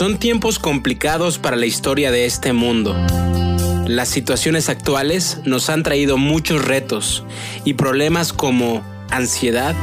Son 0.00 0.16
tiempos 0.16 0.58
complicados 0.58 1.36
para 1.36 1.56
la 1.56 1.66
historia 1.66 2.10
de 2.10 2.24
este 2.24 2.54
mundo. 2.54 2.96
Las 3.86 4.08
situaciones 4.08 4.70
actuales 4.70 5.40
nos 5.44 5.68
han 5.68 5.82
traído 5.82 6.16
muchos 6.16 6.64
retos 6.64 7.22
y 7.66 7.74
problemas 7.74 8.32
como 8.32 8.82
ansiedad, 9.10 9.74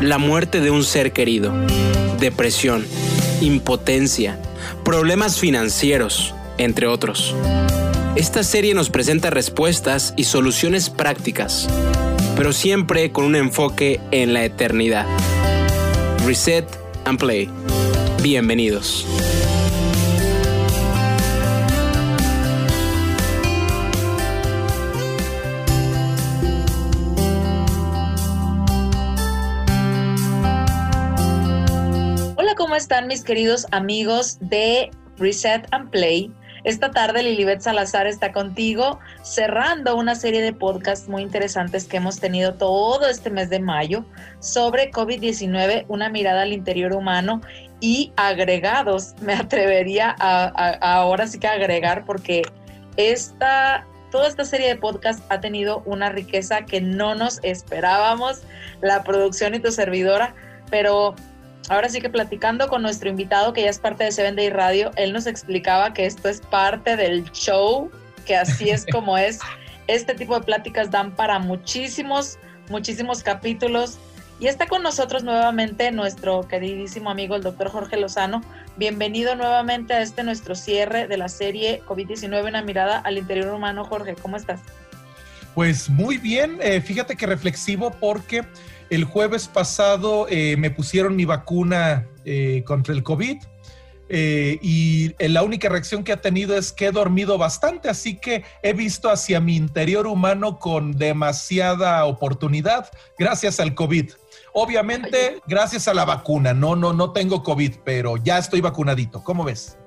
la 0.00 0.16
muerte 0.16 0.62
de 0.62 0.70
un 0.70 0.82
ser 0.82 1.12
querido, 1.12 1.52
depresión, 2.18 2.86
impotencia, 3.42 4.40
problemas 4.82 5.38
financieros, 5.38 6.32
entre 6.56 6.86
otros. 6.86 7.34
Esta 8.16 8.44
serie 8.44 8.72
nos 8.72 8.88
presenta 8.88 9.28
respuestas 9.28 10.14
y 10.16 10.24
soluciones 10.24 10.88
prácticas, 10.88 11.68
pero 12.34 12.54
siempre 12.54 13.12
con 13.12 13.26
un 13.26 13.36
enfoque 13.36 14.00
en 14.10 14.32
la 14.32 14.42
eternidad. 14.42 15.04
Reset 16.24 16.64
and 17.04 17.18
Play. 17.18 17.50
Bienvenidos. 18.22 19.04
Están 32.80 33.08
mis 33.08 33.22
queridos 33.22 33.66
amigos 33.72 34.38
de 34.40 34.90
Reset 35.18 35.66
and 35.70 35.90
Play? 35.90 36.32
Esta 36.64 36.90
tarde 36.90 37.22
Lilibet 37.22 37.60
Salazar 37.60 38.06
está 38.06 38.32
contigo 38.32 38.98
cerrando 39.22 39.96
una 39.96 40.14
serie 40.14 40.40
de 40.40 40.54
podcasts 40.54 41.06
muy 41.06 41.20
interesantes 41.20 41.84
que 41.84 41.98
hemos 41.98 42.20
tenido 42.20 42.54
todo 42.54 43.06
este 43.06 43.28
mes 43.28 43.50
de 43.50 43.60
mayo 43.60 44.06
sobre 44.38 44.90
COVID-19, 44.90 45.84
una 45.88 46.08
mirada 46.08 46.42
al 46.42 46.54
interior 46.54 46.94
humano 46.94 47.42
y 47.80 48.12
agregados, 48.16 49.14
me 49.20 49.34
atrevería 49.34 50.16
a, 50.18 50.48
ahora 50.80 51.26
sí 51.26 51.38
que 51.38 51.48
agregar 51.48 52.06
porque 52.06 52.42
esta, 52.96 53.86
toda 54.10 54.26
esta 54.26 54.46
serie 54.46 54.68
de 54.68 54.76
podcasts 54.76 55.22
ha 55.28 55.40
tenido 55.40 55.82
una 55.84 56.08
riqueza 56.08 56.64
que 56.64 56.80
no 56.80 57.14
nos 57.14 57.40
esperábamos, 57.42 58.40
la 58.80 59.02
producción 59.02 59.54
y 59.54 59.58
tu 59.58 59.70
servidora, 59.70 60.34
pero 60.70 61.14
ahora 61.68 61.88
sí 61.88 62.00
que 62.00 62.10
platicando 62.10 62.68
con 62.68 62.82
nuestro 62.82 63.08
invitado 63.08 63.52
que 63.52 63.62
ya 63.62 63.70
es 63.70 63.78
parte 63.78 64.04
de 64.04 64.12
Seven 64.12 64.36
Day 64.36 64.50
Radio, 64.50 64.90
él 64.96 65.12
nos 65.12 65.26
explicaba 65.26 65.92
que 65.92 66.06
esto 66.06 66.28
es 66.28 66.40
parte 66.40 66.96
del 66.96 67.30
show, 67.32 67.90
que 68.26 68.36
así 68.36 68.70
es 68.70 68.86
como 68.92 69.18
es. 69.18 69.38
Este 69.86 70.14
tipo 70.14 70.38
de 70.38 70.44
pláticas 70.44 70.90
dan 70.90 71.14
para 71.14 71.38
muchísimos, 71.38 72.38
muchísimos 72.68 73.22
capítulos. 73.22 73.98
Y 74.38 74.46
está 74.46 74.66
con 74.66 74.82
nosotros 74.82 75.22
nuevamente 75.22 75.92
nuestro 75.92 76.48
queridísimo 76.48 77.10
amigo 77.10 77.36
el 77.36 77.42
doctor 77.42 77.68
Jorge 77.68 77.98
Lozano. 77.98 78.40
Bienvenido 78.76 79.34
nuevamente 79.34 79.92
a 79.92 80.00
este 80.00 80.24
nuestro 80.24 80.54
cierre 80.54 81.06
de 81.06 81.18
la 81.18 81.28
serie 81.28 81.82
COVID-19, 81.86 82.48
una 82.48 82.62
mirada 82.62 82.98
al 82.98 83.18
interior 83.18 83.52
humano. 83.52 83.84
Jorge, 83.84 84.14
¿cómo 84.14 84.38
estás? 84.38 84.60
Pues 85.54 85.90
muy 85.90 86.16
bien, 86.16 86.58
eh, 86.62 86.80
fíjate 86.80 87.16
que 87.16 87.26
reflexivo 87.26 87.90
porque 87.90 88.44
el 88.90 89.04
jueves 89.04 89.48
pasado 89.48 90.26
eh, 90.28 90.56
me 90.58 90.70
pusieron 90.70 91.16
mi 91.16 91.24
vacuna 91.24 92.08
eh, 92.24 92.62
contra 92.66 92.92
el 92.92 93.02
COVID 93.02 93.38
eh, 94.12 94.58
y 94.60 95.14
la 95.28 95.44
única 95.44 95.68
reacción 95.68 96.02
que 96.02 96.12
ha 96.12 96.20
tenido 96.20 96.56
es 96.56 96.72
que 96.72 96.86
he 96.86 96.90
dormido 96.90 97.38
bastante, 97.38 97.88
así 97.88 98.16
que 98.16 98.42
he 98.60 98.72
visto 98.72 99.08
hacia 99.08 99.38
mi 99.40 99.54
interior 99.54 100.08
humano 100.08 100.58
con 100.58 100.92
demasiada 100.92 102.04
oportunidad 102.04 102.90
gracias 103.16 103.60
al 103.60 103.76
COVID. 103.76 104.10
Obviamente, 104.52 105.40
gracias 105.46 105.86
a 105.86 105.94
la 105.94 106.04
vacuna. 106.04 106.52
No, 106.52 106.74
no, 106.74 106.92
no 106.92 107.12
tengo 107.12 107.44
COVID, 107.44 107.76
pero 107.84 108.16
ya 108.16 108.38
estoy 108.38 108.60
vacunadito. 108.60 109.22
¿Cómo 109.22 109.44
ves? 109.44 109.78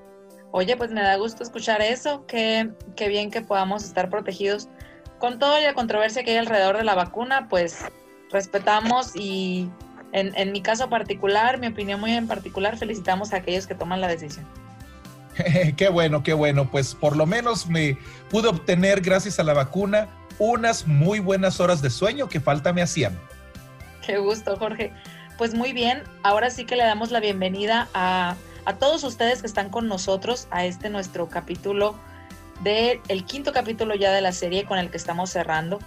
Oye, 0.52 0.78
pues 0.78 0.90
me 0.92 1.02
da 1.02 1.18
gusto 1.18 1.44
escuchar 1.44 1.82
eso. 1.82 2.26
Qué, 2.26 2.70
qué 2.96 3.10
bien 3.10 3.30
que 3.30 3.42
podamos 3.42 3.84
estar 3.84 4.10
protegidos. 4.10 4.70
Con 5.20 5.38
toda 5.38 5.60
la 5.60 5.74
controversia 5.74 6.24
que 6.24 6.32
hay 6.32 6.38
alrededor 6.38 6.78
de 6.78 6.86
la 6.86 6.96
vacuna, 6.96 7.50
pues 7.50 7.84
respetamos 8.34 9.16
y 9.16 9.70
en, 10.12 10.52
mi 10.52 10.62
caso 10.62 10.90
particular, 10.90 11.60
mi 11.60 11.68
opinión 11.68 12.00
muy 12.00 12.12
en 12.12 12.28
particular, 12.28 12.78
felicitamos 12.78 13.34
a 13.34 13.38
aquellos 13.38 13.66
que 13.66 13.74
toman 13.74 14.00
la 14.00 14.08
decisión. 14.08 14.46
qué 15.78 15.90
bueno, 15.90 16.22
qué 16.22 16.34
bueno. 16.34 16.70
Pues 16.70 16.94
por 16.94 17.16
lo 17.16 17.26
menos 17.26 17.68
me 17.68 17.98
pude 18.30 18.50
obtener, 18.50 19.02
gracias 19.02 19.40
a 19.40 19.44
la 19.44 19.54
vacuna, 19.54 20.08
unas 20.38 20.86
muy 20.88 21.20
buenas 21.20 21.60
horas 21.60 21.82
de 21.82 21.90
sueño 21.90 22.30
que 22.30 22.40
falta 22.40 22.74
me 22.74 22.84
hacían. 22.84 23.18
Qué 24.06 24.18
gusto, 24.18 24.56
Jorge. 24.58 24.92
Pues 25.38 25.56
muy 25.56 25.74
bien, 25.74 26.04
ahora 26.22 26.52
sí 26.52 26.66
que 26.66 26.76
le 26.76 26.84
damos 26.84 27.10
la 27.10 27.20
bienvenida 27.20 27.88
a, 27.96 28.36
a 28.66 28.76
todos 28.76 29.04
ustedes 29.04 29.42
que 29.42 29.48
están 29.48 29.70
con 29.70 29.88
nosotros 29.88 30.48
a 30.52 30.66
este 30.66 30.90
nuestro 30.92 31.28
capítulo 31.28 31.96
del 32.62 33.00
el 33.08 33.26
quinto 33.26 33.52
capítulo 33.52 33.96
ya 33.96 34.12
de 34.12 34.22
la 34.22 34.32
serie 34.32 34.66
con 34.66 34.78
el 34.78 34.92
que 34.92 34.98
estamos 34.98 35.32
cerrando 35.32 35.80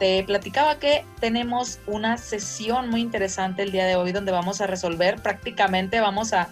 te 0.00 0.24
platicaba 0.24 0.78
que 0.78 1.04
tenemos 1.20 1.78
una 1.86 2.16
sesión 2.16 2.88
muy 2.88 3.02
interesante 3.02 3.62
el 3.62 3.70
día 3.70 3.84
de 3.84 3.96
hoy 3.96 4.12
donde 4.12 4.32
vamos 4.32 4.62
a 4.62 4.66
resolver 4.66 5.20
prácticamente, 5.20 6.00
vamos 6.00 6.32
a 6.32 6.48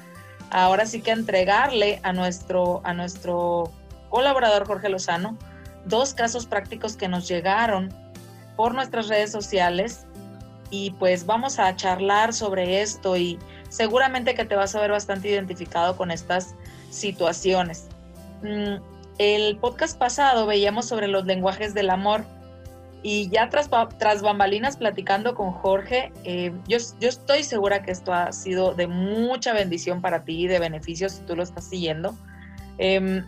ahora 0.51 0.85
sí 0.85 1.01
que 1.01 1.13
entregarle 1.13 1.99
a 2.03 2.13
nuestro, 2.13 2.83
a 2.85 2.93
nuestro 2.93 3.73
colaborador 4.11 4.67
Jorge 4.67 4.91
Lozano 4.91 5.37
dos 5.87 6.13
casos 6.13 6.45
prácticos 6.45 6.97
que 6.97 7.09
nos 7.09 7.27
llegaron 7.27 7.93
por 8.55 8.75
nuestras 8.75 9.09
redes 9.09 9.33
sociales 9.33 10.05
y 10.71 10.91
pues 10.93 11.25
vamos 11.25 11.59
a 11.59 11.75
charlar 11.75 12.35
sobre 12.35 12.83
esto 12.83 13.17
y 13.17 13.39
seguramente 13.71 14.35
que 14.35 14.45
te 14.45 14.57
vas 14.57 14.75
a 14.75 14.81
ver 14.81 14.91
bastante 14.91 15.29
identificado 15.29 15.97
con 15.97 16.11
estas 16.11 16.55
situaciones. 16.91 17.89
Mm, 18.43 18.83
el 19.17 19.57
podcast 19.57 19.99
pasado 19.99 20.47
veíamos 20.47 20.85
sobre 20.85 21.09
los 21.09 21.25
lenguajes 21.25 21.73
del 21.73 21.89
amor 21.89 22.27
y 23.03 23.29
ya 23.29 23.49
tras, 23.49 23.71
tras 23.99 24.23
bambalinas 24.23 24.77
platicando 24.77 25.35
con 25.35 25.53
Jorge, 25.53 26.13
eh, 26.25 26.53
yo, 26.67 26.79
yo 27.01 27.09
estoy 27.09 27.45
segura 27.45 27.83
que 27.83 27.93
esto 27.93 28.13
ha 28.13 28.33
sido 28.33 28.75
de 28.75 28.87
mucha 28.87 29.53
bendición 29.53 30.01
para 30.01 30.25
ti, 30.25 30.49
de 30.49 30.59
beneficios 30.59 31.13
si 31.13 31.23
tú 31.23 31.37
lo 31.37 31.43
estás 31.43 31.69
siguiendo. 31.69 32.17
Em, 32.79 33.25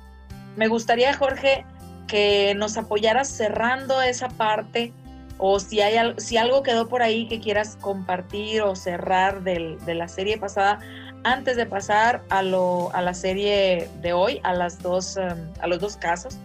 me 0.57 0.67
gustaría, 0.67 1.15
Jorge, 1.15 1.65
que 2.09 2.55
nos 2.57 2.77
apoyaras 2.77 3.29
cerrando 3.29 4.03
esa 4.03 4.29
parte 4.29 4.93
o 5.39 5.61
si, 5.61 5.81
hay, 5.81 6.15
si 6.19 6.37
algo 6.37 6.63
quedó 6.63 6.89
por 6.89 7.03
ahí 7.03 7.29
que 7.29 7.41
quieras 7.41 7.79
compartir 7.81 8.63
o 8.63 8.75
cerrar 8.75 9.43
del, 9.43 9.79
de 9.85 9.95
la 9.95 10.09
serie 10.09 10.37
pasada 10.37 10.81
antes 11.23 11.57
de 11.57 11.67
pasar 11.67 12.23
a, 12.29 12.43
lo, 12.43 12.93
a 12.95 13.03
la 13.03 13.15
serie 13.15 13.89
de 14.03 14.13
hoy, 14.13 14.41
a, 14.43 14.53
las 14.53 14.83
dos, 14.83 15.17
em, 15.17 15.49
a 15.61 15.69
los 15.69 15.79
dos 15.79 15.97
casos 15.97 16.39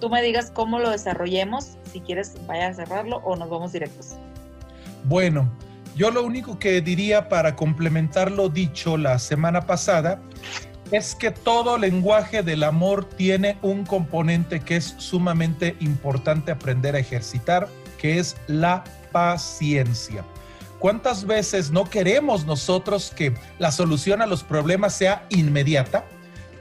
tú 0.00 0.08
me 0.10 0.22
digas 0.22 0.50
cómo 0.50 0.78
lo 0.78 0.90
desarrollemos, 0.90 1.76
si 1.92 2.00
quieres 2.00 2.34
vaya 2.46 2.68
a 2.68 2.74
cerrarlo 2.74 3.18
o 3.18 3.36
nos 3.36 3.48
vamos 3.48 3.72
directos. 3.72 4.16
Bueno, 5.04 5.50
yo 5.96 6.10
lo 6.10 6.24
único 6.24 6.58
que 6.58 6.80
diría 6.80 7.28
para 7.28 7.56
complementar 7.56 8.30
lo 8.30 8.48
dicho 8.48 8.96
la 8.96 9.18
semana 9.18 9.62
pasada 9.62 10.20
es 10.90 11.14
que 11.14 11.30
todo 11.30 11.78
lenguaje 11.78 12.42
del 12.42 12.62
amor 12.62 13.04
tiene 13.04 13.58
un 13.62 13.84
componente 13.84 14.60
que 14.60 14.76
es 14.76 14.94
sumamente 14.98 15.76
importante 15.80 16.52
aprender 16.52 16.94
a 16.94 16.98
ejercitar, 16.98 17.68
que 17.98 18.18
es 18.18 18.36
la 18.46 18.84
paciencia. 19.10 20.24
¿Cuántas 20.78 21.24
veces 21.24 21.70
no 21.70 21.88
queremos 21.88 22.44
nosotros 22.44 23.12
que 23.16 23.34
la 23.58 23.72
solución 23.72 24.20
a 24.20 24.26
los 24.26 24.44
problemas 24.44 24.94
sea 24.94 25.26
inmediata? 25.30 26.04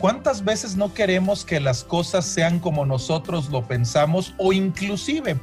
¿Cuántas 0.06 0.46
veces 0.46 0.76
no 0.76 0.94
queremos 0.94 1.46
que 1.46 1.60
las 1.60 1.84
cosas 1.84 2.26
sean 2.26 2.60
como 2.60 2.86
nosotros 2.86 3.50
lo 3.50 3.68
pensamos 3.68 4.36
o 4.38 4.54
inclusive 4.54 5.40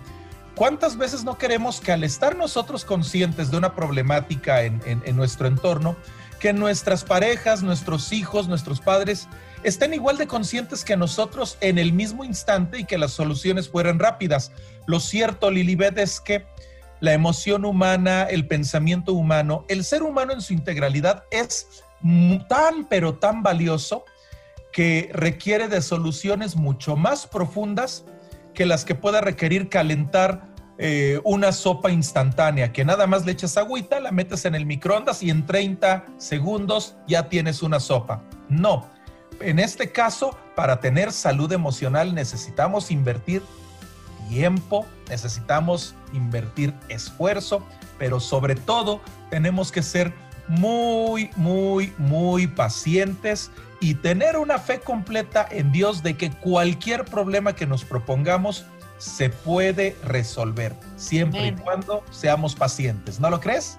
cuántas 0.55 0.97
veces 0.97 1.25
no 1.25 1.37
queremos 1.37 1.81
que 1.81 1.91
al 1.91 2.05
estar 2.05 2.37
nosotros 2.37 2.85
conscientes 2.85 3.51
de 3.51 3.57
una 3.57 3.75
problemática 3.75 4.63
en, 4.63 4.81
nuestro 5.17 5.49
entorno, 5.49 5.97
que 6.39 6.53
nuestras 6.53 7.03
parejas, 7.03 7.65
nuestros 7.65 8.13
hijos, 8.13 8.47
nuestros 8.47 8.81
padres 8.81 9.27
estén 9.65 9.95
igual 9.95 10.17
de 10.17 10.29
conscientes 10.29 10.85
que 10.85 10.97
nosotros 10.97 11.59
en 11.61 11.77
el 11.77 11.93
mismo 11.93 12.25
instante 12.25 12.79
y 12.79 12.85
que 12.85 12.99
las 12.99 13.11
soluciones 13.11 13.69
fueran 13.69 13.99
rápidas? 13.99 14.53
Lo 14.87 15.01
cierto, 15.01 15.51
Lilibet, 15.51 15.99
es 15.99 16.21
que 16.21 16.47
la 17.01 17.15
emoción 17.15 17.65
humana, 17.65 18.29
el 18.31 18.47
pensamiento 18.47 19.13
humano, 19.13 19.65
el 19.67 19.83
ser 19.83 20.05
humano 20.05 20.33
en 20.33 20.41
su 20.41 20.53
integralidad 20.53 21.25
es 21.33 21.83
tan, 22.49 22.87
pero 22.89 23.15
tan 23.15 23.43
valioso 23.43 24.05
que 24.73 25.11
requiere 25.13 25.69
de 25.69 25.83
soluciones 25.83 26.57
mucho 26.57 26.97
más 26.97 27.27
profundas 27.27 28.05
que 28.55 28.67
las 28.67 28.85
que 28.85 28.95
pueda 28.95 29.21
requerir 29.21 29.69
calentar 29.69 30.53
eh, 30.79 31.21
una 31.25 31.53
sopa 31.53 31.91
instantánea, 31.91 32.73
que 32.73 32.85
nada 32.85 33.07
más 33.07 33.25
le 33.25 33.33
echas 33.33 33.57
agüita, 33.57 34.01
la 34.01 34.11
metes 34.11 34.45
en 34.47 34.55
el 34.55 34.67
microondas 34.67 35.23
y 35.23 35.31
en 35.31 35.47
30 35.47 36.07
segundos 36.17 36.97
ya 37.07 37.29
tienes 37.29 37.63
una 37.63 37.79
sopa. 37.79 38.25
No, 38.49 38.91
en 39.41 39.59
este 39.59 39.93
caso, 39.93 40.37
para 40.57 40.81
tener 40.81 41.13
salud 41.13 41.53
emocional 41.53 42.15
necesitamos 42.15 42.91
invertir 42.91 43.43
tiempo, 44.29 44.87
necesitamos 45.09 45.95
invertir 46.13 46.75
esfuerzo, 46.89 47.65
pero 47.99 48.19
sobre 48.21 48.55
todo 48.55 49.01
tenemos 49.31 49.71
que 49.71 49.83
ser 49.83 50.13
muy, 50.49 51.31
muy, 51.37 51.93
muy 51.99 52.47
pacientes 52.47 53.51
y 53.81 53.95
tener 53.95 54.37
una 54.37 54.59
fe 54.59 54.81
completa 54.81 55.47
en 55.51 55.73
Dios 55.73 56.03
de 56.03 56.17
que 56.17 56.31
cualquier 56.31 57.05
problema 57.05 57.55
que 57.55 57.67
nos 57.67 57.85
propongamos 57.85 58.65
se 58.99 59.31
puede 59.31 59.97
resolver, 60.05 60.77
siempre 60.97 61.49
y 61.49 61.53
cuando 61.53 62.05
seamos 62.13 62.55
pacientes. 62.55 63.19
¿No 63.19 63.31
lo 63.31 63.41
crees? 63.41 63.79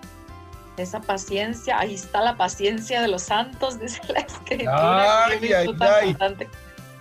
Esa 0.76 1.00
paciencia, 1.00 1.80
ahí 1.80 1.94
está 1.94 2.22
la 2.22 2.36
paciencia 2.36 3.02
de 3.02 3.08
los 3.08 3.24
santos, 3.24 3.80
dice 3.82 4.02
la 4.10 4.20
escritura. 4.20 5.26
Ay, 5.28 5.54
ay, 5.54 5.76
ay. 5.80 6.48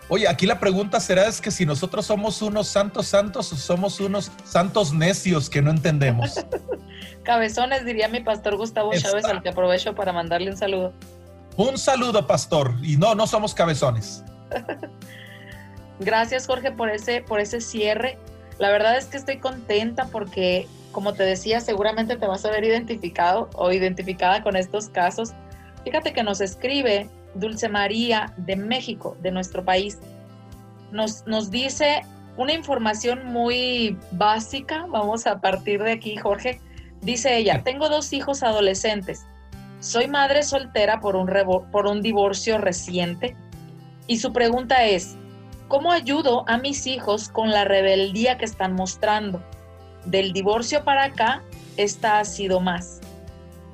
Oye, 0.09 0.29
aquí 0.29 0.47
la 0.47 0.59
pregunta 0.59 1.01
será 1.01 1.27
es 1.27 1.41
que 1.41 1.51
si 1.51 1.65
nosotros 1.65 2.07
somos 2.07 2.43
unos 2.43 2.69
santos 2.69 3.07
santos 3.07 3.53
o 3.53 3.57
somos 3.57 4.01
unos 4.01 4.31
santos 4.45 4.93
necios 4.93 5.49
que 5.49 5.63
no 5.63 5.71
entendemos. 5.71 6.35
Cabezones, 7.23 7.85
diría 7.85 8.09
mi 8.09 8.21
pastor 8.21 8.57
Gustavo 8.57 8.93
Chávez, 8.93 9.25
al 9.25 9.43
que 9.43 9.51
aprovecho 9.51 9.95
para 9.95 10.13
mandarle 10.13 10.51
un 10.51 10.57
saludo. 10.57 10.93
Un 11.57 11.79
saludo, 11.79 12.27
pastor. 12.27 12.75
Y 12.83 12.97
no, 12.97 13.15
no 13.15 13.27
somos 13.27 13.55
cabezones. 13.55 14.25
Gracias, 16.01 16.47
Jorge, 16.47 16.73
por 16.73 16.91
ese, 16.91 17.23
por 17.23 17.41
ese 17.41 17.61
cierre. 17.61 18.19
La 18.59 18.71
verdad 18.71 18.97
es 18.97 19.07
que 19.07 19.17
estoy 19.17 19.39
contenta 19.39 20.07
porque, 20.11 20.67
como 20.91 21.15
te 21.15 21.23
decía, 21.23 21.61
seguramente 21.61 22.17
te 22.17 22.27
vas 22.27 22.45
a 22.45 22.51
ver 22.51 22.65
identificado 22.65 23.51
o 23.55 23.71
identificada 23.71 24.43
con 24.43 24.57
estos 24.57 24.89
casos. 24.89 25.31
Fíjate 25.85 26.13
que 26.13 26.23
nos 26.23 26.41
escribe 26.41 27.09
Dulce 27.34 27.69
María 27.69 28.32
de 28.37 28.56
México, 28.56 29.17
de 29.23 29.31
nuestro 29.31 29.64
país. 29.64 29.99
Nos, 30.90 31.26
nos 31.26 31.50
dice 31.50 32.02
una 32.37 32.52
información 32.52 33.26
muy 33.26 33.99
básica. 34.12 34.87
Vamos 34.88 35.26
a 35.26 35.40
partir 35.40 35.82
de 35.82 35.93
aquí, 35.93 36.17
Jorge. 36.17 36.61
Dice 37.00 37.37
ella, 37.37 37.62
tengo 37.64 37.88
dos 37.88 38.12
hijos 38.12 38.43
adolescentes. 38.43 39.26
Soy 39.81 40.06
madre 40.06 40.44
soltera 40.44 41.00
por 41.00 41.17
un, 41.17 41.29
por 41.73 41.87
un 41.87 42.00
divorcio 42.00 42.58
reciente. 42.58 43.37
Y 44.06 44.19
su 44.19 44.32
pregunta 44.32 44.84
es, 44.84 45.17
¿cómo 45.69 45.90
ayudo 45.90 46.44
a 46.49 46.58
mis 46.58 46.87
hijos 46.87 47.29
con 47.29 47.50
la 47.50 47.64
rebeldía 47.64 48.38
que 48.38 48.44
están 48.44 48.75
mostrando? 48.75 49.43
Del 50.05 50.32
divorcio 50.32 50.84
para 50.84 51.05
acá, 51.05 51.43
esta 51.76 52.20
ha 52.20 52.25
sido 52.25 52.61
más. 52.61 53.02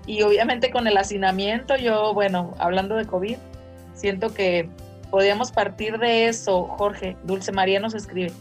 Y 0.08 0.22
obviamente 0.22 0.70
con 0.70 0.86
el 0.86 0.96
hacinamiento, 0.96 1.76
yo, 1.76 2.14
bueno, 2.14 2.54
hablando 2.58 2.96
de 2.96 3.04
COVID, 3.04 3.36
siento 3.94 4.32
que 4.32 4.70
podríamos 5.10 5.52
partir 5.52 5.98
de 5.98 6.28
eso, 6.28 6.64
Jorge. 6.78 7.16
Dulce 7.24 7.52
María 7.52 7.78
nos 7.78 7.94
escribe. 7.94 8.32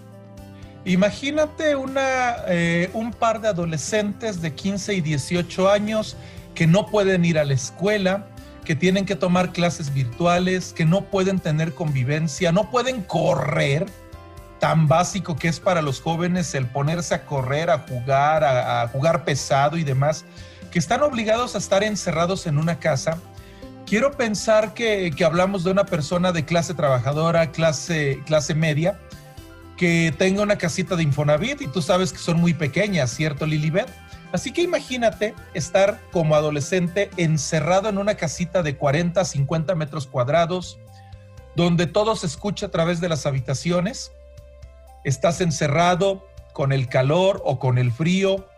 Imagínate 0.86 1.76
una, 1.76 2.38
eh, 2.48 2.90
un 2.94 3.12
par 3.12 3.42
de 3.42 3.50
adolescentes 3.50 4.42
de 4.42 4.54
15 4.54 4.94
y 4.94 5.02
18 5.02 5.70
años 5.70 6.16
que 6.56 6.66
no 6.66 6.86
pueden 6.86 7.26
ir 7.26 7.38
a 7.38 7.44
la 7.44 7.54
escuela, 7.54 8.26
que 8.64 8.74
tienen 8.74 9.06
que 9.06 9.18
tomar 9.18 9.52
clases 9.52 9.94
virtuales, 9.94 10.72
que 10.72 10.86
no 10.86 11.02
pueden 11.02 11.40
tener 11.40 11.74
convivencia, 11.74 12.54
no 12.54 12.72
pueden 12.72 13.02
correr, 13.02 13.86
tan 14.60 14.88
básico 14.88 15.36
que 15.36 15.48
es 15.48 15.60
para 15.60 15.82
los 15.82 16.02
jóvenes 16.02 16.56
el 16.56 16.66
ponerse 16.66 17.16
a 17.16 17.26
correr, 17.26 17.70
a 17.70 17.80
jugar, 17.80 18.44
a, 18.44 18.88
jugar 18.88 19.24
pesado 19.24 19.78
y 19.78 19.84
demás, 19.84 20.26
que 20.72 20.80
están 20.80 21.02
obligados 21.02 21.56
a 21.56 21.58
estar 21.58 21.84
encerrados 21.84 22.48
en 22.48 22.58
una 22.58 22.80
casa. 22.80 23.20
Quiero 23.86 24.12
pensar 24.12 24.74
que, 24.74 25.12
que 25.16 25.26
hablamos 25.26 25.64
de 25.64 25.72
una 25.72 25.86
persona 25.86 26.32
de 26.32 26.46
clase 26.46 26.74
trabajadora, 26.74 27.52
clase, 27.52 28.22
clase 28.26 28.54
media, 28.54 29.00
que 29.78 30.14
tenga 30.18 30.42
una 30.42 30.58
casita 30.58 30.96
de 30.96 31.04
Infonavit 31.04 31.62
y 31.62 31.68
tú 31.68 31.82
sabes 31.82 32.12
que 32.12 32.20
son 32.20 32.42
muy 32.42 32.54
pequeñas, 32.54 33.12
¿cierto, 33.12 33.46
Lilibet? 33.46 33.88
Así 34.34 34.52
que 34.52 34.62
imagínate 34.62 35.36
estar 35.54 36.02
como 36.12 36.36
adolescente 36.36 37.10
encerrado 37.16 37.88
en 37.88 37.98
una 37.98 38.16
casita 38.16 38.62
de 38.62 38.76
40, 38.76 39.24
50 39.24 39.76
metros 39.76 40.08
cuadrados, 40.08 40.80
donde 41.56 41.88
todo 41.88 42.16
se 42.16 42.28
escucha 42.28 42.66
a 42.66 42.70
través 42.70 43.00
de 43.00 43.08
las 43.08 43.26
habitaciones. 43.26 44.12
Estás 45.06 45.40
encerrado 45.40 46.28
con 46.52 46.74
el 46.74 46.90
calor 46.90 47.42
o 47.46 47.60
con 47.60 47.78
el 47.78 47.92
frío, 47.92 48.50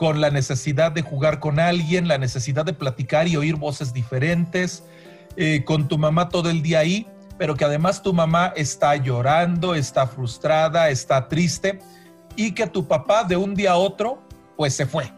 con 0.00 0.22
la 0.22 0.30
necesidad 0.30 0.92
de 0.92 1.02
jugar 1.02 1.40
con 1.40 1.60
alguien, 1.60 2.08
la 2.08 2.16
necesidad 2.16 2.64
de 2.64 2.72
platicar 2.72 3.28
y 3.28 3.36
oír 3.36 3.56
voces 3.56 3.92
diferentes, 3.92 4.82
eh, 5.36 5.62
con 5.66 5.88
tu 5.88 5.98
mamá 5.98 6.30
todo 6.30 6.48
el 6.48 6.62
día 6.62 6.78
ahí 6.78 7.06
pero 7.36 7.54
que 7.54 7.66
además 7.66 8.02
tu 8.02 8.14
mamá 8.14 8.52
está 8.56 8.96
llorando, 8.96 9.74
está 9.74 10.06
frustrada, 10.06 10.88
está 10.88 11.28
triste 11.28 11.78
y 12.36 12.52
que 12.52 12.66
tu 12.66 12.86
papá 12.86 13.24
de 13.24 13.36
un 13.36 13.54
día 13.54 13.72
a 13.72 13.76
otro 13.76 14.22
pues 14.56 14.74
se 14.74 14.84
fue. 14.84 15.10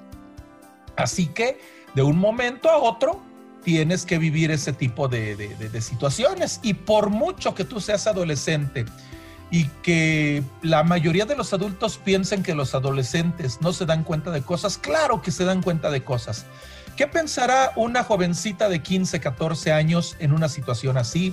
Así 0.97 1.27
que 1.27 1.59
de 1.95 2.03
un 2.03 2.19
momento 2.19 2.69
a 2.69 2.77
otro 2.77 3.21
tienes 3.65 4.05
que 4.05 4.19
vivir 4.19 4.51
ese 4.51 4.73
tipo 4.73 5.07
de, 5.07 5.37
de, 5.37 5.81
situaciones 5.81 6.59
y 6.63 6.75
por 6.75 7.11
mucho 7.11 7.55
que 7.55 7.65
tú 7.65 7.81
seas 7.81 8.09
adolescente 8.09 8.85
y 9.53 9.67
que 9.83 10.43
la 10.63 10.83
mayoría 10.83 11.27
de 11.27 11.37
los 11.37 11.53
adultos 11.53 11.99
piensen 11.99 12.43
que 12.43 12.57
los 12.57 12.75
adolescentes 12.75 13.61
no 13.61 13.73
se 13.73 13.87
dan 13.87 14.03
cuenta 14.03 14.33
de 14.33 14.43
cosas, 14.43 14.79
claro 14.79 15.23
que 15.23 15.31
se 15.31 15.45
dan 15.45 15.63
cuenta 15.63 15.91
de 15.91 16.03
cosas. 16.03 16.47
¿Qué 16.97 17.07
pensará 17.07 17.73
una 17.77 18.03
jovencita 18.03 18.69
de 18.69 18.83
15, 18.83 19.21
14 19.21 19.73
años 19.73 20.17
en 20.19 20.33
una 20.33 20.49
situación 20.49 20.99
así? 20.99 21.33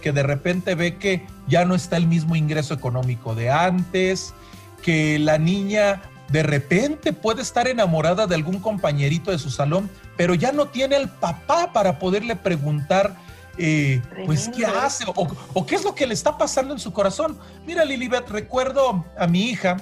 que 0.00 0.12
de 0.12 0.22
repente 0.22 0.74
ve 0.74 0.96
que 0.96 1.26
ya 1.46 1.64
no 1.64 1.74
está 1.74 1.96
el 1.96 2.06
mismo 2.06 2.36
ingreso 2.36 2.74
económico 2.74 3.34
de 3.34 3.50
antes, 3.50 4.34
que 4.82 5.18
la 5.18 5.38
niña 5.38 6.02
de 6.30 6.42
repente 6.42 7.12
puede 7.12 7.42
estar 7.42 7.68
enamorada 7.68 8.26
de 8.26 8.34
algún 8.34 8.60
compañerito 8.60 9.30
de 9.30 9.38
su 9.38 9.50
salón, 9.50 9.90
pero 10.16 10.34
ya 10.34 10.52
no 10.52 10.66
tiene 10.66 10.96
el 10.96 11.08
papá 11.08 11.72
para 11.72 11.98
poderle 11.98 12.36
preguntar, 12.36 13.16
eh, 13.58 14.02
pues, 14.24 14.48
¿qué 14.48 14.64
hace? 14.64 15.04
O, 15.06 15.66
qué 15.66 15.74
es 15.74 15.84
lo 15.84 15.94
que 15.94 16.06
le 16.06 16.14
está 16.14 16.38
pasando 16.38 16.72
en 16.72 16.80
su 16.80 16.92
corazón. 16.92 17.38
Mira, 17.66 17.84
Lilibet, 17.84 18.28
recuerdo 18.28 19.04
a 19.18 19.26
mi 19.26 19.50
hija, 19.50 19.76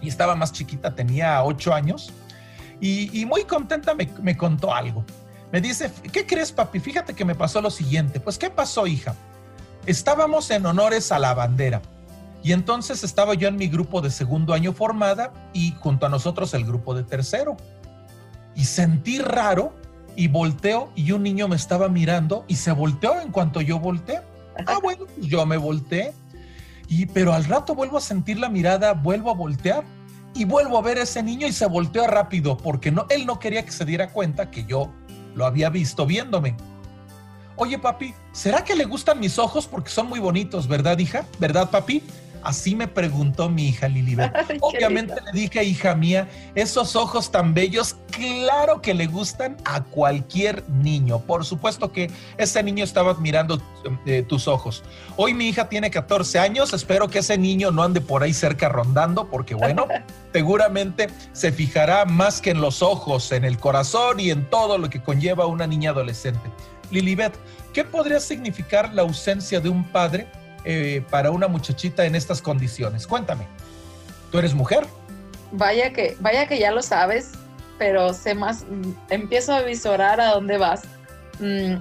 y 0.00 0.08
estaba 0.08 0.34
más 0.34 0.52
chiquita, 0.52 0.94
tenía 0.94 1.42
ocho 1.44 1.74
años, 1.74 2.12
y, 2.80 3.26
muy 3.26 3.44
contenta 3.44 3.94
me, 3.94 4.08
me 4.22 4.36
contó 4.36 4.72
algo. 4.72 5.04
Me 5.50 5.60
dice, 5.60 5.90
¿qué 6.12 6.26
crees, 6.26 6.52
papi? 6.52 6.78
Fíjate 6.78 7.14
que 7.14 7.24
me 7.24 7.34
pasó 7.34 7.60
lo 7.60 7.70
siguiente. 7.70 8.20
Pues, 8.20 8.38
¿qué 8.38 8.50
pasó, 8.50 8.86
hija? 8.86 9.14
Estábamos 9.86 10.50
en 10.50 10.64
honores 10.66 11.10
a 11.10 11.18
la 11.18 11.34
bandera. 11.34 11.80
Y 12.42 12.52
entonces 12.52 13.02
estaba 13.02 13.34
yo 13.34 13.48
en 13.48 13.56
mi 13.56 13.68
grupo 13.68 14.00
de 14.00 14.10
segundo 14.10 14.54
año 14.54 14.72
formada 14.72 15.32
y 15.52 15.72
junto 15.80 16.06
a 16.06 16.08
nosotros 16.08 16.54
el 16.54 16.64
grupo 16.64 16.94
de 16.94 17.02
tercero. 17.02 17.56
Y 18.54 18.64
sentí 18.64 19.18
raro 19.18 19.74
y 20.18 20.26
volteo 20.26 20.90
y 20.96 21.12
un 21.12 21.22
niño 21.22 21.46
me 21.46 21.54
estaba 21.54 21.88
mirando 21.88 22.44
y 22.48 22.56
se 22.56 22.72
volteó 22.72 23.20
en 23.20 23.30
cuanto 23.30 23.60
yo 23.60 23.78
volteé. 23.78 24.20
Ah, 24.66 24.80
bueno, 24.82 25.06
pues 25.06 25.28
yo 25.28 25.46
me 25.46 25.56
volteé. 25.56 26.12
Y, 26.88 27.06
pero 27.06 27.32
al 27.32 27.44
rato 27.44 27.76
vuelvo 27.76 27.98
a 27.98 28.00
sentir 28.00 28.36
la 28.40 28.48
mirada, 28.48 28.94
vuelvo 28.94 29.30
a 29.30 29.34
voltear 29.34 29.84
y 30.34 30.44
vuelvo 30.44 30.76
a 30.76 30.82
ver 30.82 30.98
a 30.98 31.02
ese 31.02 31.22
niño 31.22 31.46
y 31.46 31.52
se 31.52 31.66
volteó 31.66 32.04
rápido 32.08 32.56
porque 32.56 32.90
no, 32.90 33.06
él 33.10 33.26
no 33.26 33.38
quería 33.38 33.64
que 33.64 33.70
se 33.70 33.84
diera 33.84 34.08
cuenta 34.08 34.50
que 34.50 34.64
yo 34.64 34.90
lo 35.36 35.46
había 35.46 35.70
visto 35.70 36.04
viéndome. 36.04 36.56
Oye, 37.54 37.78
papi, 37.78 38.12
¿será 38.32 38.64
que 38.64 38.74
le 38.74 38.86
gustan 38.86 39.20
mis 39.20 39.38
ojos 39.38 39.68
porque 39.68 39.90
son 39.90 40.08
muy 40.08 40.18
bonitos, 40.18 40.66
verdad, 40.66 40.98
hija? 40.98 41.26
¿Verdad, 41.38 41.70
papi? 41.70 42.02
Así 42.42 42.74
me 42.74 42.88
preguntó 42.88 43.48
mi 43.48 43.68
hija 43.68 43.88
Lilibet. 43.88 44.32
Obviamente 44.60 45.14
le 45.24 45.40
dije, 45.40 45.64
hija 45.64 45.94
mía, 45.94 46.28
esos 46.54 46.96
ojos 46.96 47.30
tan 47.30 47.54
bellos, 47.54 47.96
claro 48.10 48.80
que 48.80 48.94
le 48.94 49.06
gustan 49.06 49.56
a 49.64 49.82
cualquier 49.84 50.68
niño. 50.68 51.20
Por 51.20 51.44
supuesto 51.44 51.92
que 51.92 52.10
ese 52.36 52.62
niño 52.62 52.84
estaba 52.84 53.12
admirando 53.12 53.60
eh, 54.06 54.24
tus 54.28 54.48
ojos. 54.48 54.82
Hoy 55.16 55.34
mi 55.34 55.48
hija 55.48 55.68
tiene 55.68 55.90
14 55.90 56.38
años, 56.38 56.72
espero 56.72 57.08
que 57.08 57.20
ese 57.20 57.38
niño 57.38 57.70
no 57.70 57.82
ande 57.82 58.00
por 58.00 58.22
ahí 58.22 58.32
cerca 58.32 58.68
rondando, 58.68 59.28
porque 59.28 59.54
bueno, 59.54 59.86
seguramente 60.32 61.08
se 61.32 61.52
fijará 61.52 62.04
más 62.04 62.40
que 62.40 62.50
en 62.50 62.60
los 62.60 62.82
ojos, 62.82 63.32
en 63.32 63.44
el 63.44 63.58
corazón 63.58 64.20
y 64.20 64.30
en 64.30 64.48
todo 64.48 64.78
lo 64.78 64.90
que 64.90 65.02
conlleva 65.02 65.46
una 65.46 65.66
niña 65.66 65.90
adolescente. 65.90 66.50
Lilibet, 66.90 67.34
¿qué 67.72 67.84
podría 67.84 68.20
significar 68.20 68.94
la 68.94 69.02
ausencia 69.02 69.60
de 69.60 69.68
un 69.68 69.84
padre 69.84 70.26
eh, 70.64 71.04
para 71.10 71.30
una 71.30 71.48
muchachita 71.48 72.04
en 72.06 72.14
estas 72.14 72.42
condiciones? 72.42 73.06
Cuéntame. 73.06 73.46
¿Tú 74.30 74.38
eres 74.38 74.54
mujer? 74.54 74.86
Vaya 75.52 75.92
que, 75.92 76.16
vaya 76.20 76.46
que 76.46 76.58
ya 76.58 76.70
lo 76.70 76.82
sabes, 76.82 77.32
pero 77.78 78.12
sé 78.12 78.34
más, 78.34 78.64
mm, 78.68 78.92
empiezo 79.10 79.54
a 79.54 79.62
visorar 79.62 80.20
a 80.20 80.32
dónde 80.32 80.58
vas. 80.58 80.82
Mm, 81.40 81.76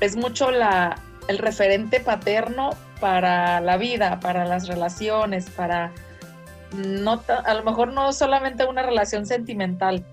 es 0.00 0.16
mucho 0.16 0.50
la, 0.50 1.00
el 1.28 1.38
referente 1.38 2.00
paterno 2.00 2.70
para 3.00 3.60
la 3.60 3.76
vida, 3.76 4.20
para 4.20 4.44
las 4.44 4.68
relaciones, 4.68 5.50
para 5.50 5.92
no 6.72 7.22
a 7.28 7.54
lo 7.54 7.64
mejor 7.64 7.92
no 7.92 8.12
solamente 8.12 8.64
una 8.64 8.82
relación 8.82 9.26
sentimental. 9.26 10.04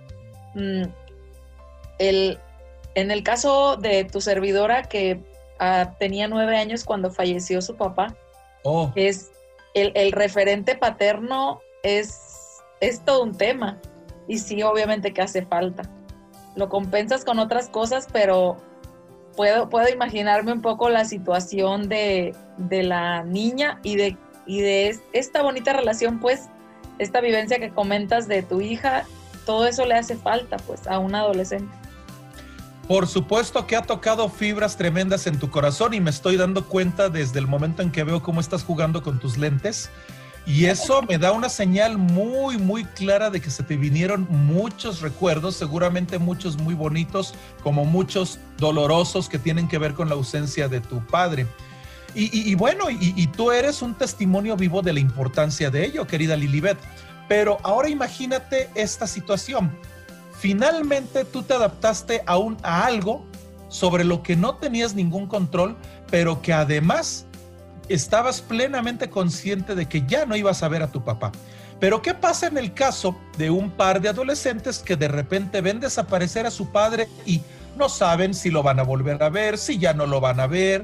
Mm, 0.56 0.84
el, 2.00 2.40
en 2.96 3.12
el 3.12 3.24
caso 3.24 3.78
de 3.78 4.04
tu 4.06 4.22
servidora 4.22 4.84
que 4.84 5.20
Ah, 5.66 5.96
tenía 5.98 6.28
nueve 6.28 6.58
años 6.58 6.84
cuando 6.84 7.10
falleció 7.10 7.62
su 7.62 7.78
papá. 7.78 8.14
Oh. 8.66 8.92
Es 8.96 9.32
el, 9.74 10.12
referente 10.12 10.76
paterno 10.76 11.62
es, 11.84 12.60
es 12.82 13.00
todo 13.06 13.24
un 13.24 13.38
tema. 13.38 13.80
Y 14.28 14.40
sí, 14.40 14.62
obviamente 14.62 15.14
que 15.14 15.22
hace 15.22 15.46
falta. 15.46 15.84
lo 16.58 16.68
compensas 16.68 17.24
con 17.24 17.40
otras 17.40 17.70
cosas, 17.70 18.10
pero 18.12 18.58
puedo, 19.38 19.70
puedo 19.70 19.88
imaginarme 19.88 20.52
un 20.52 20.62
poco 20.62 20.90
la 20.90 21.06
situación 21.06 21.88
de, 21.88 22.36
de 22.58 22.84
la 22.84 23.24
niña 23.24 23.80
y 23.84 23.96
de, 23.96 24.18
y 24.46 24.60
de 24.60 25.00
esta 25.14 25.44
bonita 25.44 25.72
relación, 25.72 26.20
pues, 26.20 26.50
esta 27.00 27.22
vivencia 27.22 27.58
que 27.60 27.70
comentas 27.70 28.28
de 28.28 28.44
tu 28.44 28.60
hija, 28.60 29.06
todo 29.46 29.66
eso 29.66 29.86
le 29.86 29.96
hace 29.96 30.18
falta, 30.18 30.58
pues, 30.58 30.88
a 30.88 31.00
un 31.00 31.16
adolescente. 31.16 31.74
Por 32.88 33.08
supuesto 33.08 33.66
que 33.66 33.78
ha 33.78 33.82
tocado 33.82 34.28
fibras 34.28 34.76
tremendas 34.76 35.26
en 35.26 35.40
tu 35.40 35.50
corazón 35.50 35.94
y 35.94 36.02
me 36.02 36.10
estoy 36.10 36.36
dando 36.36 36.66
cuenta 36.66 37.10
desde 37.10 37.40
el 37.40 37.48
momento 37.48 37.82
en 37.82 37.92
que 37.92 38.04
veo 38.04 38.22
cómo 38.22 38.42
estás 38.42 38.64
jugando 38.64 39.02
con 39.02 39.20
tus 39.20 39.38
lentes. 39.38 39.90
Y 40.46 40.66
eso 40.66 41.02
me 41.04 41.18
da 41.18 41.32
una 41.32 41.48
señal 41.48 41.98
muy, 41.98 42.58
muy 42.58 42.84
clara 42.84 43.30
de 43.30 43.40
que 43.40 43.50
se 43.50 43.64
te 43.64 43.78
vinieron 43.78 44.28
muchos 44.30 45.00
recuerdos, 45.00 45.56
seguramente 45.56 46.18
muchos 46.18 46.58
muy 46.58 46.74
bonitos, 46.74 47.34
como 47.64 47.86
muchos 47.86 48.40
dolorosos 48.58 49.30
que 49.30 49.40
tienen 49.40 49.70
que 49.70 49.78
ver 49.78 49.94
con 49.94 50.10
la 50.10 50.16
ausencia 50.16 50.68
de 50.68 50.82
tu 50.82 51.00
padre. 51.06 51.48
Y, 52.16 52.54
bueno, 52.54 52.92
y, 52.92 53.14
y, 53.16 53.26
tú 53.26 53.52
eres 53.52 53.82
un 53.82 53.96
testimonio 53.96 54.56
vivo 54.56 54.84
de 54.84 54.94
la 54.94 55.00
importancia 55.00 55.72
de 55.72 55.84
ello, 55.84 56.06
querida 56.06 56.36
Lilibet. 56.36 56.78
Pero 57.28 57.58
ahora 57.64 57.90
imagínate 57.90 58.70
esta 58.76 59.08
situación 59.08 59.72
finalmente 60.44 61.24
tú 61.24 61.42
te 61.44 61.54
adaptaste 61.54 62.22
a, 62.26 62.38
un, 62.38 62.58
a 62.64 62.86
algo 62.86 63.26
sobre 63.70 64.04
lo 64.04 64.24
que 64.24 64.36
no 64.36 64.56
tenías 64.56 64.94
ningún 64.94 65.26
control, 65.26 65.78
pero 66.12 66.42
que 66.42 66.52
además 66.52 67.26
estabas 67.88 68.42
plenamente 68.42 69.10
consciente 69.10 69.74
de 69.74 69.88
que 69.88 70.06
ya 70.06 70.26
no 70.26 70.36
ibas 70.36 70.62
a 70.62 70.68
ver 70.68 70.84
a 70.84 70.92
tu 70.92 71.02
papá. 71.02 71.32
Pero 71.80 72.02
¿qué 72.02 72.14
pasa 72.14 72.48
en 72.48 72.58
el 72.58 72.74
caso 72.74 73.16
de 73.38 73.52
un 73.52 73.72
par 73.72 74.02
de 74.02 74.10
adolescentes 74.10 74.80
que 74.80 74.98
de 74.98 75.08
repente 75.08 75.62
ven 75.62 75.80
desaparecer 75.80 76.46
a 76.46 76.52
su 76.52 76.74
padre 76.74 77.08
y 77.26 77.40
no 77.78 77.88
saben 77.88 78.34
si 78.34 78.50
lo 78.50 78.64
van 78.64 78.82
a 78.82 78.84
volver 78.84 79.24
a 79.24 79.30
ver, 79.30 79.58
si 79.58 79.78
ya 79.78 79.94
no 79.94 80.08
lo 80.08 80.20
van 80.20 80.42
a 80.42 80.48
ver, 80.48 80.82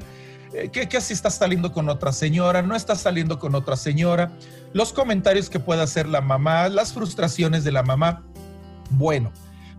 eh, 0.54 0.70
que, 0.72 0.88
que 0.88 1.02
si 1.02 1.12
está 1.12 1.28
saliendo 1.28 1.70
con 1.70 1.90
otra 1.90 2.12
señora, 2.12 2.62
no 2.62 2.74
está 2.74 2.96
saliendo 2.96 3.38
con 3.38 3.54
otra 3.54 3.76
señora, 3.76 4.32
los 4.72 4.94
comentarios 4.94 5.50
que 5.50 5.60
pueda 5.60 5.82
hacer 5.82 6.08
la 6.08 6.22
mamá, 6.22 6.70
las 6.70 6.94
frustraciones 6.94 7.62
de 7.62 7.72
la 7.72 7.82
mamá? 7.82 8.22
Bueno, 8.88 9.30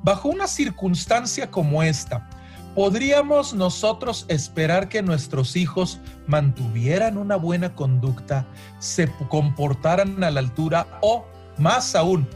Bajo 0.04 0.30
una 0.30 0.48
circunstancia 0.48 1.52
como 1.52 1.84
esta, 1.84 2.28
¿podríamos 2.74 3.54
nosotros 3.54 4.26
esperar 4.30 4.90
que 4.90 5.04
nuestros 5.04 5.56
hijos 5.56 6.00
mantuvieran 6.26 7.18
una 7.18 7.36
buena 7.36 7.76
conducta, 7.76 8.48
se 8.80 9.12
comportaran 9.30 10.24
a 10.24 10.32
la 10.32 10.40
altura 10.40 10.88
o, 11.02 11.26
más 11.60 11.94
aún, 11.94 12.28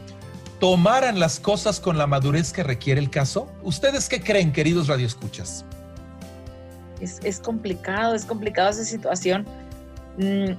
tomaran 0.60 1.18
las 1.18 1.40
cosas 1.40 1.80
con 1.80 1.98
la 1.98 2.06
madurez 2.06 2.52
que 2.52 2.62
requiere 2.62 3.00
el 3.00 3.10
caso? 3.10 3.50
¿Ustedes 3.64 4.08
qué 4.08 4.20
creen, 4.20 4.52
queridos 4.52 4.86
radioescuchas? 4.86 5.64
Es, 7.00 7.18
es 7.24 7.40
complicado, 7.40 8.14
es 8.14 8.24
complicado 8.24 8.70
esa 8.70 8.84
situación. 8.84 9.44
Mm, 10.18 10.52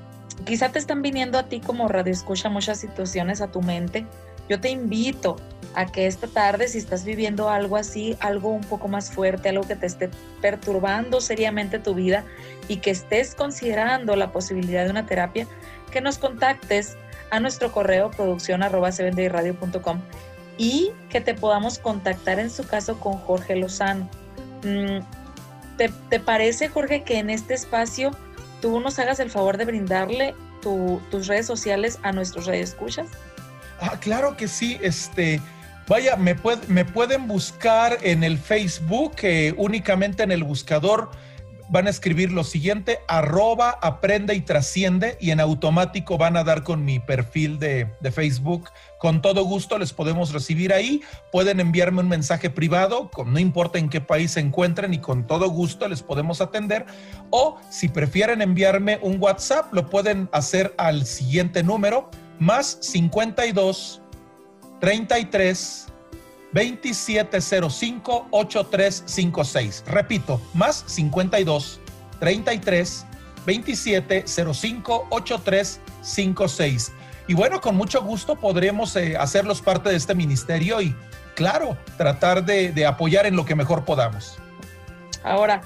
quizá 0.43 0.69
te 0.73 0.79
están 0.79 1.01
viniendo 1.01 1.37
a 1.37 1.43
ti 1.43 1.61
como 1.61 1.87
radioescucha 1.87 2.49
muchas 2.49 2.81
situaciones 2.81 3.39
a 3.39 3.47
tu 3.47 3.61
mente. 3.61 4.05
Yo 4.49 4.59
te 4.59 4.69
invito 4.69 5.37
a 5.75 5.85
que 5.85 6.07
esta 6.07 6.27
tarde, 6.27 6.67
si 6.67 6.77
estás 6.77 7.03
viviendo 7.05 7.49
algo 7.49 7.77
así, 7.77 8.17
algo 8.19 8.49
un 8.49 8.63
poco 8.63 8.87
más 8.87 9.11
fuerte, 9.11 9.49
algo 9.49 9.63
que 9.63 9.75
te 9.75 9.85
esté 9.85 10.09
perturbando 10.41 11.21
seriamente 11.21 11.79
tu 11.79 11.93
vida 11.93 12.23
y 12.67 12.77
que 12.77 12.91
estés 12.91 13.35
considerando 13.35 14.15
la 14.15 14.31
posibilidad 14.31 14.85
de 14.85 14.91
una 14.91 15.05
terapia, 15.05 15.47
que 15.91 16.01
nos 16.01 16.17
contactes 16.17 16.97
a 17.29 17.39
nuestro 17.39 17.71
correo 17.71 18.11
producción 18.11 18.63
arroba 18.63 18.89
y 20.57 20.91
que 21.09 21.21
te 21.21 21.35
podamos 21.35 21.77
contactar 21.77 22.39
en 22.39 22.49
su 22.49 22.65
caso 22.65 22.99
con 22.99 23.13
Jorge 23.13 23.55
Lozano. 23.55 24.09
Mm, 24.63 24.99
¿Te, 25.77 26.19
parece, 26.19 26.69
Jorge, 26.69 27.03
que 27.03 27.19
en 27.19 27.29
este 27.29 27.53
espacio 27.53 28.11
tú 28.61 28.79
nos 28.79 28.97
hagas 28.97 29.19
el 29.19 29.29
favor 29.29 29.57
de 29.57 29.65
brindarle 29.65 30.35
tus 30.61 31.27
redes 31.27 31.45
sociales 31.45 31.99
a 32.01 32.11
nuestros 32.11 32.47
radioescuchas? 32.47 33.07
Ah, 33.79 33.97
claro 33.99 34.35
que 34.35 34.47
sí, 34.47 34.79
este, 34.81 35.39
Vaya, 35.87 36.15
me, 36.17 36.35
me 36.67 36.85
pueden 36.85 37.27
buscar 37.27 37.97
en 38.01 38.23
el 38.23 38.37
Facebook, 38.37 39.15
únicamente 39.57 40.23
en 40.23 40.31
el 40.31 40.43
buscador 40.43 41.09
van 41.69 41.87
a 41.87 41.89
escribir 41.89 42.31
lo 42.31 42.43
siguiente, 42.43 42.99
arroba 43.07 43.77
aprende 43.81 44.33
y 44.35 44.41
trasciende 44.41 45.17
y 45.19 45.31
en 45.31 45.39
automático 45.39 46.17
van 46.17 46.37
a 46.37 46.43
dar 46.43 46.63
con 46.63 46.85
mi 46.85 46.99
perfil 46.99 47.59
de, 47.59 47.87
de, 47.99 48.11
Facebook. 48.11 48.69
Con 48.99 49.21
todo 49.21 49.43
gusto 49.43 49.77
les 49.77 49.93
podemos 49.93 50.31
recibir 50.31 50.73
ahí. 50.73 51.01
Pueden 51.31 51.59
enviarme 51.59 52.01
un 52.01 52.07
mensaje 52.07 52.49
privado, 52.49 53.09
con, 53.11 53.33
no 53.33 53.39
importa 53.39 53.79
en 53.79 53.89
qué 53.89 54.01
país 54.01 54.31
se 54.31 54.39
encuentren 54.39 54.93
y 54.93 54.99
con 54.99 55.27
todo 55.27 55.49
gusto 55.49 55.87
les 55.87 56.01
podemos 56.01 56.41
atender. 56.41 56.85
O 57.31 57.57
si 57.69 57.89
prefieren 57.89 58.41
enviarme 58.41 58.99
un 59.01 59.21
WhatsApp, 59.21 59.73
lo 59.73 59.89
pueden 59.89 60.29
hacer 60.31 60.73
al 60.77 61.05
siguiente 61.05 61.63
número, 61.63 62.09
más 62.39 62.77
52 62.81 64.01
33 64.79 65.87
2705 66.53 68.27
8356. 68.31 69.83
Repito, 69.87 70.41
más 70.53 70.83
52 70.87 71.79
33 72.19 73.05
2705 73.45 75.07
8356. 75.09 76.91
Y 77.27 77.33
bueno, 77.33 77.59
con 77.59 77.75
mucho 77.75 78.01
gusto 78.01 78.35
podremos 78.35 78.95
eh, 78.95 79.17
hacerlos 79.17 79.61
parte 79.61 79.89
de 79.89 79.97
este 79.97 80.15
ministerio 80.15 80.81
y, 80.81 80.95
claro, 81.35 81.77
tratar 81.97 82.45
de, 82.45 82.71
de 82.71 82.85
apoyar 82.85 83.25
en 83.25 83.35
lo 83.35 83.45
que 83.45 83.55
mejor 83.55 83.83
podamos. 83.83 84.37
Ahora, 85.23 85.61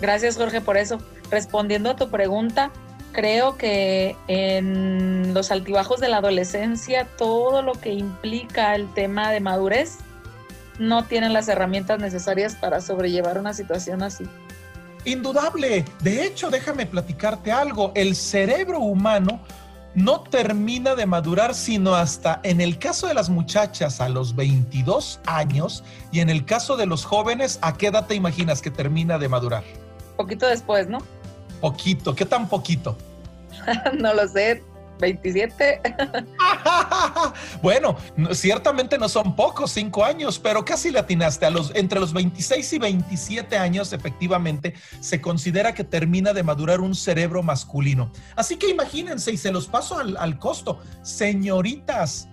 gracias 0.00 0.36
Jorge 0.36 0.60
por 0.60 0.76
eso. 0.76 0.98
Respondiendo 1.30 1.90
a 1.90 1.96
tu 1.96 2.10
pregunta, 2.10 2.72
creo 3.14 3.56
que 3.56 4.16
en 4.28 5.32
los 5.32 5.50
altibajos 5.50 6.00
de 6.00 6.08
la 6.08 6.18
adolescencia, 6.18 7.06
todo 7.16 7.62
lo 7.62 7.72
que 7.72 7.94
implica 7.94 8.74
el 8.74 8.92
tema 8.92 9.30
de 9.30 9.40
madurez, 9.40 9.98
no 10.78 11.04
tienen 11.04 11.32
las 11.32 11.48
herramientas 11.48 12.00
necesarias 12.00 12.56
para 12.56 12.80
sobrellevar 12.80 13.38
una 13.38 13.54
situación 13.54 14.02
así. 14.02 14.24
Indudable. 15.04 15.84
De 16.00 16.24
hecho, 16.24 16.50
déjame 16.50 16.86
platicarte 16.86 17.52
algo. 17.52 17.92
El 17.94 18.16
cerebro 18.16 18.80
humano 18.80 19.40
no 19.94 20.22
termina 20.22 20.96
de 20.96 21.06
madurar 21.06 21.54
sino 21.54 21.94
hasta 21.94 22.40
en 22.42 22.60
el 22.60 22.78
caso 22.78 23.06
de 23.06 23.14
las 23.14 23.30
muchachas 23.30 24.00
a 24.00 24.08
los 24.08 24.34
22 24.34 25.20
años 25.24 25.84
y 26.10 26.18
en 26.18 26.30
el 26.30 26.44
caso 26.44 26.76
de 26.76 26.86
los 26.86 27.04
jóvenes, 27.04 27.60
¿a 27.62 27.74
qué 27.74 27.88
edad 27.88 28.06
te 28.06 28.16
imaginas 28.16 28.60
que 28.60 28.72
termina 28.72 29.18
de 29.18 29.28
madurar? 29.28 29.62
Poquito 30.16 30.46
después, 30.48 30.88
¿no? 30.88 30.98
Poquito, 31.60 32.14
¿qué 32.14 32.24
tan 32.24 32.48
poquito? 32.48 32.96
no 33.98 34.14
lo 34.14 34.28
sé, 34.28 34.62
27. 35.00 35.80
bueno, 37.62 37.96
ciertamente 38.32 38.98
no 38.98 39.08
son 39.08 39.34
pocos, 39.36 39.72
cinco 39.72 40.04
años, 40.04 40.38
pero 40.38 40.64
casi 40.64 40.90
le 40.90 40.98
atinaste. 40.98 41.46
A 41.46 41.50
los, 41.50 41.74
entre 41.74 42.00
los 42.00 42.12
26 42.12 42.72
y 42.72 42.78
27 42.78 43.56
años, 43.56 43.92
efectivamente, 43.92 44.74
se 45.00 45.20
considera 45.20 45.74
que 45.74 45.84
termina 45.84 46.32
de 46.32 46.42
madurar 46.42 46.80
un 46.80 46.94
cerebro 46.94 47.42
masculino. 47.42 48.10
Así 48.36 48.56
que 48.56 48.68
imagínense, 48.68 49.32
y 49.32 49.36
se 49.36 49.52
los 49.52 49.66
paso 49.66 49.98
al, 49.98 50.16
al 50.16 50.38
costo, 50.38 50.80
señoritas, 51.02 52.28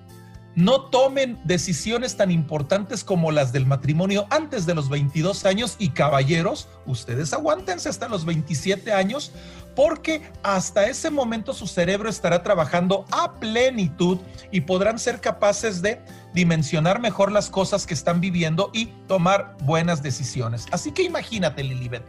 no 0.55 0.81
tomen 0.81 1.39
decisiones 1.46 2.17
tan 2.17 2.29
importantes 2.29 3.03
como 3.03 3.31
las 3.31 3.53
del 3.53 3.65
matrimonio 3.65 4.27
antes 4.29 4.65
de 4.65 4.75
los 4.75 4.89
22 4.89 5.46
años 5.46 5.75
y 5.79 5.89
caballeros, 5.89 6.67
ustedes 6.86 7.31
aguántense 7.34 7.89
hasta 7.89 8.10
los 8.10 8.25
27 8.25 8.91
años 8.91 9.31
porque 9.75 10.22
hasta 10.43 10.88
ese 10.88 11.10
momento 11.10 11.53
su 11.53 11.67
cerebro 11.67 12.10
estará 12.10 12.43
trabajando 12.43 13.05
a 13.12 13.39
plenitud 13.39 14.17
y 14.51 14.62
podrán 14.62 15.00
ser 15.00 15.22
capaces 15.22 15.81
de 15.81 16.01
dimensionar 16.34 17.00
mejor 17.00 17.31
las 17.31 17.50
cosas 17.50 17.86
que 17.86 17.93
están 17.93 18.20
viviendo 18.20 18.70
y 18.74 18.88
tomar 19.08 19.55
buenas 19.63 20.03
decisiones. 20.03 20.65
Así 20.72 20.91
que 20.91 21.03
imagínate, 21.03 21.63
Lilibet, 21.63 22.03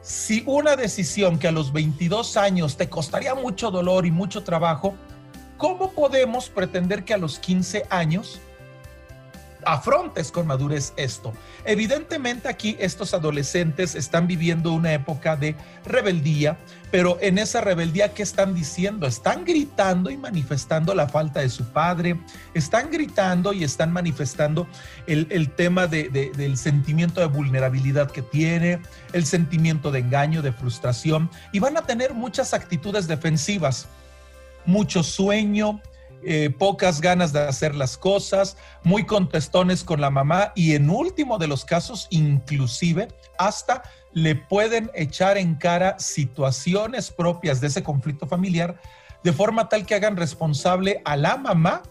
si 0.00 0.42
una 0.46 0.76
decisión 0.76 1.38
que 1.38 1.48
a 1.48 1.52
los 1.52 1.72
22 1.72 2.36
años 2.36 2.76
te 2.76 2.88
costaría 2.88 3.34
mucho 3.34 3.70
dolor 3.70 4.06
y 4.06 4.10
mucho 4.10 4.44
trabajo, 4.44 4.94
¿cómo 5.56 5.92
podemos 5.92 6.48
pretender 6.48 7.04
que 7.04 7.14
a 7.14 7.18
los 7.18 7.38
15 7.38 7.84
años 7.90 8.40
afrontes 9.66 10.30
con 10.30 10.46
madurez 10.46 10.92
esto. 10.96 11.32
Evidentemente 11.64 12.48
aquí 12.48 12.76
estos 12.78 13.12
adolescentes 13.12 13.94
están 13.94 14.26
viviendo 14.26 14.72
una 14.72 14.94
época 14.94 15.36
de 15.36 15.56
rebeldía, 15.84 16.56
pero 16.90 17.18
en 17.20 17.38
esa 17.38 17.60
rebeldía, 17.60 18.14
¿qué 18.14 18.22
están 18.22 18.54
diciendo? 18.54 19.06
Están 19.06 19.44
gritando 19.44 20.08
y 20.08 20.16
manifestando 20.16 20.94
la 20.94 21.08
falta 21.08 21.40
de 21.40 21.48
su 21.48 21.64
padre, 21.64 22.18
están 22.54 22.90
gritando 22.90 23.52
y 23.52 23.64
están 23.64 23.92
manifestando 23.92 24.68
el, 25.06 25.50
tema 25.50 25.86
del 25.88 26.56
sentimiento 26.56 27.20
de 27.20 27.26
vulnerabilidad 27.26 28.10
que 28.10 28.22
tiene, 28.22 28.80
el 29.12 29.26
sentimiento 29.26 29.90
de 29.90 29.98
engaño, 29.98 30.42
de 30.42 30.52
frustración, 30.52 31.28
y 31.52 31.58
van 31.58 31.76
a 31.76 31.82
tener 31.82 32.14
muchas 32.14 32.54
actitudes 32.54 33.08
defensivas, 33.08 33.88
mucho 34.66 35.02
sueño, 35.02 35.80
eh, 36.28 36.50
pocas 36.50 37.00
ganas 37.00 37.32
de 37.32 37.40
hacer 37.40 37.74
las 37.74 37.96
cosas, 37.96 38.56
muy 38.82 39.04
contestones 39.04 39.84
con 39.84 40.00
la 40.00 40.10
mamá 40.10 40.52
y 40.56 40.74
en 40.74 40.90
último 40.90 41.38
de 41.38 41.46
los 41.46 41.64
casos, 41.64 42.08
inclusive 42.10 43.08
hasta 43.38 43.82
le 44.12 44.34
pueden 44.34 44.90
echar 44.94 45.38
en 45.38 45.54
cara 45.54 45.98
situaciones 45.98 47.10
propias 47.10 47.60
de 47.60 47.68
ese 47.68 47.82
conflicto 47.82 48.26
familiar 48.26 48.80
de 49.22 49.32
forma 49.32 49.68
tal 49.68 49.86
que 49.86 49.94
hagan 49.94 50.16
responsable 50.16 51.02
a 51.04 51.16
la 51.16 51.36
mamá 51.36 51.82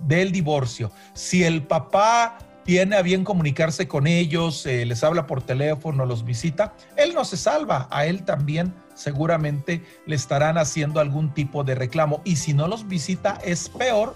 del 0.00 0.32
divorcio. 0.32 0.90
Si 1.14 1.44
el 1.44 1.62
papá 1.62 2.38
tiene 2.64 2.96
a 2.96 3.02
bien 3.02 3.24
comunicarse 3.24 3.88
con 3.88 4.06
ellos, 4.06 4.66
eh, 4.66 4.84
les 4.84 5.02
habla 5.02 5.26
por 5.26 5.42
teléfono, 5.42 6.06
los 6.06 6.24
visita, 6.24 6.74
él 6.96 7.14
no 7.14 7.24
se 7.24 7.36
salva, 7.36 7.88
a 7.90 8.06
él 8.06 8.24
también 8.24 8.74
seguramente 8.94 9.82
le 10.06 10.16
estarán 10.16 10.58
haciendo 10.58 11.00
algún 11.00 11.32
tipo 11.34 11.64
de 11.64 11.74
reclamo. 11.74 12.20
Y 12.24 12.36
si 12.36 12.54
no 12.54 12.68
los 12.68 12.88
visita 12.88 13.38
es 13.44 13.68
peor 13.68 14.14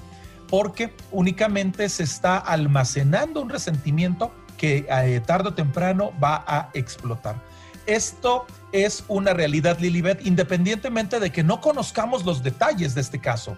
porque 0.49 0.92
únicamente 1.11 1.88
se 1.88 2.04
está 2.04 2.38
almacenando 2.38 3.40
un 3.40 3.50
resentimiento 3.50 4.33
que 4.56 4.87
eh, 4.88 5.21
tarde 5.26 5.50
o 5.50 5.54
temprano 5.54 6.12
va 6.23 6.45
a 6.47 6.71
explotar. 6.75 7.37
Esto 7.87 8.47
es 8.73 9.04
una 9.09 9.33
realidad, 9.33 9.78
Lilibet, 9.78 10.25
independientemente 10.26 11.21
de 11.21 11.30
que 11.30 11.45
no 11.45 11.61
conozcamos 11.61 12.25
los 12.25 12.42
detalles 12.42 12.95
de 12.95 13.00
este 13.00 13.21
caso. 13.21 13.56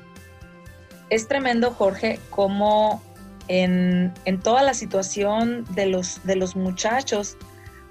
Es 1.09 1.27
tremendo, 1.29 1.71
Jorge, 1.71 2.21
cómo 2.29 3.03
en, 3.49 4.13
toda 4.43 4.63
la 4.63 4.75
situación 4.75 5.65
de 5.71 5.87
los, 5.87 6.21
de 6.25 6.37
los 6.37 6.57
muchachos 6.57 7.37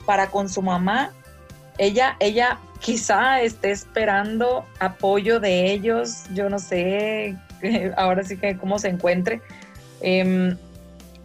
para 0.05 0.29
con 0.29 0.49
su 0.49 0.61
mamá, 0.61 1.11
ella, 1.77 2.17
ella 2.19 2.59
quizá 2.79 3.41
esté 3.41 3.71
esperando 3.71 4.65
apoyo 4.79 5.39
de 5.39 5.71
ellos, 5.71 6.23
yo 6.33 6.49
no 6.49 6.59
sé, 6.59 7.35
ahora 7.97 8.23
sí 8.23 8.37
que 8.37 8.57
cómo 8.57 8.79
se 8.79 8.89
encuentre. 8.89 9.41
Em, 10.01 10.57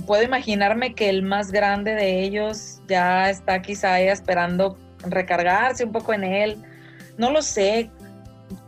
puedo 0.06 0.23
imaginarme 0.23 0.94
que 0.94 1.09
el 1.09 1.23
más 1.23 1.52
grande 1.52 1.94
de 1.94 2.23
ellos 2.23 2.80
ya 2.88 3.30
está 3.30 3.62
quizá 3.62 4.00
esperando 4.00 4.78
recargarse 5.04 5.85
un 5.85 5.92
poco 5.92 6.12
en 6.12 6.25
él. 6.25 6.62
No 7.18 7.30
lo 7.30 7.42
sé. 7.42 7.90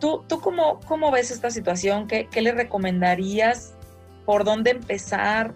¿Tú, 0.01 0.25
tú 0.29 0.41
cómo, 0.41 0.81
cómo 0.87 1.11
ves 1.11 1.31
esta 1.31 1.51
situación? 1.51 2.07
¿Qué, 2.07 2.29
¿Qué, 2.31 2.43
le 2.43 2.53
recomendarías? 2.53 3.75
¿Por 4.25 4.45
dónde 4.45 4.71
empezar? 4.71 5.53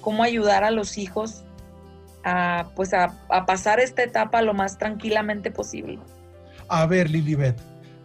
¿Cómo 0.00 0.22
ayudar 0.22 0.64
a 0.64 0.70
los 0.70 0.96
hijos 0.96 1.44
a, 2.24 2.68
pues 2.74 2.92
a, 2.94 3.08
pasar 3.46 3.80
esta 3.80 4.02
etapa 4.02 4.42
lo 4.42 4.54
más 4.54 4.78
tranquilamente 4.78 5.50
posible? 5.50 5.98
A 6.68 6.86
ver, 6.86 7.10
Lilibet, 7.10 7.60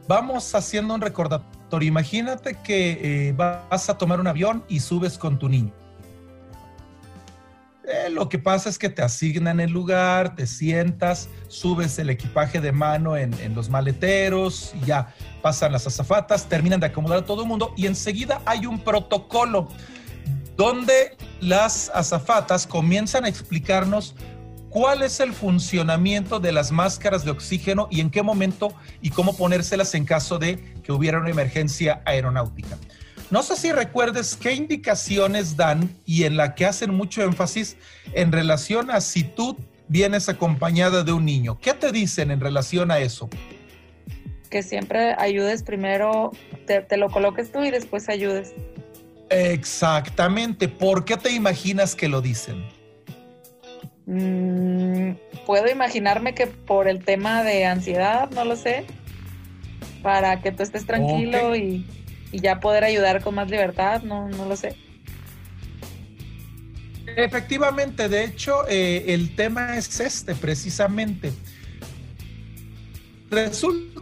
vamos 0.08 0.54
haciendo 0.56 0.96
un 0.96 1.02
recordatorio. 1.02 1.88
Imagínate 1.88 2.56
que 2.64 3.30
eh, 3.30 3.34
vas 3.34 3.90
a 3.90 3.98
tomar 3.98 4.20
un 4.20 4.28
avión 4.28 4.64
y 4.68 4.80
subes 4.80 5.18
con 5.18 5.38
tu 5.38 5.50
niño 5.50 5.74
eh, 7.88 8.10
lo 8.10 8.30
que 8.30 8.40
pasa 8.40 8.68
es 8.68 8.80
que 8.80 8.90
te 8.90 9.04
asignan 9.04 9.60
el 9.60 9.72
lugar, 9.72 10.36
te 10.36 10.48
sientas, 10.48 11.30
subes 11.50 12.00
el 12.00 12.10
equipaje 12.10 12.60
de 12.60 12.72
mano 12.72 13.16
en, 13.16 13.36
los 13.54 13.70
maleteros, 13.70 14.74
y 14.82 14.88
ya 14.88 15.14
pasan 15.44 15.72
las 15.72 15.86
azafatas, 15.86 16.50
terminan 16.50 16.80
de 16.80 16.88
acomodar 16.88 17.20
a 17.20 17.26
todo 17.26 17.44
el 17.44 17.48
mundo 17.48 17.74
y 17.78 17.86
enseguida 17.86 18.42
hay 18.46 18.66
un 18.66 18.80
protocolo 18.80 19.68
donde 20.58 21.16
las 21.42 21.90
azafatas 21.94 22.66
comienzan 22.68 23.26
a 23.26 23.30
explicarnos 23.30 24.16
cuál 24.70 25.04
es 25.04 25.20
el 25.20 25.34
funcionamiento 25.34 26.40
de 26.40 26.52
las 26.52 26.72
máscaras 26.72 27.24
de 27.24 27.32
oxígeno 27.32 27.88
y 27.90 28.02
en 28.02 28.10
qué 28.10 28.24
momento 28.24 28.74
y 29.02 29.10
cómo 29.10 29.38
ponérselas 29.38 29.96
en 29.96 30.06
caso 30.06 30.38
de 30.38 30.58
que 30.84 30.92
hubiera 30.92 31.20
una 31.20 31.30
emergencia 31.30 32.02
aeronáutica. 32.06 32.78
No 33.32 33.42
sé 33.42 33.56
si 33.56 33.72
recuerdes 33.72 34.36
qué 34.36 34.54
indicaciones 34.54 35.58
dan 35.58 35.90
y 36.06 36.26
en 36.26 36.38
la 36.38 36.56
que 36.56 36.66
hacen 36.66 36.94
mucho 36.94 37.24
énfasis 37.24 37.78
en 38.14 38.32
relación 38.32 38.92
a 38.92 39.02
si 39.02 39.24
tú 39.24 39.58
vienes 39.88 40.30
acompañada 40.30 41.04
de 41.04 41.12
un 41.12 41.26
niño. 41.26 41.58
¿Qué 41.60 41.74
te 41.74 41.92
dicen 41.92 42.30
en 42.30 42.40
relación 42.40 42.92
a 42.92 43.00
eso? 43.00 43.30
Que 44.50 44.62
siempre 44.62 45.16
ayudes 45.18 45.64
primero, 45.64 46.32
te, 46.68 46.98
lo 46.98 47.10
coloques 47.10 47.52
tú 47.52 47.64
y 47.64 47.72
después 47.72 48.10
ayudes. 48.10 48.54
Exactamente. 49.36 50.68
¿Por 50.68 51.06
qué 51.06 51.18
te 51.18 51.32
imaginas 51.32 51.96
que 51.96 52.08
lo 52.08 52.22
dicen? 52.22 52.68
Mm, 54.06 55.16
puedo 55.46 55.70
imaginarme 55.70 56.36
que 56.36 56.48
por 56.48 56.88
el 56.88 57.04
tema 57.04 57.44
de 57.44 57.66
ansiedad, 57.66 58.30
no 58.32 58.46
lo 58.46 58.56
sé, 58.56 58.86
para 60.02 60.42
que 60.42 60.52
tú 60.52 60.64
estés 60.64 60.86
tranquilo 60.86 61.56
y 61.56 61.86
y 62.36 62.42
ya 62.42 62.60
poder 62.60 62.84
ayudar 62.84 63.24
con 63.24 63.36
más 63.36 63.50
libertad, 63.50 64.04
no, 64.04 64.28
no 64.28 64.46
lo 64.46 64.58
sé. 64.58 64.76
Efectivamente, 67.16 68.10
de 68.10 68.26
hecho, 68.26 68.68
eh, 68.68 69.06
el 69.14 69.36
tema 69.38 69.78
es 69.78 70.00
este 70.02 70.36
precisamente. 70.36 71.32
Resulta 73.30 73.95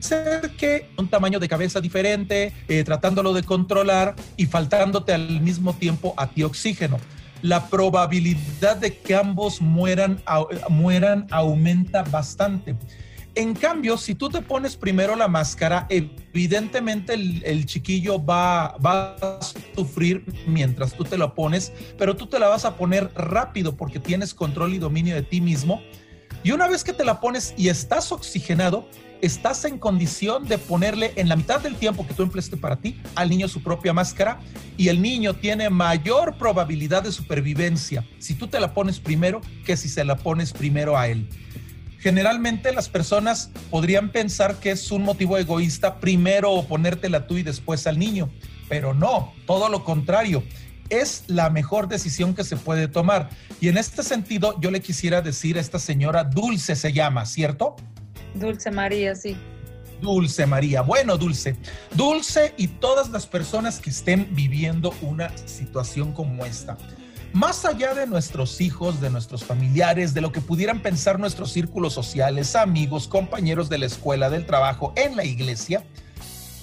ser 0.00 0.50
que 0.56 0.90
un 0.96 1.08
tamaño 1.08 1.38
de 1.38 1.48
cabeza 1.48 1.80
diferente, 1.80 2.52
eh, 2.68 2.84
tratándolo 2.84 3.32
de 3.32 3.42
controlar 3.42 4.14
y 4.36 4.46
faltándote 4.46 5.12
al 5.12 5.40
mismo 5.40 5.74
tiempo 5.74 6.14
a 6.16 6.28
ti 6.28 6.42
oxígeno. 6.42 6.98
La 7.42 7.68
probabilidad 7.68 8.76
de 8.76 8.98
que 8.98 9.14
ambos 9.14 9.60
mueran, 9.60 10.22
mueran 10.68 11.26
aumenta 11.30 12.02
bastante. 12.02 12.76
En 13.34 13.54
cambio, 13.54 13.96
si 13.96 14.16
tú 14.16 14.28
te 14.28 14.42
pones 14.42 14.76
primero 14.76 15.14
la 15.14 15.28
máscara, 15.28 15.86
evidentemente 15.88 17.14
el, 17.14 17.66
chiquillo 17.66 18.24
va, 18.24 18.76
va, 18.84 19.14
a 19.14 19.38
sufrir 19.76 20.24
mientras 20.48 20.94
tú 20.94 21.04
te 21.04 21.16
la 21.16 21.32
pones, 21.34 21.72
pero 21.96 22.16
tú 22.16 22.26
te 22.26 22.40
la 22.40 22.48
vas 22.48 22.64
a 22.64 22.76
poner 22.76 23.12
rápido 23.14 23.76
porque 23.76 24.00
tienes 24.00 24.34
control 24.34 24.74
y 24.74 24.78
dominio 24.78 25.14
de 25.14 25.22
ti 25.22 25.40
mismo. 25.40 25.80
Y 26.42 26.50
una 26.50 26.66
vez 26.66 26.82
que 26.82 26.92
te 26.92 27.04
la 27.04 27.20
pones 27.20 27.54
y 27.56 27.68
estás 27.68 28.10
oxigenado, 28.10 28.88
estás 29.22 29.64
en 29.64 29.78
condición 29.78 30.46
de 30.46 30.58
ponerle 30.58 31.12
en 31.16 31.28
la 31.28 31.36
mitad 31.36 31.60
del 31.60 31.74
tiempo 31.76 32.06
que 32.06 32.14
tú 32.14 32.22
empleaste 32.22 32.56
para 32.56 32.76
ti 32.76 33.00
al 33.14 33.28
niño 33.30 33.48
su 33.48 33.62
propia 33.62 33.92
máscara 33.92 34.40
y 34.76 34.88
el 34.88 35.02
niño 35.02 35.34
tiene 35.34 35.70
mayor 35.70 36.36
probabilidad 36.38 37.02
de 37.02 37.12
supervivencia 37.12 38.04
si 38.18 38.34
tú 38.34 38.48
te 38.48 38.60
la 38.60 38.74
pones 38.74 39.00
primero 39.00 39.40
que 39.64 39.76
si 39.76 39.88
se 39.88 40.04
la 40.04 40.16
pones 40.16 40.52
primero 40.52 40.96
a 40.96 41.08
él. 41.08 41.28
Generalmente 41.98 42.72
las 42.72 42.88
personas 42.88 43.50
podrían 43.70 44.10
pensar 44.10 44.60
que 44.60 44.70
es 44.70 44.90
un 44.92 45.02
motivo 45.02 45.36
egoísta 45.36 45.98
primero 45.98 46.62
ponértela 46.62 47.26
tú 47.26 47.36
y 47.36 47.42
después 47.42 47.86
al 47.86 47.98
niño, 47.98 48.30
pero 48.68 48.94
no, 48.94 49.32
todo 49.46 49.68
lo 49.68 49.84
contrario. 49.84 50.44
Es 50.90 51.24
la 51.26 51.50
mejor 51.50 51.86
decisión 51.88 52.34
que 52.34 52.44
se 52.44 52.56
puede 52.56 52.88
tomar. 52.88 53.28
Y 53.60 53.68
en 53.68 53.76
este 53.76 54.02
sentido, 54.02 54.58
yo 54.58 54.70
le 54.70 54.80
quisiera 54.80 55.20
decir 55.20 55.58
a 55.58 55.60
esta 55.60 55.78
señora, 55.78 56.24
Dulce 56.24 56.76
se 56.76 56.94
llama, 56.94 57.26
¿cierto? 57.26 57.76
Dulce 58.38 58.70
María, 58.70 59.14
sí. 59.14 59.36
Dulce 60.00 60.46
María. 60.46 60.82
Bueno, 60.82 61.18
Dulce. 61.18 61.56
Dulce 61.94 62.54
y 62.56 62.68
todas 62.68 63.10
las 63.10 63.26
personas 63.26 63.80
que 63.80 63.90
estén 63.90 64.28
viviendo 64.34 64.94
una 65.02 65.36
situación 65.46 66.12
como 66.12 66.44
esta 66.44 66.76
más 67.32 67.64
allá 67.64 67.94
de 67.94 68.06
nuestros 68.06 68.60
hijos, 68.60 69.00
de 69.00 69.10
nuestros 69.10 69.44
familiares, 69.44 70.14
de 70.14 70.20
lo 70.20 70.32
que 70.32 70.40
pudieran 70.40 70.80
pensar 70.80 71.18
nuestros 71.18 71.52
círculos 71.52 71.92
sociales, 71.92 72.56
amigos, 72.56 73.06
compañeros 73.06 73.68
de 73.68 73.78
la 73.78 73.86
escuela, 73.86 74.30
del 74.30 74.46
trabajo, 74.46 74.92
en 74.96 75.16
la 75.16 75.24
iglesia, 75.24 75.84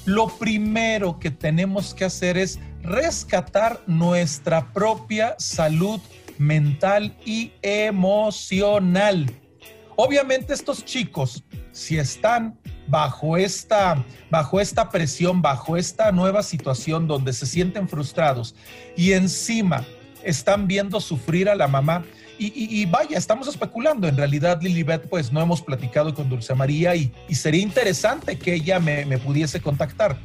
lo 0.05 0.27
primero 0.27 1.19
que 1.19 1.31
tenemos 1.31 1.93
que 1.93 2.05
hacer 2.05 2.37
es 2.37 2.59
rescatar 2.81 3.81
nuestra 3.87 4.71
propia 4.73 5.35
salud 5.39 5.99
mental 6.37 7.15
y 7.25 7.51
emocional. 7.61 9.31
Obviamente 9.95 10.53
estos 10.53 10.83
chicos, 10.83 11.43
si 11.71 11.97
están 11.97 12.57
bajo 12.87 13.37
esta, 13.37 14.03
bajo 14.29 14.59
esta 14.59 14.89
presión, 14.89 15.41
bajo 15.41 15.77
esta 15.77 16.11
nueva 16.11 16.43
situación 16.43 17.07
donde 17.07 17.33
se 17.33 17.45
sienten 17.45 17.87
frustrados 17.87 18.55
y 18.97 19.13
encima 19.13 19.85
están 20.23 20.67
viendo 20.67 20.99
sufrir 20.99 21.49
a 21.49 21.55
la 21.55 21.67
mamá. 21.67 22.03
Y, 22.37 22.85
vaya, 22.87 23.17
estamos 23.17 23.47
especulando. 23.47 24.09
En 24.09 24.17
realidad, 24.17 24.61
Lilibet, 24.61 25.07
pues 25.07 25.31
no 25.31 25.41
hemos 25.41 25.61
platicado 25.61 26.13
con 26.13 26.27
Dulce 26.27 26.53
María 26.53 26.93
y, 26.93 27.09
sería 27.31 27.61
interesante 27.61 28.37
que 28.37 28.55
ella 28.55 28.77
me, 28.77 29.05
me 29.05 29.17
pudiese 29.17 29.61
contactar. 29.61 30.17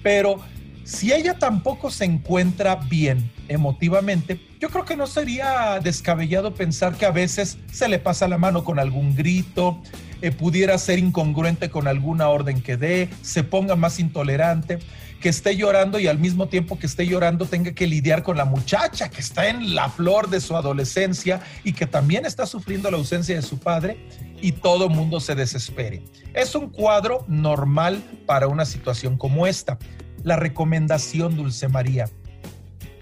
Pero 0.00 0.38
si 0.84 1.12
ella 1.12 1.38
tampoco 1.38 1.90
se 1.90 2.04
encuentra 2.04 2.76
bien 2.76 3.30
emotivamente, 3.48 4.40
yo 4.60 4.70
creo 4.70 4.84
que 4.84 4.96
no 4.96 5.06
sería 5.06 5.80
descabellado 5.82 6.54
pensar 6.54 6.96
que 6.96 7.06
a 7.06 7.10
veces 7.10 7.58
se 7.72 7.88
le 7.88 7.98
pasa 7.98 8.28
la 8.28 8.38
mano 8.38 8.64
con 8.64 8.78
algún 8.78 9.14
grito, 9.14 9.80
eh, 10.22 10.32
pudiera 10.32 10.76
ser 10.78 10.98
incongruente 10.98 11.70
con 11.70 11.88
alguna 11.88 12.28
orden 12.28 12.62
que 12.62 12.76
dé, 12.76 13.08
se 13.22 13.42
ponga 13.42 13.76
más 13.76 13.98
intolerante, 13.98 14.78
que 15.20 15.28
esté 15.28 15.56
llorando 15.56 15.98
y 15.98 16.08
al 16.08 16.18
mismo 16.18 16.48
tiempo 16.48 16.78
que 16.78 16.86
esté 16.86 17.06
llorando 17.06 17.44
tenga 17.44 17.72
que 17.72 17.86
lidiar 17.86 18.22
con 18.22 18.36
la 18.36 18.46
muchacha 18.46 19.10
que 19.10 19.20
está 19.20 19.48
en 19.48 19.74
la 19.74 19.90
flor 19.90 20.30
de 20.30 20.40
su 20.40 20.56
adolescencia 20.56 21.40
y 21.62 21.74
que 21.74 21.86
también 21.86 22.24
está 22.24 22.46
sufriendo 22.46 22.90
la 22.90 22.96
ausencia 22.96 23.36
de 23.36 23.42
su 23.42 23.58
padre 23.58 24.06
y 24.40 24.52
todo 24.52 24.88
mundo 24.88 25.20
se 25.20 25.34
desespere. 25.34 26.02
Es 26.32 26.54
un 26.54 26.70
cuadro 26.70 27.24
normal 27.28 28.02
para 28.26 28.48
una 28.48 28.64
situación 28.64 29.18
como 29.18 29.46
esta. 29.46 29.78
La 30.22 30.36
recomendación, 30.36 31.36
Dulce 31.36 31.68
María. 31.68 32.08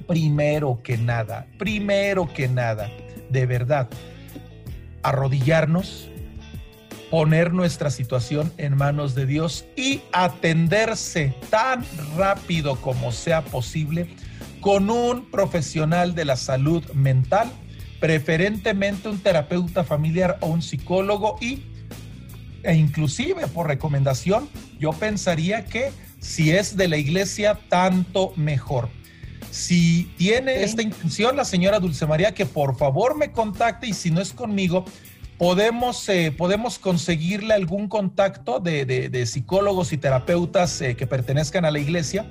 Primero 0.07 0.81
que 0.83 0.96
nada, 0.96 1.46
primero 1.59 2.33
que 2.33 2.48
nada, 2.48 2.90
de 3.28 3.46
verdad, 3.46 3.88
arrodillarnos, 5.02 6.09
poner 7.11 7.52
nuestra 7.52 7.90
situación 7.90 8.52
en 8.57 8.76
manos 8.76 9.14
de 9.14 9.26
Dios 9.26 9.66
y 9.76 10.02
atenderse 10.12 11.35
tan 11.50 11.85
rápido 12.16 12.76
como 12.76 13.12
sea 13.12 13.42
posible 13.44 14.09
con 14.61 14.90
un 14.90 15.31
profesional 15.31 16.14
de 16.14 16.24
la 16.24 16.37
salud 16.37 16.85
mental, 16.92 17.50
preferentemente 18.00 19.09
un 19.09 19.18
terapeuta 19.18 19.85
familiar 19.85 20.38
o 20.40 20.46
un 20.46 20.62
psicólogo 20.62 21.37
y 21.40 21.62
e 22.62 22.74
inclusive 22.74 23.46
por 23.46 23.68
recomendación, 23.68 24.48
yo 24.78 24.92
pensaría 24.92 25.64
que 25.64 25.92
si 26.18 26.52
es 26.52 26.76
de 26.76 26.88
la 26.88 26.96
iglesia, 26.96 27.59
tanto 27.68 28.33
mejor. 28.37 28.88
Si 29.50 30.12
tiene 30.18 30.62
esta 30.62 30.83
intención 30.83 31.37
la 31.37 31.44
señora 31.44 31.81
Dulce 31.81 32.07
María, 32.07 32.35
que 32.35 32.46
por 32.46 32.76
favor 32.76 33.16
me 33.16 33.33
contacte 33.33 33.87
y 33.87 33.94
si 33.94 34.11
no 34.11 34.20
es 34.20 34.33
conmigo, 34.33 34.85
podemos, 35.38 36.09
eh, 36.09 36.33
podemos 36.37 36.78
conseguirle 36.78 37.54
algún 37.54 37.88
contacto 37.88 38.61
de, 38.61 39.24
psicólogos 39.26 39.92
y 39.92 39.98
terapeutas 39.98 40.81
eh, 40.83 40.96
que 40.96 41.07
pertenezcan 41.07 41.64
a 41.64 41.70
la 41.70 41.78
iglesia, 41.78 42.31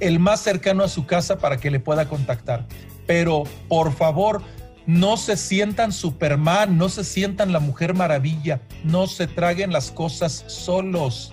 el 0.00 0.18
más 0.18 0.40
cercano 0.40 0.82
a 0.82 0.88
su 0.88 1.06
casa 1.06 1.38
para 1.38 1.58
que 1.58 1.70
le 1.70 1.78
pueda 1.78 2.08
contactar. 2.08 2.66
Pero 3.06 3.44
por 3.68 3.92
favor, 3.92 4.42
no 4.86 5.16
se 5.16 5.36
sientan 5.36 5.92
Superman, 5.92 6.76
no 6.76 6.88
se 6.88 7.04
sientan 7.04 7.52
la 7.52 7.60
Mujer 7.60 7.94
Maravilla, 7.94 8.60
no 8.82 9.06
se 9.06 9.26
traguen 9.26 9.72
las 9.72 9.90
cosas 9.90 10.44
solos. 10.48 11.32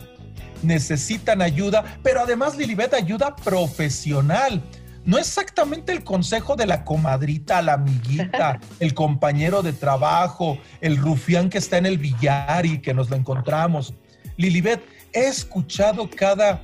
Necesitan 0.64 1.42
ayuda, 1.42 2.00
pero 2.02 2.22
además 2.22 2.58
Lilibet 2.58 2.94
ayuda 2.94 3.36
profesional. 3.36 4.62
No 5.06 5.18
exactamente 5.18 5.92
el 5.92 6.04
consejo 6.04 6.56
de 6.56 6.66
la 6.66 6.86
comadrita, 6.86 7.62
la 7.62 7.74
amiguita, 7.74 8.60
el 8.80 8.94
compañero 8.94 9.62
de 9.62 9.74
trabajo, 9.74 10.58
el 10.80 10.98
rufián 10.98 11.50
que 11.50 11.58
está 11.58 11.78
en 11.78 11.86
el 11.86 11.98
billar 11.98 12.66
y 12.66 12.80
que 12.80 12.94
nos 12.94 13.10
lo 13.10 13.18
encontramos. 13.18 13.94
Lilibet, 14.38 14.82
he 15.12 15.28
escuchado 15.28 16.10
cada, 16.10 16.64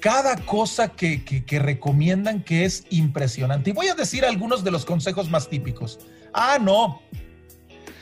cada 0.00 0.36
cosa 0.36 0.88
que, 0.88 1.24
que, 1.24 1.58
recomiendan 1.58 2.42
que 2.42 2.64
es 2.64 2.84
impresionante. 2.90 3.70
Y 3.70 3.72
voy 3.72 3.88
a 3.88 3.94
decir 3.94 4.24
algunos 4.24 4.64
de 4.64 4.72
los 4.72 4.84
consejos 4.84 5.30
más 5.30 5.48
típicos. 5.48 6.00
Ah, 6.32 6.58
no. 6.60 7.00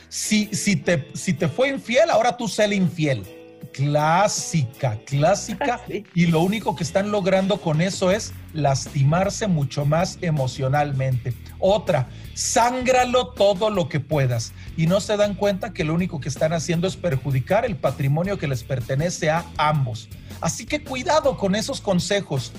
Si, 0.09 0.47
si, 0.53 0.75
te, 0.75 1.07
si 1.13 1.33
te 1.33 1.47
fue 1.47 1.69
infiel, 1.69 2.09
ahora 2.09 2.35
tú 2.35 2.47
sé 2.47 2.73
infiel. 2.73 3.36
Clásica, 3.73 4.97
clásica. 5.05 5.81
Y 6.15 6.27
lo 6.27 6.41
único 6.41 6.75
que 6.75 6.83
están 6.83 7.11
logrando 7.11 7.61
con 7.61 7.81
eso 7.81 8.11
es 8.11 8.33
lastimarse 8.53 9.47
mucho 9.47 9.85
más 9.85 10.17
emocionalmente. 10.21 11.33
Otra, 11.59 12.09
sángralo 12.33 13.29
todo 13.29 13.69
lo 13.69 13.87
que 13.87 13.99
puedas. 13.99 14.53
Y 14.75 14.87
no 14.87 14.99
se 14.99 15.17
dan 15.17 15.35
cuenta 15.35 15.73
que 15.73 15.83
lo 15.83 15.93
único 15.93 16.19
que 16.19 16.29
están 16.29 16.53
haciendo 16.53 16.87
es 16.87 16.95
perjudicar 16.95 17.65
el 17.65 17.75
patrimonio 17.75 18.37
que 18.37 18.47
les 18.47 18.63
pertenece 18.63 19.29
a 19.29 19.45
ambos. 19.57 20.09
Así 20.41 20.65
que 20.65 20.83
cuidado 20.83 21.37
con 21.37 21.55
esos 21.55 21.81
consejos. 21.81 22.51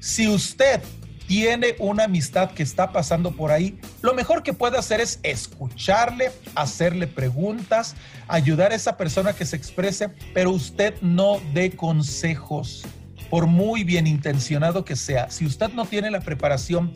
Si 0.00 0.28
usted 0.28 0.80
tiene 1.26 1.74
una 1.78 2.04
amistad 2.04 2.50
que 2.50 2.62
está 2.62 2.92
pasando 2.92 3.32
por 3.32 3.50
ahí, 3.50 3.78
lo 4.02 4.14
mejor 4.14 4.42
que 4.42 4.52
puede 4.52 4.78
hacer 4.78 5.00
es 5.00 5.20
escucharle, 5.22 6.30
hacerle 6.54 7.06
preguntas, 7.06 7.96
ayudar 8.28 8.72
a 8.72 8.74
esa 8.74 8.96
persona 8.96 9.32
que 9.32 9.46
se 9.46 9.56
exprese, 9.56 10.10
pero 10.32 10.50
usted 10.50 10.94
no 11.00 11.40
dé 11.52 11.70
consejos, 11.70 12.84
por 13.30 13.46
muy 13.46 13.84
bien 13.84 14.06
intencionado 14.06 14.84
que 14.84 14.96
sea. 14.96 15.30
Si 15.30 15.46
usted 15.46 15.70
no 15.70 15.86
tiene 15.86 16.10
la 16.10 16.20
preparación, 16.20 16.92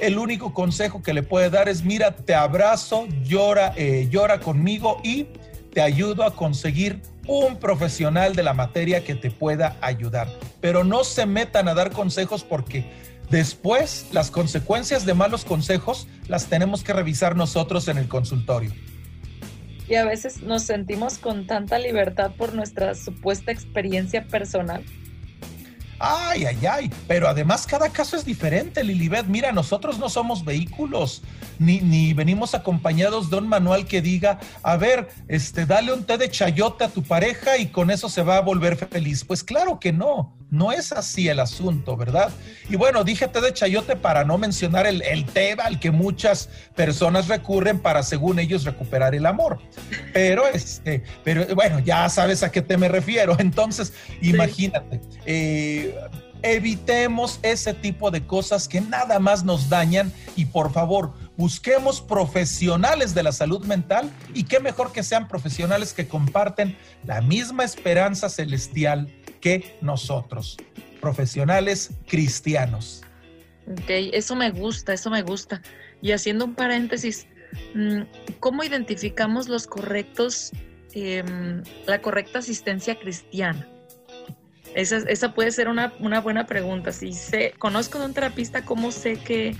el 0.00 0.18
único 0.18 0.54
consejo 0.54 1.02
que 1.02 1.12
le 1.12 1.22
puede 1.22 1.50
dar 1.50 1.68
es, 1.68 1.84
mira, 1.84 2.16
te 2.16 2.34
abrazo, 2.34 3.06
llora, 3.24 3.72
eh, 3.76 4.08
llora 4.10 4.40
conmigo 4.40 5.00
y 5.04 5.26
te 5.72 5.80
ayudo 5.80 6.24
a 6.24 6.34
conseguir 6.34 7.00
un 7.26 7.56
profesional 7.56 8.34
de 8.34 8.42
la 8.42 8.52
materia 8.52 9.04
que 9.04 9.14
te 9.14 9.30
pueda 9.30 9.76
ayudar. 9.80 10.28
Pero 10.60 10.84
no 10.84 11.04
se 11.04 11.26
metan 11.26 11.68
a 11.68 11.74
dar 11.74 11.90
consejos 11.90 12.44
porque 12.44 12.84
Después, 13.32 14.06
las 14.12 14.30
consecuencias 14.30 15.04
de 15.06 15.14
malos 15.14 15.44
consejos 15.44 16.06
las 16.28 16.46
tenemos 16.46 16.84
que 16.84 16.92
revisar 16.92 17.34
nosotros 17.34 17.88
en 17.88 17.96
el 17.98 18.06
consultorio. 18.06 18.72
Y 19.88 19.94
a 19.94 20.04
veces 20.04 20.42
nos 20.42 20.62
sentimos 20.62 21.18
con 21.18 21.46
tanta 21.46 21.78
libertad 21.78 22.32
por 22.36 22.54
nuestra 22.54 22.94
supuesta 22.94 23.50
experiencia 23.50 24.26
personal 24.28 24.84
Ay, 26.04 26.46
ay, 26.46 26.66
ay. 26.66 26.90
Pero 27.06 27.28
además 27.28 27.64
cada 27.64 27.88
caso 27.88 28.16
es 28.16 28.24
diferente, 28.24 28.82
Lilibet. 28.82 29.26
Mira, 29.26 29.52
nosotros 29.52 30.00
no 30.00 30.08
somos 30.08 30.44
vehículos, 30.44 31.22
ni, 31.60 31.80
ni 31.80 32.12
venimos 32.12 32.56
acompañados 32.56 33.30
de 33.30 33.36
un 33.36 33.46
manual 33.46 33.86
que 33.86 34.02
diga, 34.02 34.40
a 34.64 34.76
ver, 34.76 35.10
este, 35.28 35.64
dale 35.64 35.92
un 35.92 36.02
té 36.02 36.18
de 36.18 36.28
chayote 36.28 36.82
a 36.82 36.88
tu 36.88 37.04
pareja 37.04 37.56
y 37.56 37.68
con 37.68 37.88
eso 37.92 38.08
se 38.08 38.22
va 38.22 38.38
a 38.38 38.40
volver 38.40 38.76
feliz. 38.76 39.24
Pues 39.24 39.44
claro 39.44 39.78
que 39.78 39.92
no, 39.92 40.34
no 40.52 40.70
es 40.70 40.92
así 40.92 41.28
el 41.28 41.40
asunto, 41.40 41.96
¿verdad? 41.96 42.30
Y 42.68 42.76
bueno, 42.76 43.04
dije 43.04 43.26
té 43.26 43.40
de 43.40 43.54
chayote 43.54 43.96
para 43.96 44.22
no 44.22 44.36
mencionar 44.36 44.86
el, 44.86 45.00
el 45.00 45.24
té 45.24 45.54
al 45.54 45.80
que 45.80 45.90
muchas 45.90 46.50
personas 46.76 47.26
recurren 47.26 47.80
para, 47.80 48.02
según 48.02 48.38
ellos, 48.38 48.64
recuperar 48.64 49.14
el 49.14 49.24
amor. 49.24 49.60
Pero, 50.12 50.46
este, 50.46 51.04
pero 51.24 51.46
bueno, 51.54 51.78
ya 51.78 52.06
sabes 52.10 52.42
a 52.42 52.52
qué 52.52 52.60
te 52.60 52.76
me 52.76 52.88
refiero. 52.88 53.34
Entonces, 53.38 53.94
imagínate. 54.20 55.00
Eh, 55.24 55.96
evitemos 56.42 57.40
ese 57.42 57.72
tipo 57.72 58.10
de 58.10 58.26
cosas 58.26 58.68
que 58.68 58.82
nada 58.82 59.18
más 59.18 59.44
nos 59.44 59.70
dañan 59.70 60.12
y 60.36 60.44
por 60.46 60.70
favor, 60.70 61.14
busquemos 61.36 62.02
profesionales 62.02 63.14
de 63.14 63.22
la 63.22 63.32
salud 63.32 63.64
mental 63.64 64.10
y 64.34 64.44
qué 64.44 64.60
mejor 64.60 64.92
que 64.92 65.02
sean 65.02 65.28
profesionales 65.28 65.94
que 65.94 66.08
comparten 66.08 66.76
la 67.06 67.22
misma 67.22 67.64
esperanza 67.64 68.28
celestial 68.28 69.08
que 69.42 69.76
nosotros, 69.82 70.56
profesionales 71.00 71.90
cristianos. 72.06 73.02
Ok, 73.70 73.90
eso 74.12 74.34
me 74.34 74.50
gusta, 74.50 74.94
eso 74.94 75.10
me 75.10 75.22
gusta. 75.22 75.60
Y 76.00 76.12
haciendo 76.12 76.46
un 76.46 76.54
paréntesis, 76.54 77.26
mm, 77.74 78.02
¿cómo 78.40 78.64
identificamos 78.64 79.48
los 79.48 79.66
correctos, 79.66 80.52
em, 80.94 81.62
la 81.86 82.00
correcta 82.00 82.38
asistencia 82.38 82.98
cristiana? 82.98 83.68
Esa, 84.74 85.34
puede 85.34 85.50
ser 85.50 85.68
una, 85.68 85.92
buena 85.98 86.46
pregunta. 86.46 86.92
Si 86.92 87.12
sé, 87.12 87.52
conozco 87.58 87.98
de 87.98 88.06
un 88.06 88.14
terapista, 88.14 88.64
¿cómo 88.64 88.90
sé 88.90 89.16
que 89.18 89.54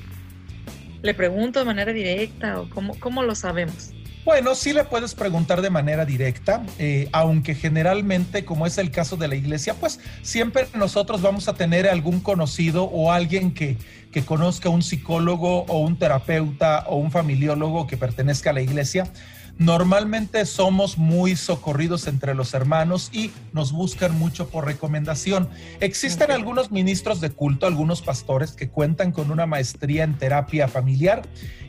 le 1.03 1.12
pregunto 1.12 1.59
de 1.59 1.66
manera 1.66 1.92
directa 1.92 2.61
o 2.61 2.71
cómo, 2.71 2.99
cómo 2.99 3.23
lo 3.23 3.35
sabemos? 3.35 3.92
Bueno, 4.24 4.54
sí 4.54 4.72
le 4.72 4.85
puedes 4.85 5.16
preguntar 5.16 5.62
de 5.62 5.70
manera 5.70 6.04
directa, 6.04 6.64
eh, 6.78 7.08
aunque 7.11 7.56
generalmente, 7.56 8.44
como 8.44 8.66
es 8.66 8.78
el 8.78 8.92
caso 8.92 9.16
de 9.16 9.26
la 9.26 9.35
iglesia, 9.35 9.74
pues 9.74 9.98
siempre 10.22 10.68
nosotros 10.74 11.22
vamos 11.22 11.48
a 11.48 11.54
tener 11.54 11.88
algún 11.88 12.20
conocido 12.20 12.85
o 12.85 13.11
alguien 13.11 13.52
que, 13.52 13.76
que 14.12 14.24
conozca 14.24 14.68
un 14.68 14.82
psicólogo 14.82 15.64
o 15.64 15.78
un 15.80 15.98
terapeuta 15.98 16.85
o 16.87 16.98
un 16.98 17.11
familiólogo 17.11 17.88
que 17.88 17.96
pertenezca 17.96 18.50
a 18.50 18.52
la 18.52 18.61
iglesia 18.61 19.11
Normalmente 19.58 20.44
somos 20.46 20.98
muy 20.98 21.36
socorridos 21.36 22.06
entre 22.06 22.34
los 22.34 22.54
hermanos 22.54 23.10
y 23.12 23.30
nos 23.52 23.72
buscan 23.72 24.18
mucho 24.18 24.48
por 24.48 24.64
recomendación. 24.66 25.48
Existen 25.80 26.30
algunos 26.30 26.72
ministros 26.72 27.20
de 27.20 27.30
culto, 27.30 27.66
algunos 27.66 28.02
pastores 28.02 28.52
que 28.52 28.68
cuentan 28.68 29.12
con 29.12 29.30
una 29.30 29.46
maestría 29.46 30.04
en 30.04 30.18
terapia 30.18 30.68
familiar. 30.68 31.22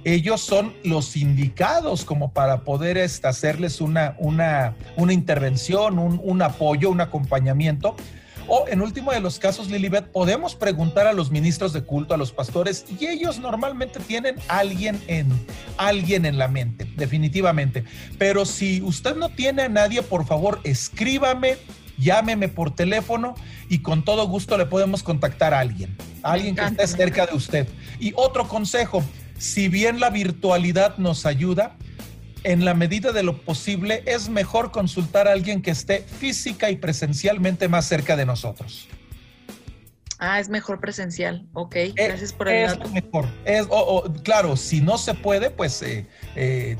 Ellos 0.04 0.42
son 0.42 0.74
los 0.84 1.16
indicados 1.16 2.04
como 2.04 2.32
para 2.34 2.62
poder 2.62 2.98
este, 2.98 3.28
hacerles 3.28 3.80
una, 3.80 4.16
una, 4.18 4.76
una 4.96 5.14
intervención, 5.14 6.00
un, 6.00 6.20
un 6.24 6.42
apoyo, 6.42 6.90
un 6.90 7.02
acompañamiento 7.02 7.96
o 8.48 8.66
en 8.68 8.82
último 8.82 9.12
de 9.12 9.20
los 9.20 9.40
casos, 9.40 9.70
Lilibet, 9.70 10.12
podemos 10.12 10.56
preguntar 10.56 11.08
a 11.08 11.14
los 11.14 11.32
ministros 11.32 11.74
de 11.74 11.84
culto, 11.84 12.14
a 12.14 12.18
los 12.18 12.32
pastores, 12.32 12.86
y 13.00 13.08
ellos 13.08 13.40
normalmente 13.40 14.00
tienen 14.00 14.36
alguien 14.48 15.02
en, 15.08 15.28
alguien 15.78 16.26
en 16.26 16.38
la 16.38 16.48
mente, 16.48 16.88
definitivamente. 16.96 17.84
Pero 18.18 18.46
si 18.46 18.82
usted 18.82 19.16
no 19.16 19.30
tiene 19.30 19.64
a 19.64 19.70
nadie, 19.70 20.02
por 20.02 20.26
favor, 20.26 20.60
escríbame, 20.64 21.58
llámeme 21.98 22.50
por 22.50 22.76
teléfono 22.76 23.36
y 23.70 23.80
con 23.80 24.04
todo 24.04 24.28
gusto 24.28 24.58
le 24.58 24.66
podemos 24.66 25.04
contactar 25.04 25.54
a 25.54 25.60
alguien, 25.60 25.96
a 26.22 26.34
alguien 26.34 26.56
que 26.56 26.66
esté 26.66 26.88
cerca 26.88 27.26
de 27.26 27.36
usted. 27.36 27.68
Y 28.00 28.14
otro 28.16 28.48
consejo, 28.48 29.04
si 29.38 29.68
bien 29.68 30.00
la 30.00 30.10
virtualidad 30.10 30.98
nos 30.98 31.26
ayuda, 31.26 31.78
en 32.44 32.66
la 32.66 32.74
medida 32.74 33.12
de 33.12 33.24
lo 33.24 33.38
posible, 33.42 34.04
es 34.06 34.30
mejor 34.30 34.72
consultar 34.72 35.28
a 35.28 35.32
alguien 35.32 35.62
que 35.62 35.72
esté 35.72 36.00
física 36.00 36.70
y 36.70 36.76
presencialmente 36.76 37.68
más 37.68 37.86
cerca 37.86 38.16
de 38.16 38.26
nosotros. 38.26 38.88
Ah, 40.20 40.40
es 40.40 40.48
mejor 40.48 40.80
presencial. 40.80 41.46
Ok, 41.52 41.76
eh, 41.76 41.94
gracias 41.96 42.32
por 42.32 42.48
el 42.48 42.72
es 42.72 42.92
Mejor. 42.92 43.28
Es, 43.44 43.68
claro, 44.24 44.56
si 44.56 44.80
no 44.80 44.98
se 44.98 45.14
puede, 45.16 45.50
pues 45.50 45.82
eh, 45.82 46.08
eh, 46.36 46.78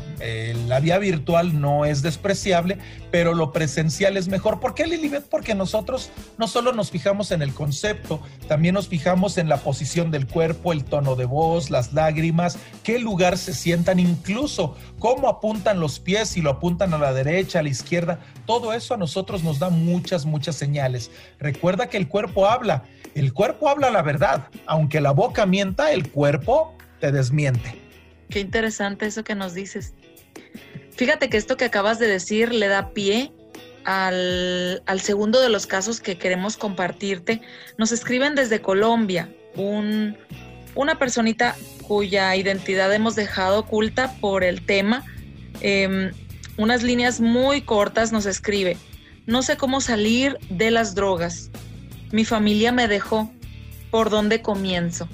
la 0.68 0.80
vía 0.80 0.98
virtual 0.98 1.60
no 1.60 1.86
es 1.86 2.02
despreciable, 2.02 2.78
pero 3.12 3.34
lo 3.34 3.52
presencial 3.52 4.18
es 4.18 4.28
mejor. 4.28 4.60
¿Por 4.60 4.74
qué, 4.74 4.88
Lilibet? 4.88 5.28
Porque 5.30 5.56
nosotros 5.56 6.10
no 6.38 6.48
solo 6.48 6.74
nos 6.74 6.92
fijamos 6.92 7.32
en 7.32 7.42
el 7.42 7.54
concepto, 7.54 8.22
también 8.48 8.74
nos 8.74 8.88
fijamos 8.88 9.38
en 9.38 9.50
la 9.50 9.58
posición 9.58 10.12
del 10.12 10.28
cuerpo, 10.28 10.74
el 10.74 10.84
tono 10.84 11.16
de 11.16 11.26
voz, 11.26 11.70
las 11.70 11.94
lágrimas, 11.94 12.58
qué 12.84 13.00
lugar 13.00 13.38
se 13.38 13.54
sientan, 13.54 14.00
incluso 14.00 14.76
cómo 15.00 15.30
apuntan 15.30 15.80
los 15.80 16.00
pies, 16.00 16.30
si 16.30 16.42
lo 16.42 16.52
apuntan 16.52 16.94
a 16.94 16.98
la 16.98 17.14
derecha, 17.14 17.60
a 17.60 17.64
la 17.64 17.70
izquierda. 17.70 18.20
Todo 18.46 18.74
eso 18.74 18.94
a 18.94 18.98
nosotros 18.98 19.44
nos 19.44 19.60
da 19.60 19.70
muchas, 19.70 20.26
muchas 20.26 20.56
señales. 20.56 21.12
Recuerda 21.40 21.88
que 21.88 21.98
el 21.98 22.08
cuerpo 22.08 22.48
habla. 22.48 22.84
El 23.16 23.34
cuerpo 23.34 23.70
habla 23.70 23.92
la 23.92 24.02
verdad. 24.02 24.48
Aunque 24.66 25.02
la 25.02 25.12
boca 25.12 25.46
mienta, 25.46 25.92
el 25.92 26.10
cuerpo 26.10 26.76
te 27.00 27.12
desmiente. 27.12 27.83
Qué 28.34 28.40
interesante 28.40 29.06
eso 29.06 29.24
que 29.24 29.36
nos 29.36 29.54
dices. 29.54 29.94
Fíjate 30.96 31.30
que 31.30 31.38
esto 31.38 31.56
que 31.56 31.66
acabas 31.66 32.00
de 32.00 32.08
decir 32.08 32.52
le 32.52 32.68
da 32.68 32.90
pie 32.90 33.32
al, 33.86 34.82
segundo 35.02 35.40
de 35.40 35.50
los 35.50 35.68
casos 35.68 36.02
que 36.02 36.18
queremos 36.18 36.58
compartirte. 36.58 37.42
Nos 37.78 37.92
escriben 37.92 38.34
desde 38.34 38.60
Colombia, 38.60 39.32
un, 39.56 40.18
una 40.74 40.98
personita 40.98 41.56
cuya 41.84 42.36
identidad 42.36 42.92
hemos 42.92 43.16
dejado 43.16 43.60
oculta 43.60 44.16
por 44.20 44.44
el 44.44 44.66
tema. 44.66 45.06
Em, 45.62 46.12
unas 46.58 46.82
líneas 46.82 47.22
muy 47.22 47.62
cortas 47.62 48.12
nos 48.12 48.26
escribe, 48.26 48.78
no 49.28 49.44
sé 49.44 49.58
cómo 49.58 49.80
salir 49.80 50.40
de 50.50 50.72
las 50.72 50.96
drogas. 50.96 51.52
Mi 52.12 52.26
familia 52.26 52.72
me 52.72 52.88
dejó. 52.88 53.32
¿Por 53.92 54.10
dónde 54.10 54.42
comienzo? 54.42 55.08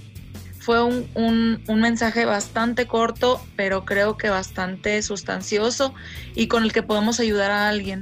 Fue 0.60 0.84
un, 0.84 1.64
mensaje 1.68 2.26
bastante 2.26 2.86
corto, 2.86 3.42
pero 3.56 3.86
creo 3.86 4.18
que 4.18 4.30
bastante 4.30 5.02
sustancioso 5.02 5.94
y 6.36 6.48
con 6.48 6.64
el 6.64 6.74
que 6.74 6.84
podemos 6.84 7.20
ayudar 7.20 7.52
a 7.52 7.70
alguien. 7.70 8.02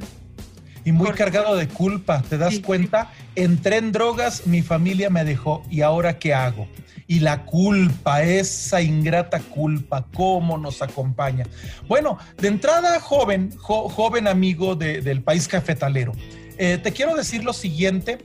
Y 0.84 0.92
muy 0.92 1.12
cargado 1.12 1.56
de 1.56 1.68
culpa, 1.68 2.22
¿te 2.22 2.38
das 2.38 2.60
cuenta? 2.60 3.12
Entré 3.36 3.78
en 3.78 3.92
drogas, 3.92 4.48
mi 4.48 4.62
familia 4.62 5.10
me 5.10 5.24
dejó 5.24 5.64
y 5.70 5.82
ahora 5.82 6.18
qué 6.18 6.34
hago? 6.34 6.68
Y 7.08 7.20
la 7.20 7.46
culpa, 7.46 8.24
esa 8.24 8.82
ingrata 8.82 9.40
culpa, 9.40 10.06
¿cómo 10.14 10.58
nos 10.58 10.82
acompaña? 10.82 11.46
Bueno, 11.88 12.18
de 12.38 12.48
entrada, 12.48 13.00
joven, 13.00 13.56
joven 13.58 14.28
amigo 14.28 14.76
del 14.76 15.22
país 15.22 15.48
cafetalero, 15.48 16.14
eh, 16.58 16.80
te 16.82 16.92
quiero 16.92 17.16
decir 17.16 17.44
lo 17.44 17.54
siguiente. 17.54 18.18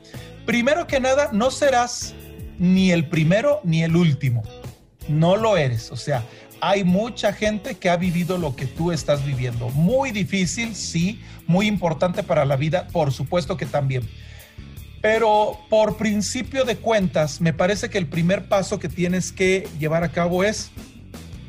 Primero 0.47 0.87
que 0.87 0.99
nada, 0.99 1.31
no 1.33 1.51
serás 1.51 2.15
ni 2.63 2.93
el 2.93 3.09
primero 3.09 3.61
ni 3.65 3.83
el 3.83 3.97
último. 3.97 4.45
No 5.09 5.37
lo 5.37 5.57
eres. 5.57 5.91
O 5.91 5.97
sea, 5.97 6.25
hay 6.61 6.85
mucha 6.85 7.33
gente 7.33 7.75
que 7.75 7.91
ha 7.91 7.97
vivido 7.97 8.39
lo 8.39 8.55
que 8.55 8.67
tú 8.67 8.93
estás 8.93 9.27
viviendo. 9.27 9.69
Muy 9.71 10.13
difícil, 10.13 10.77
sí, 10.77 11.21
muy 11.49 11.67
importante 11.67 12.23
para 12.23 12.45
la 12.45 12.55
vida, 12.55 12.87
por 12.93 13.13
supuesto 13.13 13.57
que 13.57 13.67
también. 13.67 14.09
Pero 15.01 15.59
por 15.69 15.97
principio 15.97 16.65
de 16.65 16.77
cuentas, 16.77 17.41
me 17.41 17.53
parece 17.53 17.91
que 17.91 17.99
el 17.99 18.07
primer 18.07 18.47
paso 18.47 18.79
que 18.79 18.89
tienes 18.89 19.33
que 19.33 19.69
llevar 19.81 20.05
a 20.05 20.13
cabo 20.13 20.45
es 20.45 20.71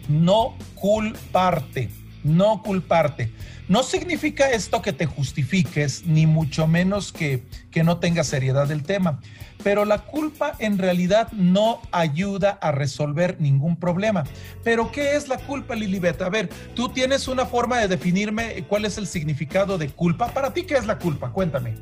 no 0.09 0.57
culparte, 0.73 1.91
no 2.23 2.63
culparte. 2.63 3.31
No 3.69 3.83
significa 3.83 4.49
esto 4.49 4.81
que 4.81 4.93
te 4.93 5.05
justifiques, 5.05 6.07
ni 6.07 6.25
mucho 6.25 6.65
menos 6.65 7.13
que, 7.13 7.43
que 7.69 7.83
no 7.83 7.99
tengas 7.99 8.25
seriedad 8.25 8.67
del 8.67 8.81
tema 8.81 9.21
pero 9.63 9.85
la 9.85 9.99
culpa 9.99 10.55
en 10.59 10.77
realidad 10.77 11.31
no 11.31 11.81
ayuda 11.91 12.57
a 12.61 12.71
resolver 12.71 13.39
ningún 13.39 13.77
problema. 13.77 14.23
Pero 14.63 14.91
¿qué 14.91 15.15
es 15.15 15.27
la 15.27 15.37
culpa, 15.37 15.75
Lilibet? 15.75 16.21
A 16.21 16.29
ver, 16.29 16.49
tú 16.75 16.89
tienes 16.89 17.27
una 17.27 17.45
forma 17.45 17.79
de 17.79 17.87
definirme 17.87 18.65
cuál 18.67 18.85
es 18.85 18.97
el 18.97 19.07
significado 19.07 19.77
de 19.77 19.89
culpa. 19.89 20.27
Para 20.33 20.53
ti, 20.53 20.63
¿qué 20.63 20.75
es 20.75 20.85
la 20.85 20.97
culpa? 20.97 21.31
Cuéntame. 21.31 21.75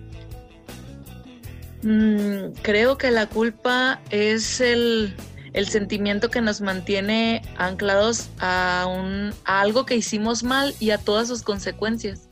Mm, 1.83 2.53
creo 2.61 2.97
que 2.97 3.09
la 3.11 3.27
culpa 3.27 4.01
es 4.11 4.61
el, 4.61 5.15
sentimiento 5.67 6.29
que 6.29 6.41
nos 6.41 6.61
mantiene 6.61 7.41
anclados 7.57 8.29
a, 8.39 8.85
un, 8.87 9.33
a 9.45 9.61
algo 9.61 9.85
que 9.85 9.95
hicimos 9.95 10.43
mal 10.43 10.73
y 10.79 10.91
a 10.91 10.97
todas 10.97 11.27
sus 11.27 11.41
consecuencias. 11.41 12.27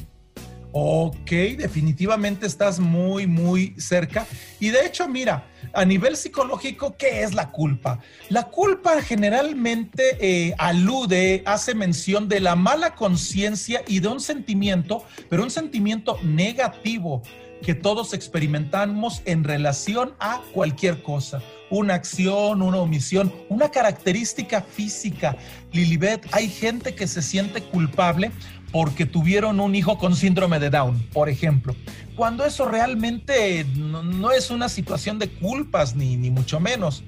Ok, 0.71 1.32
definitivamente 1.58 2.45
estás 2.45 2.79
muy, 2.79 3.25
muy 3.25 3.73
cerca. 3.79 4.27
Y 4.60 4.69
de 4.69 4.86
hecho, 4.86 5.08
mira, 5.08 5.47
a 5.73 5.84
nivel 5.84 6.15
psicológico, 6.15 6.95
¿qué 6.95 7.23
es 7.23 7.34
la 7.34 7.51
culpa? 7.51 7.99
La 8.29 8.43
culpa 8.43 9.01
generalmente 9.01 10.17
eh, 10.19 10.53
alude, 10.60 11.41
hace 11.45 11.73
mención 11.73 12.27
de 12.29 12.39
la 12.39 12.55
mala 12.55 12.93
conciencia 12.93 13.82
y 13.88 13.99
de 13.99 14.10
un 14.10 14.19
sentimiento, 14.19 15.03
pero 15.27 15.43
un 15.43 15.49
sentimiento 15.49 16.19
negativo 16.21 17.23
que 17.63 17.75
todos 17.75 18.13
experimentamos 18.13 19.21
en 19.25 19.43
relación 19.43 20.13
a 20.19 20.41
cualquier 20.53 21.01
cosa. 21.03 21.41
Una 21.69 21.95
acción, 21.95 22.62
una 22.62 22.77
omisión, 22.77 23.34
una 23.49 23.69
característica 23.69 24.62
física. 24.62 25.36
Lilibet, 25.71 26.25
hay 26.32 26.47
gente 26.49 26.95
que 26.95 27.08
se 27.08 27.21
siente 27.21 27.62
culpable 27.62 28.32
porque 28.71 29.05
tuvieron 29.05 29.60
un 29.60 29.75
hijo 29.75 29.97
con 29.97 30.15
síndrome 30.15 30.60
de 30.60 30.69
Down, 30.69 31.01
por 31.13 31.29
ejemplo. 31.29 31.75
Cuando 32.15 32.45
eso 32.45 32.65
realmente 32.65 33.65
no, 33.75 34.32
es 34.32 34.51
una 34.51 34.69
situación 34.69 35.19
de 35.19 35.29
culpas, 35.29 35.95
ni, 35.95 36.17
ni 36.17 36.29
mucho 36.29 36.60
menos. 36.60 37.03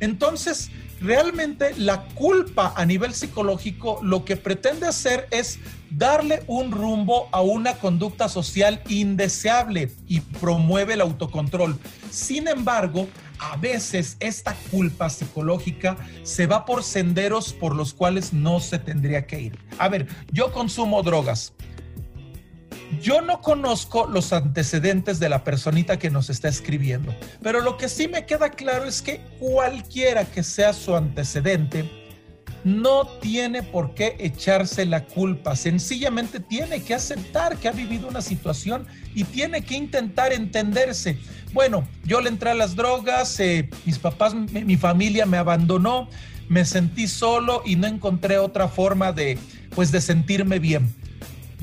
Entonces, 0.00 0.70
realmente 1.00 1.74
la 1.76 2.04
culpa 2.14 2.72
a 2.76 2.86
nivel 2.86 3.14
psicológico 3.14 4.00
lo 4.02 4.24
que 4.24 4.36
pretende 4.36 4.86
hacer 4.86 5.26
es 5.30 5.58
darle 5.90 6.42
un 6.46 6.72
rumbo 6.72 7.28
a 7.32 7.40
una 7.40 7.74
conducta 7.74 8.28
social 8.28 8.82
indeseable 8.88 9.92
y 10.08 10.20
promueve 10.20 10.94
el 10.94 11.00
autocontrol. 11.00 11.78
Sin 12.10 12.48
embargo, 12.48 13.08
a 13.38 13.56
veces 13.56 14.16
esta 14.20 14.54
culpa 14.70 15.10
psicológica 15.10 15.96
se 16.22 16.46
va 16.46 16.64
por 16.64 16.82
senderos 16.82 17.52
por 17.52 17.74
los 17.74 17.92
cuales 17.94 18.32
no 18.32 18.60
se 18.60 18.78
tendría 18.78 19.26
que 19.26 19.40
ir. 19.40 19.58
A 19.78 19.88
ver, 19.88 20.06
yo 20.32 20.52
consumo 20.52 21.02
drogas. 21.02 21.52
Yo 23.00 23.22
no 23.22 23.40
conozco 23.40 24.06
los 24.06 24.32
antecedentes 24.32 25.18
de 25.18 25.28
la 25.28 25.42
personita 25.42 25.98
que 25.98 26.10
nos 26.10 26.30
está 26.30 26.48
escribiendo, 26.48 27.14
pero 27.42 27.60
lo 27.60 27.76
que 27.76 27.88
sí 27.88 28.08
me 28.08 28.24
queda 28.24 28.50
claro 28.50 28.84
es 28.84 29.02
que 29.02 29.20
cualquiera 29.38 30.24
que 30.24 30.42
sea 30.42 30.72
su 30.72 30.94
antecedente, 30.94 32.03
no 32.64 33.06
tiene 33.20 33.62
por 33.62 33.94
qué 33.94 34.16
echarse 34.18 34.86
la 34.86 35.04
culpa, 35.04 35.54
sencillamente 35.54 36.40
tiene 36.40 36.82
que 36.82 36.94
aceptar 36.94 37.58
que 37.58 37.68
ha 37.68 37.72
vivido 37.72 38.08
una 38.08 38.22
situación 38.22 38.86
y 39.14 39.24
tiene 39.24 39.62
que 39.62 39.76
intentar 39.76 40.32
entenderse. 40.32 41.18
Bueno, 41.52 41.86
yo 42.04 42.20
le 42.20 42.30
entré 42.30 42.50
a 42.50 42.54
las 42.54 42.74
drogas, 42.74 43.38
eh, 43.38 43.68
mis 43.84 43.98
papás, 43.98 44.34
mi, 44.34 44.76
familia 44.76 45.26
me 45.26 45.36
abandonó, 45.36 46.08
me 46.48 46.64
sentí 46.64 47.06
solo 47.06 47.62
y 47.64 47.76
no 47.76 47.86
encontré 47.86 48.38
otra 48.38 48.66
forma 48.66 49.12
de, 49.12 49.38
pues, 49.74 49.92
de 49.92 50.00
sentirme 50.00 50.58
bien. 50.58 50.92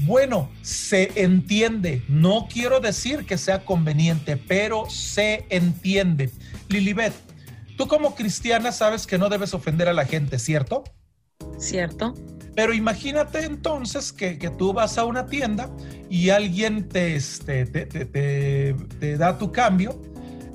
Bueno, 0.04 0.50
se 0.62 1.12
entiende. 1.22 2.02
No 2.08 2.48
quiero 2.52 2.80
decir 2.80 3.26
que 3.26 3.38
sea 3.38 3.66
conveniente, 3.66 4.38
pero 4.38 4.90
se 4.90 5.46
entiende. 5.50 6.32
Lilibet, 6.70 7.14
tú 7.82 7.88
como 7.88 8.14
cristiana 8.14 8.72
sabes 8.72 9.08
que 9.08 9.18
no 9.18 9.28
debes 9.28 9.56
ofender 9.56 9.90
a 9.90 9.94
la 9.94 10.06
gente, 10.06 10.38
¿cierto? 10.38 10.84
Cierto. 11.58 12.14
Pero 12.56 12.76
imagínate 12.76 13.44
entonces 13.44 14.14
que, 14.14 14.36
tú 14.56 14.72
vas 14.72 15.00
a 15.00 15.06
una 15.06 15.26
tienda 15.26 15.68
y 16.08 16.30
alguien 16.30 16.88
te, 16.88 17.16
este, 17.16 17.66
te, 17.66 19.18
da 19.18 19.40
tu 19.40 19.52
cambio 19.52 20.00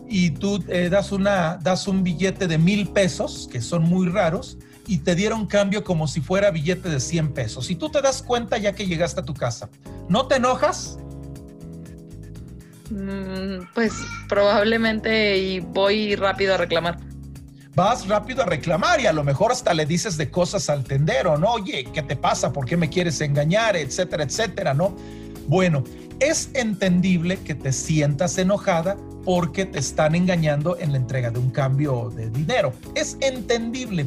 y 0.09 0.31
tú 0.31 0.63
eh, 0.69 0.89
das, 0.89 1.11
una, 1.11 1.57
das 1.57 1.89
un 1.89 2.05
billete 2.05 2.47
de 2.47 2.59
mil 2.59 2.91
pesos, 2.91 3.49
que 3.51 3.61
son 3.61 3.83
muy 3.83 4.09
raros, 4.09 4.57
y 4.87 4.99
te 4.99 5.17
dieron 5.17 5.49
cambio 5.49 5.83
como 5.83 6.07
si 6.07 6.21
fuera 6.21 6.53
billete 6.53 6.89
de 6.89 7.01
100 7.01 7.35
pesos. 7.35 7.73
Y 7.73 7.75
tú 7.75 7.91
te 7.91 8.03
das 8.03 8.23
cuenta 8.23 8.57
ya 8.57 8.73
que 8.73 8.87
llegaste 8.87 9.19
a 9.19 9.25
tu 9.25 9.35
casa. 9.35 9.69
¿No 10.09 10.29
te 10.29 10.37
enojas? 10.37 10.97
Mm, 12.89 13.67
pues 13.75 13.95
probablemente 14.29 15.39
y 15.39 15.59
voy 15.59 16.15
rápido 16.15 16.55
a 16.55 16.59
reclamar 16.59 17.16
vas 17.77 18.09
rápido 18.09 18.43
a 18.43 18.47
reclamar 18.47 19.01
y 19.01 19.07
a 19.07 19.13
lo 19.13 19.23
mejor 19.23 19.53
hasta 19.53 19.75
le 19.75 19.85
dices 19.85 20.17
de 20.17 20.31
cosas 20.31 20.71
al 20.71 20.83
tendero, 20.83 21.37
¿no? 21.37 21.53
Oye, 21.53 21.87
¿qué 21.93 22.03
te 22.03 22.17
pasa? 22.17 22.51
¿Por 22.51 22.65
qué 22.65 22.75
me 22.75 22.89
quieres 22.89 23.21
engañar? 23.21 23.77
Etcétera, 23.77 24.25
etcétera, 24.25 24.73
¿no? 24.73 24.97
Bueno, 25.47 25.85
es 26.19 26.49
entendible 26.55 27.37
que 27.37 27.55
te 27.55 27.73
sientas 27.73 28.39
enojada 28.39 28.97
porque 29.27 29.67
te 29.67 29.79
están 29.79 30.15
engañando 30.15 30.79
en 30.79 30.93
la 30.93 30.97
entrega 30.97 31.31
de 31.31 31.39
un 31.39 31.51
cambio 31.51 32.11
de 32.17 32.31
dinero. 32.31 32.73
Es 32.95 33.19
entendible, 33.21 34.07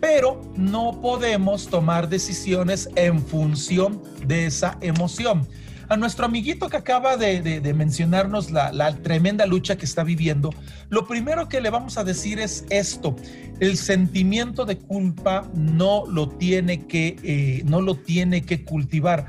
pero 0.00 0.42
no 0.54 1.00
podemos 1.00 1.68
tomar 1.68 2.10
decisiones 2.10 2.90
en 2.94 3.24
función 3.24 4.02
de 4.26 4.44
esa 4.44 4.76
emoción. 4.82 5.48
A 5.88 5.96
nuestro 5.96 6.26
amiguito 6.26 6.68
que 6.68 6.76
acaba 6.76 7.16
de, 7.16 7.60
mencionarnos 7.74 8.50
la, 8.50 8.94
tremenda 9.02 9.46
lucha 9.46 9.76
que 9.76 9.84
está 9.84 10.04
viviendo, 10.04 10.50
lo 10.90 11.06
primero 11.06 11.48
que 11.48 11.60
le 11.60 11.70
vamos 11.70 11.96
a 11.98 12.04
decir 12.04 12.38
es 12.38 12.64
esto, 12.70 13.16
el 13.60 13.76
sentimiento 13.76 14.64
de 14.64 14.78
culpa 14.78 15.48
no 15.54 16.04
lo 16.06 16.28
tiene 16.28 16.86
que, 16.86 17.16
eh, 17.22 17.62
no 17.64 17.80
lo 17.80 17.94
tiene 17.94 18.42
que 18.42 18.64
cultivar. 18.64 19.26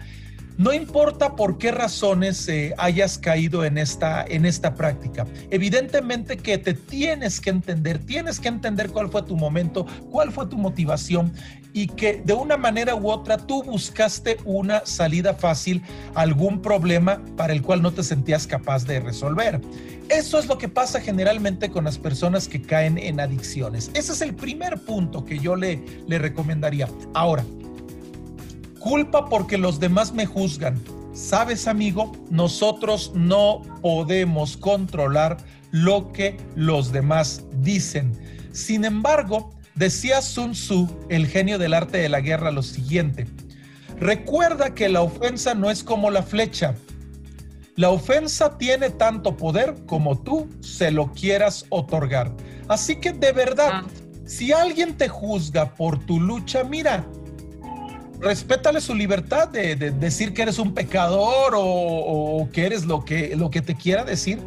No 0.59 0.73
importa 0.73 1.37
por 1.37 1.57
qué 1.57 1.71
razones 1.71 2.45
eh, 2.49 2.73
hayas 2.77 3.17
caído 3.17 3.63
en 3.63 3.77
esta, 3.77 4.25
en 4.25 4.45
esta 4.45 4.75
práctica. 4.75 5.25
Evidentemente 5.51 6.35
que 6.35 6.57
te 6.57 6.73
tienes 6.73 7.39
que 7.39 7.49
entender, 7.49 7.99
tienes 7.99 8.41
que 8.41 8.49
entender 8.49 8.89
cuál 8.89 9.09
fue 9.09 9.23
tu 9.23 9.37
momento, 9.37 9.85
cuál 10.11 10.33
fue 10.33 10.47
tu 10.47 10.57
motivación 10.57 11.31
y 11.71 11.87
que 11.87 12.21
de 12.25 12.33
una 12.33 12.57
manera 12.57 12.93
u 12.93 13.09
otra 13.09 13.37
tú 13.37 13.63
buscaste 13.63 14.35
una 14.43 14.85
salida 14.85 15.33
fácil 15.33 15.81
a 16.13 16.23
algún 16.23 16.61
problema 16.61 17.23
para 17.37 17.53
el 17.53 17.61
cual 17.61 17.81
no 17.81 17.93
te 17.93 18.03
sentías 18.03 18.45
capaz 18.45 18.85
de 18.85 18.99
resolver. 18.99 19.61
Eso 20.09 20.39
es 20.39 20.47
lo 20.47 20.57
que 20.57 20.67
pasa 20.67 20.99
generalmente 20.99 21.69
con 21.69 21.85
las 21.85 21.97
personas 21.97 22.49
que 22.49 22.61
caen 22.61 22.97
en 22.97 23.21
adicciones. 23.21 23.91
Ese 23.93 24.11
es 24.11 24.19
el 24.19 24.35
primer 24.35 24.77
punto 24.79 25.23
que 25.23 25.39
yo 25.39 25.55
le, 25.55 25.81
le 26.05 26.19
recomendaría. 26.19 26.89
Ahora, 27.13 27.45
Culpa 28.79 29.25
porque 29.25 29.57
los 29.57 29.79
demás 29.79 30.13
me 30.13 30.25
juzgan. 30.25 30.81
Sabes, 31.13 31.67
amigo, 31.67 32.11
nosotros 32.29 33.11
no 33.13 33.61
podemos 33.81 34.57
controlar 34.57 35.37
lo 35.71 36.11
que 36.11 36.37
los 36.55 36.91
demás 36.91 37.43
dicen. 37.61 38.11
Sin 38.51 38.85
embargo, 38.85 39.51
decía 39.75 40.21
Sun 40.21 40.51
Tzu, 40.51 40.87
el 41.09 41.27
genio 41.27 41.57
del 41.57 41.73
arte 41.73 41.97
de 41.97 42.09
la 42.09 42.21
guerra, 42.21 42.51
lo 42.51 42.63
siguiente. 42.63 43.27
Recuerda 43.99 44.73
que 44.73 44.87
la 44.87 45.01
ofensa 45.01 45.53
no 45.53 45.69
es 45.69 45.83
como 45.83 46.09
la 46.09 46.23
flecha. 46.23 46.75
La 47.75 47.89
ofensa 47.89 48.57
tiene 48.57 48.89
tanto 48.89 49.35
poder 49.35 49.75
como 49.85 50.17
tú 50.19 50.49
se 50.61 50.91
lo 50.91 51.11
quieras 51.11 51.65
otorgar. 51.69 52.31
Así 52.67 52.97
que 52.97 53.13
de 53.13 53.31
verdad, 53.31 53.69
ah. 53.73 53.85
si 54.25 54.51
alguien 54.51 54.97
te 54.97 55.09
juzga 55.09 55.75
por 55.75 55.99
tu 56.05 56.19
lucha, 56.19 56.63
mira, 56.63 57.05
respétale 58.19 58.81
su 58.81 58.95
libertad 58.95 59.47
de, 59.47 59.75
decir 59.75 60.33
que 60.33 60.41
eres 60.41 60.59
un 60.59 60.73
pecador 60.73 61.53
o, 61.55 62.49
que 62.51 62.65
eres 62.65 62.85
lo 62.85 63.05
que, 63.05 63.35
lo 63.35 63.49
que 63.49 63.61
te 63.61 63.75
quiera 63.75 64.03
decir, 64.03 64.39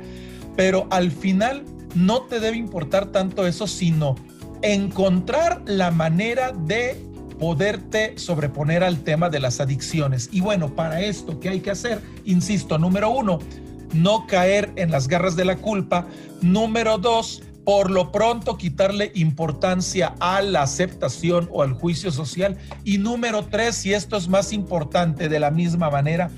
pero 0.57 0.87
al 0.91 1.11
final 1.11 1.65
no 1.95 2.23
te 2.23 2.41
debe 2.41 2.57
importar 2.57 3.07
tanto 3.07 3.47
eso, 3.47 3.67
sino 3.67 4.17
encontrar 4.63 5.63
la 5.67 5.91
manera 5.91 6.53
de 6.53 6.97
poderte 7.39 8.17
sobreponer 8.19 8.85
al 8.85 9.03
tema 9.03 9.29
de 9.29 9.41
las 9.41 9.61
adicciones. 9.61 10.29
Y 10.31 10.41
bueno, 10.41 10.75
para 10.75 11.01
esto, 11.01 11.41
¿qué 11.41 11.49
hay 11.49 11.61
que 11.61 11.71
hacer? 11.71 12.01
Insisto, 12.25 12.79
número 12.79 13.11
uno, 13.11 13.41
no 13.93 14.27
caer 14.27 14.73
en 14.77 14.91
las 14.91 15.09
garras 15.09 15.35
de 15.35 15.45
la 15.45 15.57
culpa. 15.57 16.07
Número 16.41 16.99
dos, 16.99 17.43
por 17.65 17.91
lo 17.91 18.11
pronto 18.11 18.57
quitarle 18.57 19.13
importancia 19.15 20.15
a 20.21 20.43
la 20.43 20.63
aceptación 20.63 21.49
o 21.53 21.63
al 21.63 21.75
juicio 21.75 22.11
social. 22.11 22.57
Y 22.85 22.99
número 22.99 23.45
tres, 23.45 23.85
y 23.87 23.95
esto 23.95 24.17
es 24.17 24.29
más 24.29 24.53
importante 24.53 25.29
de 25.29 25.41
la 25.41 25.51
misma 25.51 25.91
manera, 25.91 26.31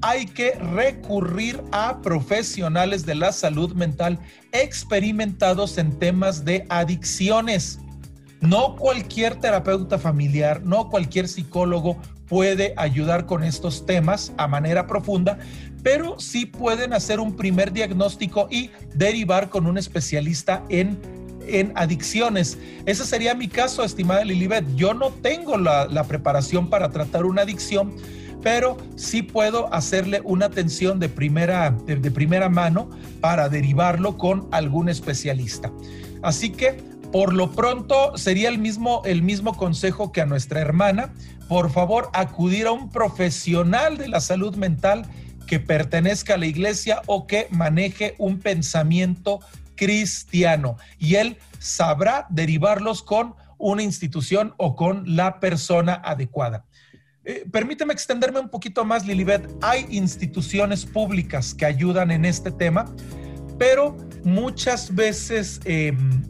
hay 0.00 0.26
que 0.26 0.52
recurrir 0.52 1.62
a 1.72 2.02
profesionales 2.02 3.06
de 3.06 3.14
la 3.14 3.32
salud 3.32 3.72
mental 3.74 4.18
experimentados 4.52 5.78
en 5.78 5.98
temas 5.98 6.44
de 6.44 6.66
adicciones. 6.68 7.78
No 8.40 8.76
cualquier 8.76 9.36
terapeuta 9.36 9.98
familiar, 9.98 10.60
no 10.62 10.90
cualquier 10.90 11.28
psicólogo 11.28 11.96
puede 12.28 12.74
ayudar 12.76 13.26
con 13.26 13.44
estos 13.44 13.86
temas 13.86 14.32
a 14.36 14.46
manera 14.46 14.86
profunda, 14.86 15.38
pero 15.82 16.18
sí 16.18 16.46
pueden 16.46 16.92
hacer 16.92 17.20
un 17.20 17.36
primer 17.36 17.72
diagnóstico 17.72 18.48
y 18.50 18.70
derivar 18.94 19.50
con 19.50 19.66
un 19.66 19.78
especialista 19.78 20.64
en 20.68 20.98
en 21.46 21.72
adicciones. 21.74 22.58
Ese 22.86 23.04
sería 23.04 23.34
mi 23.34 23.48
caso, 23.48 23.84
estimada 23.84 24.24
Lilibet. 24.24 24.64
Yo 24.74 24.94
no 24.94 25.10
tengo 25.10 25.56
la, 25.56 26.04
preparación 26.04 26.68
para 26.68 26.90
tratar 26.90 27.24
una 27.24 27.42
adicción, 27.42 27.94
pero 28.42 28.76
sí 28.96 29.22
puedo 29.22 29.72
hacerle 29.72 30.20
una 30.24 30.46
atención 30.46 30.98
de 30.98 31.08
primera, 31.08 31.70
de, 31.70 32.10
primera 32.10 32.48
mano 32.48 32.90
para 33.20 33.48
derivarlo 33.48 34.18
con 34.18 34.48
algún 34.50 34.88
especialista. 34.88 35.72
Así 36.22 36.50
que 36.50 36.72
por 37.12 37.32
lo 37.32 37.52
pronto 37.52 38.16
sería 38.18 38.48
el 38.48 38.58
mismo, 38.58 39.02
el 39.04 39.22
mismo 39.22 39.56
consejo 39.56 40.10
que 40.10 40.20
a 40.20 40.26
nuestra 40.26 40.60
hermana. 40.60 41.14
Por 41.48 41.70
favor, 41.70 42.10
acudir 42.12 42.66
a 42.66 42.72
un 42.72 42.90
profesional 42.90 43.98
de 43.98 44.08
la 44.08 44.20
salud 44.20 44.56
mental 44.56 45.06
que 45.46 45.60
pertenezca 45.60 46.34
a 46.34 46.38
la 46.38 46.46
iglesia 46.46 47.02
o 47.06 47.26
que 47.26 47.48
maneje 47.50 48.14
un 48.18 48.40
pensamiento 48.40 49.40
cristiano 49.76 50.76
y 50.98 51.16
él 51.16 51.36
sabrá 51.58 52.26
derivarlos 52.30 53.02
con 53.02 53.34
una 53.58 53.82
institución 53.82 54.54
o 54.56 54.76
con 54.76 55.16
la 55.16 55.40
persona 55.40 55.94
adecuada. 55.94 56.64
Eh, 57.24 57.46
permíteme 57.50 57.92
extenderme 57.92 58.38
un 58.38 58.50
poquito 58.50 58.84
más, 58.84 59.06
Lilibet. 59.06 59.48
Hay 59.62 59.86
instituciones 59.90 60.84
públicas 60.84 61.54
que 61.54 61.64
ayudan 61.64 62.10
en 62.10 62.26
este 62.26 62.50
tema, 62.50 62.84
pero 63.58 63.96
muchas 64.24 64.94
veces 64.94 65.60
em, 65.64 66.22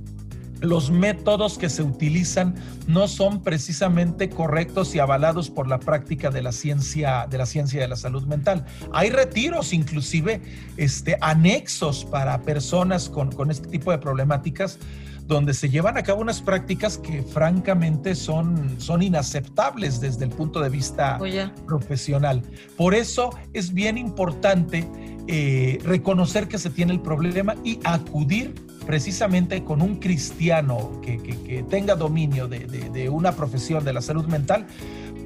los 0.61 0.91
métodos 0.91 1.59
que 1.59 1.69
se 1.69 1.83
utilizan 1.83 2.55
no 2.87 3.09
son 3.09 3.43
precisamente 3.43 4.29
correctos 4.31 4.95
y 4.95 4.99
avalados 4.99 5.51
por 5.51 5.69
la 5.69 5.79
práctica 5.79 6.31
de 6.31 6.43
la 6.43 6.53
ciencia 6.53 7.27
de 7.29 7.39
la 7.39 7.47
ciencia 7.47 7.81
de 7.81 7.89
la 7.89 7.97
salud 7.97 8.25
mental. 8.25 8.65
Hay 8.93 9.11
retiros, 9.11 9.73
inclusive 9.73 10.41
este, 10.77 11.17
anexos 11.21 12.05
para 12.05 12.43
personas 12.43 13.09
con, 13.09 13.51
este 13.51 13.69
tipo 13.69 13.91
de 13.91 13.99
problemáticas 13.99 14.79
donde 15.27 15.55
se 15.55 15.71
llevan 15.71 15.97
a 15.97 16.03
cabo 16.03 16.21
unas 16.21 16.43
prácticas 16.43 16.99
que 16.99 17.23
francamente 17.23 18.15
son, 18.15 18.79
son 18.79 19.03
inaceptables 19.03 20.01
desde 20.01 20.25
el 20.25 20.31
punto 20.31 20.61
de 20.61 20.69
vista 20.69 21.19
profesional. 21.67 22.43
Por 22.77 22.95
eso 22.95 23.31
es 23.55 23.73
bien 23.73 23.97
importante 23.97 24.87
eh, 25.27 25.79
reconocer 25.83 26.49
que 26.49 26.59
se 26.59 26.69
tiene 26.69 26.93
el 26.93 27.01
problema 27.01 27.55
y 27.65 27.81
acudir 27.85 28.55
precisamente 28.87 29.65
con 29.65 29.83
un 29.83 29.97
cristiano 29.97 31.01
que, 31.03 31.65
tenga 31.69 31.95
dominio 31.95 32.49
de, 32.49 33.09
una 33.09 33.33
profesión 33.33 33.85
de 33.85 33.93
la 33.93 34.03
salud 34.03 34.27
mental 34.27 34.67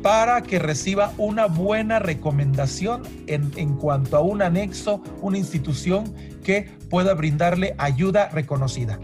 para 0.03 0.43
que 0.43 0.59
reciba 0.59 1.13
una 1.19 1.47
buena 1.47 1.99
recomendación 1.99 3.03
en, 3.27 3.51
en 3.57 3.75
cuanto 3.75 4.17
a 4.17 4.21
un 4.21 4.43
anexo, 4.43 5.03
una 5.21 5.39
institución 5.39 6.15
que 6.45 6.71
pueda 6.89 7.15
brindarle 7.15 7.75
ayuda 7.79 8.29
reconocida. 8.29 8.99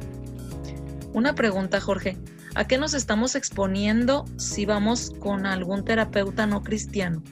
Una 1.12 1.34
pregunta, 1.34 1.80
Jorge. 1.80 2.16
¿A 2.54 2.66
qué 2.66 2.78
nos 2.78 2.94
estamos 2.94 3.34
exponiendo 3.34 4.24
si 4.36 4.64
vamos 4.64 5.12
con 5.18 5.44
algún 5.44 5.84
terapeuta 5.84 6.46
no 6.46 6.62
cristiano? 6.62 7.22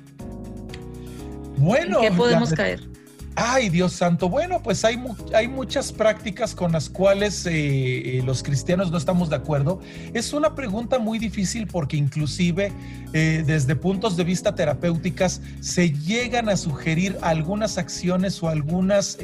Bueno, 1.57 2.03
¿En 2.03 2.11
qué 2.11 2.17
podemos 2.17 2.53
caer? 2.53 2.92
Ay, 3.35 3.71
Dios 3.71 3.95
santo. 3.95 4.29
Bueno, 4.29 4.63
pues 4.63 4.85
hay, 4.85 5.03
hay 5.35 5.49
muchas 5.49 5.91
prácticas 5.91 6.55
con 6.55 6.73
las 6.73 6.91
cuales 6.91 7.47
eh, 7.47 8.19
eh, 8.19 8.23
los 8.25 8.43
cristianos 8.43 8.91
no 8.91 8.99
estamos 8.99 9.31
de 9.31 9.37
acuerdo. 9.37 9.81
Es 10.13 10.35
una 10.35 10.55
pregunta 10.55 10.99
muy 10.99 11.19
difícil 11.19 11.67
porque 11.67 11.97
inclusive 11.97 12.73
eh, 13.15 13.43
desde 13.47 13.75
puntos 13.75 14.19
de 14.19 14.25
vista 14.25 14.55
terapéuticas 14.55 15.41
se 15.61 15.93
llegan 15.93 16.51
a 16.51 16.59
sugerir 16.59 17.17
algunas 17.23 17.79
acciones 17.79 18.43
o 18.43 18.51
algunas, 18.51 19.19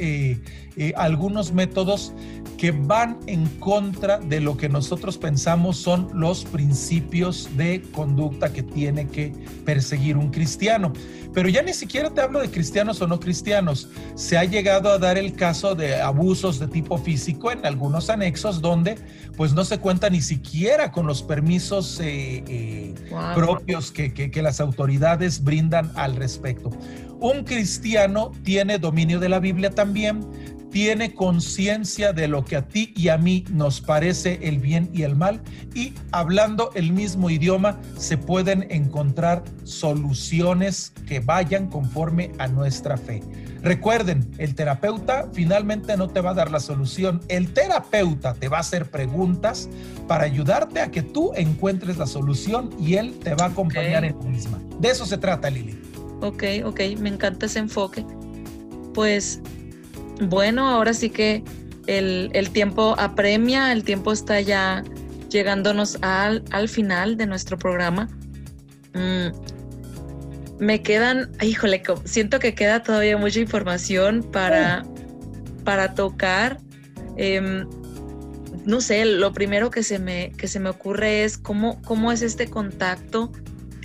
algunos 0.95 1.51
métodos 1.51 2.13
que 2.57 2.71
van 2.71 3.17
en 3.27 3.45
contra 3.59 4.17
de 4.17 4.41
lo 4.41 4.57
que 4.57 4.69
nosotros 4.69 5.17
pensamos 5.17 5.77
son 5.77 6.09
los 6.13 6.45
principios 6.45 7.49
de 7.55 7.81
conducta 7.93 8.51
que 8.51 8.63
tiene 8.63 9.07
que 9.07 9.33
perseguir 9.65 10.17
un 10.17 10.29
cristiano. 10.29 10.91
Pero 11.33 11.47
ya 11.47 11.61
ni 11.61 11.73
siquiera 11.73 12.09
te 12.09 12.21
hablo 12.21 12.39
de 12.39 12.49
cristianos 12.49 13.01
o 13.01 13.07
no 13.07 13.19
cristianos. 13.19 13.87
Se 14.15 14.37
ha 14.37 14.43
llegado 14.43 14.91
a 14.91 14.97
dar 14.97 15.17
el 15.17 15.33
caso 15.33 15.75
de 15.75 16.01
abusos 16.01 16.59
de 16.59 16.67
tipo 16.67 16.97
físico 16.97 17.51
en 17.51 17.65
algunos 17.65 18.09
anexos 18.09 18.61
donde 18.61 18.97
pues 19.37 19.53
no 19.53 19.63
se 19.63 19.79
cuenta 19.79 20.09
ni 20.09 20.21
siquiera 20.21 20.91
con 20.91 21.07
los 21.07 21.23
permisos 21.23 21.99
eh, 22.01 22.43
eh, 22.47 22.95
propios 23.35 23.91
que, 23.91 24.13
que 24.13 24.41
las 24.41 24.59
autoridades 24.59 25.43
brindan 25.43 25.91
al 25.95 26.15
respecto. 26.15 26.69
Un 27.21 27.43
cristiano 27.43 28.31
tiene 28.43 28.79
dominio 28.79 29.19
de 29.19 29.29
la 29.29 29.39
Biblia 29.39 29.69
también, 29.69 30.25
tiene 30.71 31.13
conciencia 31.13 32.13
de 32.13 32.27
lo 32.27 32.45
que 32.45 32.55
a 32.55 32.67
ti 32.67 32.93
y 32.95 33.09
a 33.09 33.17
mí 33.17 33.43
nos 33.51 33.81
parece 33.81 34.39
el 34.43 34.59
bien 34.59 34.89
y 34.93 35.03
el 35.03 35.15
mal 35.15 35.41
y 35.73 35.93
hablando 36.11 36.71
el 36.75 36.91
mismo 36.93 37.29
idioma 37.29 37.79
se 37.97 38.17
pueden 38.17 38.67
encontrar 38.69 39.43
soluciones 39.63 40.93
que 41.07 41.19
vayan 41.19 41.67
conforme 41.67 42.31
a 42.37 42.47
nuestra 42.47 42.97
fe. 42.97 43.21
Recuerden, 43.61 44.25
el 44.37 44.55
terapeuta 44.55 45.29
finalmente 45.33 45.97
no 45.97 46.07
te 46.07 46.21
va 46.21 46.31
a 46.31 46.33
dar 46.33 46.49
la 46.49 46.59
solución, 46.59 47.21
el 47.27 47.53
terapeuta 47.53 48.33
te 48.33 48.47
va 48.47 48.57
a 48.57 48.59
hacer 48.61 48.89
preguntas 48.89 49.69
para 50.07 50.23
ayudarte 50.23 50.79
a 50.79 50.91
que 50.91 51.01
tú 51.01 51.31
encuentres 51.35 51.97
la 51.97 52.07
solución 52.07 52.69
y 52.79 52.95
él 52.95 53.19
te 53.19 53.35
va 53.35 53.45
a 53.45 53.47
acompañar 53.49 54.05
en 54.05 54.17
la 54.17 54.25
misma. 54.25 54.59
De 54.79 54.89
eso 54.89 55.05
se 55.05 55.17
trata, 55.17 55.49
Lili. 55.49 55.77
Ok, 56.21 56.43
ok, 56.63 56.79
me 56.99 57.09
encanta 57.09 57.45
ese 57.47 57.59
enfoque. 57.59 58.05
Pues 58.93 59.41
bueno, 60.21 60.67
ahora 60.67 60.93
sí 60.93 61.09
que 61.09 61.43
el, 61.87 62.49
tiempo 62.51 62.95
apremia, 62.97 63.71
el 63.71 63.83
tiempo 63.83 64.11
está 64.11 64.39
ya 64.41 64.83
llegándonos 65.29 65.97
al, 66.01 66.43
al 66.51 66.69
final 66.69 67.17
de 67.17 67.25
nuestro 67.25 67.57
programa. 67.57 68.09
Mm, 68.93 69.29
me 70.59 70.81
quedan, 70.81 71.31
híjole, 71.41 71.81
siento 72.03 72.39
que 72.39 72.53
queda 72.53 72.83
todavía 72.83 73.17
mucha 73.17 73.39
información 73.39 74.23
para, 74.23 74.85
para 75.63 75.95
tocar. 75.95 76.59
Em, 77.15 77.67
no 78.65 78.81
sé, 78.81 79.05
lo 79.05 79.33
primero 79.33 79.71
que 79.71 79.83
se 79.83 79.99
me, 79.99 80.31
que 80.37 80.47
se 80.47 80.59
me 80.59 80.69
ocurre 80.69 81.23
es 81.23 81.37
cómo, 81.37 81.81
cómo 81.83 82.11
es 82.11 82.21
este 82.21 82.49
contacto, 82.49 83.31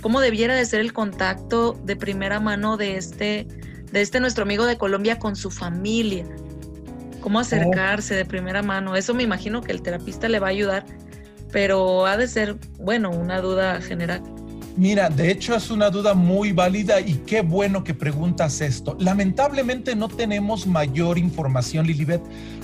cómo 0.01 0.19
debiera 0.19 0.55
de 0.55 0.65
ser 0.65 0.81
el 0.81 0.93
contacto 0.93 1.79
de 1.85 1.95
primera 1.95 2.39
mano 2.39 2.77
de 2.77 2.97
este, 2.97 3.47
de 3.91 4.01
este 4.01 4.19
nuestro 4.19 4.43
amigo 4.43 4.65
de 4.65 4.77
Colombia 4.77 5.17
con 5.17 5.35
su 5.35 5.49
familia. 5.49 6.25
Cómo 7.21 7.39
acercarse 7.39 8.13
de 8.13 8.25
primera 8.25 8.61
mano. 8.61 8.95
Eso 8.95 9.15
me 9.15 9.23
imagino 9.23 9.61
que 9.61 9.71
el 9.71 9.81
terapista 9.81 10.29
le 10.29 10.39
va 10.39 10.47
a 10.47 10.51
ayudar, 10.51 10.85
pero 11.51 12.05
ha 12.05 12.17
de 12.17 12.27
ser, 12.27 12.57
bueno, 12.77 13.09
una 13.09 13.41
duda 13.41 13.81
general. 13.81 14.21
Mira, 14.77 15.09
de 15.09 15.31
hecho 15.31 15.55
es 15.55 15.71
una 15.71 15.89
duda 15.89 16.13
muy 16.15 16.51
válida 16.51 16.99
y 16.99 17.13
qué 17.25 17.41
bueno 17.41 17.85
que 17.85 17.93
preguntas 17.93 18.59
esto. 18.59 18.97
Lamentablemente 18.99 19.95
no 19.95 20.09
tenemos 20.09 20.67
mayor 20.67 21.17
información, 21.17 21.87
Lilibet. 21.87 22.21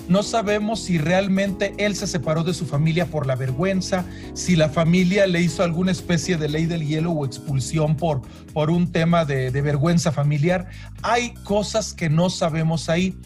No 0.10 0.22
sabemos 0.22 0.82
si 0.84 0.98
realmente 0.98 1.74
él 1.78 1.96
se 1.96 2.08
separó 2.08 2.44
de 2.44 2.54
su 2.54 2.66
familia 2.66 3.06
por 3.06 3.28
la 3.28 3.38
vergüenza, 3.38 4.04
si 4.34 4.58
la 4.58 4.68
familia 4.68 5.26
le 5.26 5.42
hizo 5.42 5.64
alguna 5.64 5.94
especie 5.94 6.36
de 6.36 6.50
ley 6.50 6.66
del 6.66 6.86
hielo 6.86 7.12
o 7.12 7.26
expulsión 7.26 7.96
por, 7.96 8.22
por 8.52 8.72
un 8.72 8.92
tema 8.92 9.24
de, 9.24 9.50
de 9.50 9.62
vergüenza 9.62 10.12
familiar. 10.12 10.68
Hay 11.04 11.34
cosas 11.46 11.94
que 11.94 12.10
no 12.10 12.30
sabemos 12.30 12.90
ahí. 12.90 13.18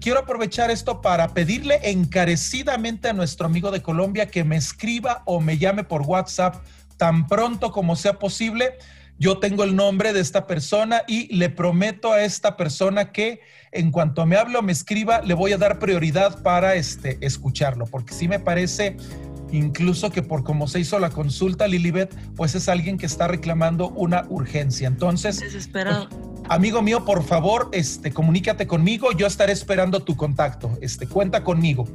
Quiero 0.00 0.20
aprovechar 0.20 0.70
esto 0.70 1.00
para 1.00 1.34
pedirle 1.34 1.80
encarecidamente 1.90 3.08
a 3.08 3.12
nuestro 3.12 3.46
amigo 3.46 3.72
de 3.72 3.82
Colombia 3.82 4.26
que 4.26 4.44
me 4.44 4.56
escriba 4.56 5.22
o 5.24 5.40
me 5.40 5.58
llame 5.58 5.82
por 5.82 6.02
WhatsApp 6.02 6.62
tan 6.96 7.26
pronto 7.26 7.72
como 7.72 7.96
sea 7.96 8.18
posible. 8.20 8.74
Yo 9.18 9.38
tengo 9.38 9.64
el 9.64 9.74
nombre 9.74 10.12
de 10.12 10.20
esta 10.20 10.46
persona 10.46 11.02
y 11.08 11.34
le 11.34 11.50
prometo 11.50 12.12
a 12.12 12.22
esta 12.22 12.56
persona 12.56 13.10
que 13.10 13.40
en 13.72 13.90
cuanto 13.90 14.24
me 14.24 14.36
hable 14.36 14.58
o 14.58 14.62
me 14.62 14.72
escriba, 14.72 15.20
le 15.22 15.34
voy 15.34 15.52
a 15.52 15.58
dar 15.58 15.78
prioridad 15.80 16.42
para 16.42 16.76
este, 16.76 17.18
escucharlo, 17.20 17.86
porque 17.86 18.14
sí 18.14 18.28
me 18.28 18.38
parece 18.38 18.96
incluso 19.52 20.10
que 20.10 20.22
por 20.22 20.44
cómo 20.44 20.68
se 20.68 20.80
hizo 20.80 20.98
la 20.98 21.10
consulta, 21.10 21.66
Lilibet, 21.66 22.14
pues 22.34 22.54
es 22.54 22.68
alguien 22.68 22.98
que 22.98 23.06
está 23.06 23.28
reclamando 23.28 23.90
una 23.90 24.26
urgencia. 24.28 24.88
Entonces, 24.88 25.40
desesperado. 25.40 26.08
amigo 26.48 26.82
mío, 26.82 27.04
por 27.04 27.22
favor, 27.22 27.68
este, 27.72 28.12
comunícate 28.12 28.66
conmigo, 28.66 29.12
yo 29.12 29.26
estaré 29.26 29.52
esperando 29.52 30.00
tu 30.00 30.16
contacto, 30.16 30.76
este, 30.80 31.06
cuenta 31.06 31.44
conmigo. 31.44 31.86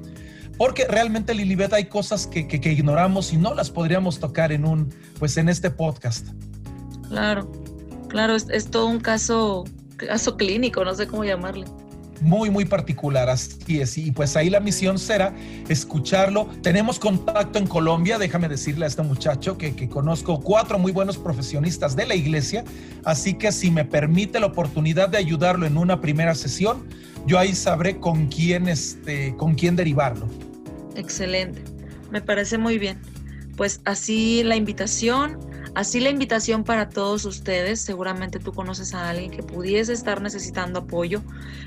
Porque 0.58 0.86
realmente, 0.88 1.34
Lilibet, 1.34 1.74
hay 1.74 1.86
cosas 1.86 2.28
que, 2.28 2.48
ignoramos 2.64 3.34
y 3.34 3.38
no 3.38 3.56
las 3.56 3.72
podríamos 3.72 4.20
tocar 4.20 4.52
en 4.52 4.66
un, 4.66 4.94
pues 5.18 5.38
en 5.38 5.50
este 5.50 5.72
podcast. 5.72 6.28
Claro, 7.08 7.52
claro, 8.08 8.36
es, 8.36 8.70
todo 8.70 8.88
un 8.88 9.00
caso, 9.00 9.64
caso 9.98 10.38
clínico, 10.38 10.86
no 10.86 10.94
sé 10.94 11.08
cómo 11.08 11.24
llamarle 11.24 11.66
muy, 12.22 12.50
muy 12.50 12.66
particular. 12.66 13.30
Así 13.30 13.82
es. 13.82 13.98
Y 13.98 14.12
pues 14.12 14.36
ahí 14.38 14.50
la 14.50 14.60
misión 14.60 14.98
será 14.98 15.34
escucharlo. 15.68 16.48
Tenemos 16.62 17.00
contacto 17.00 17.60
en 17.60 17.68
Colombia. 17.68 18.18
Déjame 18.18 18.48
decirle 18.48 18.86
a 18.86 18.88
este 18.88 19.02
muchacho 19.02 19.58
que, 19.58 19.76
que, 19.76 19.90
conozco 19.90 20.40
cuatro 20.40 20.80
muy 20.80 20.92
buenos 20.92 21.18
profesionistas 21.18 21.96
de 21.96 22.06
la 22.06 22.16
iglesia. 22.16 22.64
Así 23.04 23.34
que 23.34 23.52
si 23.52 23.72
me 23.72 23.84
permite 23.84 24.40
la 24.40 24.48
oportunidad 24.48 25.10
de 25.10 25.18
ayudarlo 25.18 25.66
en 25.66 25.78
una 25.78 26.00
primera 26.00 26.36
sesión, 26.36 26.88
yo 27.26 27.38
ahí 27.38 27.54
sabré 27.54 27.98
con 28.00 28.28
quién, 28.28 28.68
este, 28.68 29.36
con 29.36 29.56
quién 29.56 29.76
derivarlo. 29.76 30.28
Excelente, 30.96 31.62
me 32.12 32.22
parece 32.22 32.58
muy 32.58 32.78
bien. 32.78 33.00
Pues 33.58 33.82
así 33.86 34.44
la 34.44 34.56
invitación, 34.56 35.38
así 35.76 36.00
la 36.00 36.10
invitación 36.10 36.64
para 36.64 36.90
todos 36.90 37.26
ustedes. 37.26 37.82
Seguramente 37.82 38.40
tú 38.40 38.52
conoces 38.54 38.94
a 38.94 39.10
alguien 39.10 39.32
que 39.32 39.44
pudiese 39.44 39.94
estar 39.94 40.22
necesitando 40.22 40.80
apoyo. 40.80 41.22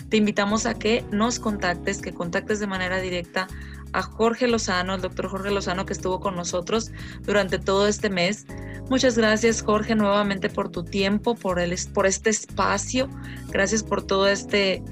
Te 0.09 0.17
invitamos 0.17 0.67
a 0.67 0.75
que 0.75 1.05
nos 1.11 1.39
contactes, 1.39 2.01
que 2.01 2.13
contactes 2.13 2.61
de 2.61 2.67
manera 2.67 3.01
directa 3.01 3.49
a 3.93 4.03
Jorge 4.03 4.49
Lozano, 4.49 4.95
el 4.95 5.01
doctor 5.01 5.29
Jorge 5.29 5.51
Lozano 5.51 5.87
que 5.87 5.93
estuvo 5.93 6.21
con 6.21 6.35
nosotros 6.35 6.91
durante 7.23 7.59
todo 7.59 7.87
este 7.87 8.11
mes. 8.11 8.47
Muchas 8.91 9.17
gracias 9.17 9.63
Jorge 9.63 9.95
nuevamente 9.95 10.51
por 10.51 10.69
tu 10.69 10.83
tiempo, 10.85 11.35
por, 11.37 11.61
el, 11.61 11.75
por 11.95 12.07
este 12.07 12.31
espacio. 12.31 13.09
Gracias 13.51 13.83
por 13.83 14.03
todo 14.03 14.27
este, 14.27 14.83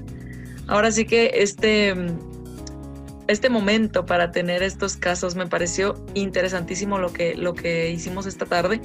ahora 0.67 0.91
sí 0.91 1.05
que 1.05 1.31
este 1.35 1.93
este 3.27 3.49
momento 3.49 4.05
para 4.05 4.31
tener 4.31 4.63
estos 4.63 4.97
casos. 4.97 5.35
Me 5.35 5.47
pareció 5.47 5.95
interesantísimo 6.13 6.97
lo 6.97 7.13
que, 7.13 7.35
lo 7.35 7.53
que 7.53 7.91
hicimos 7.91 8.25
esta 8.25 8.45
tarde. 8.45 8.81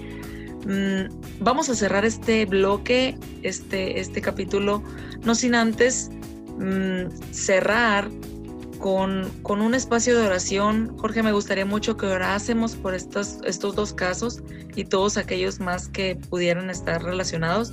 Mm, 0.66 1.08
vamos 1.40 1.68
a 1.68 1.74
cerrar 1.74 2.04
este 2.04 2.44
bloque, 2.46 3.16
este, 3.42 4.00
este 4.00 4.20
capítulo, 4.20 4.82
no 5.22 5.34
sin 5.34 5.54
antes 5.54 6.10
mm, 6.58 7.32
cerrar 7.32 8.10
con, 8.78 9.28
con, 9.42 9.60
un 9.60 9.74
espacio 9.74 10.16
de 10.18 10.26
oración. 10.26 10.96
Jorge, 10.98 11.22
me 11.22 11.32
gustaría 11.32 11.64
mucho 11.64 11.96
que 11.96 12.06
orásemos 12.06 12.76
por 12.76 12.94
estos, 12.94 13.38
estos 13.44 13.74
dos 13.74 13.92
casos 13.92 14.42
y 14.76 14.84
todos 14.84 15.16
aquellos 15.16 15.58
más 15.58 15.88
que 15.88 16.16
pudieran 16.28 16.70
estar 16.70 17.02
relacionados. 17.02 17.72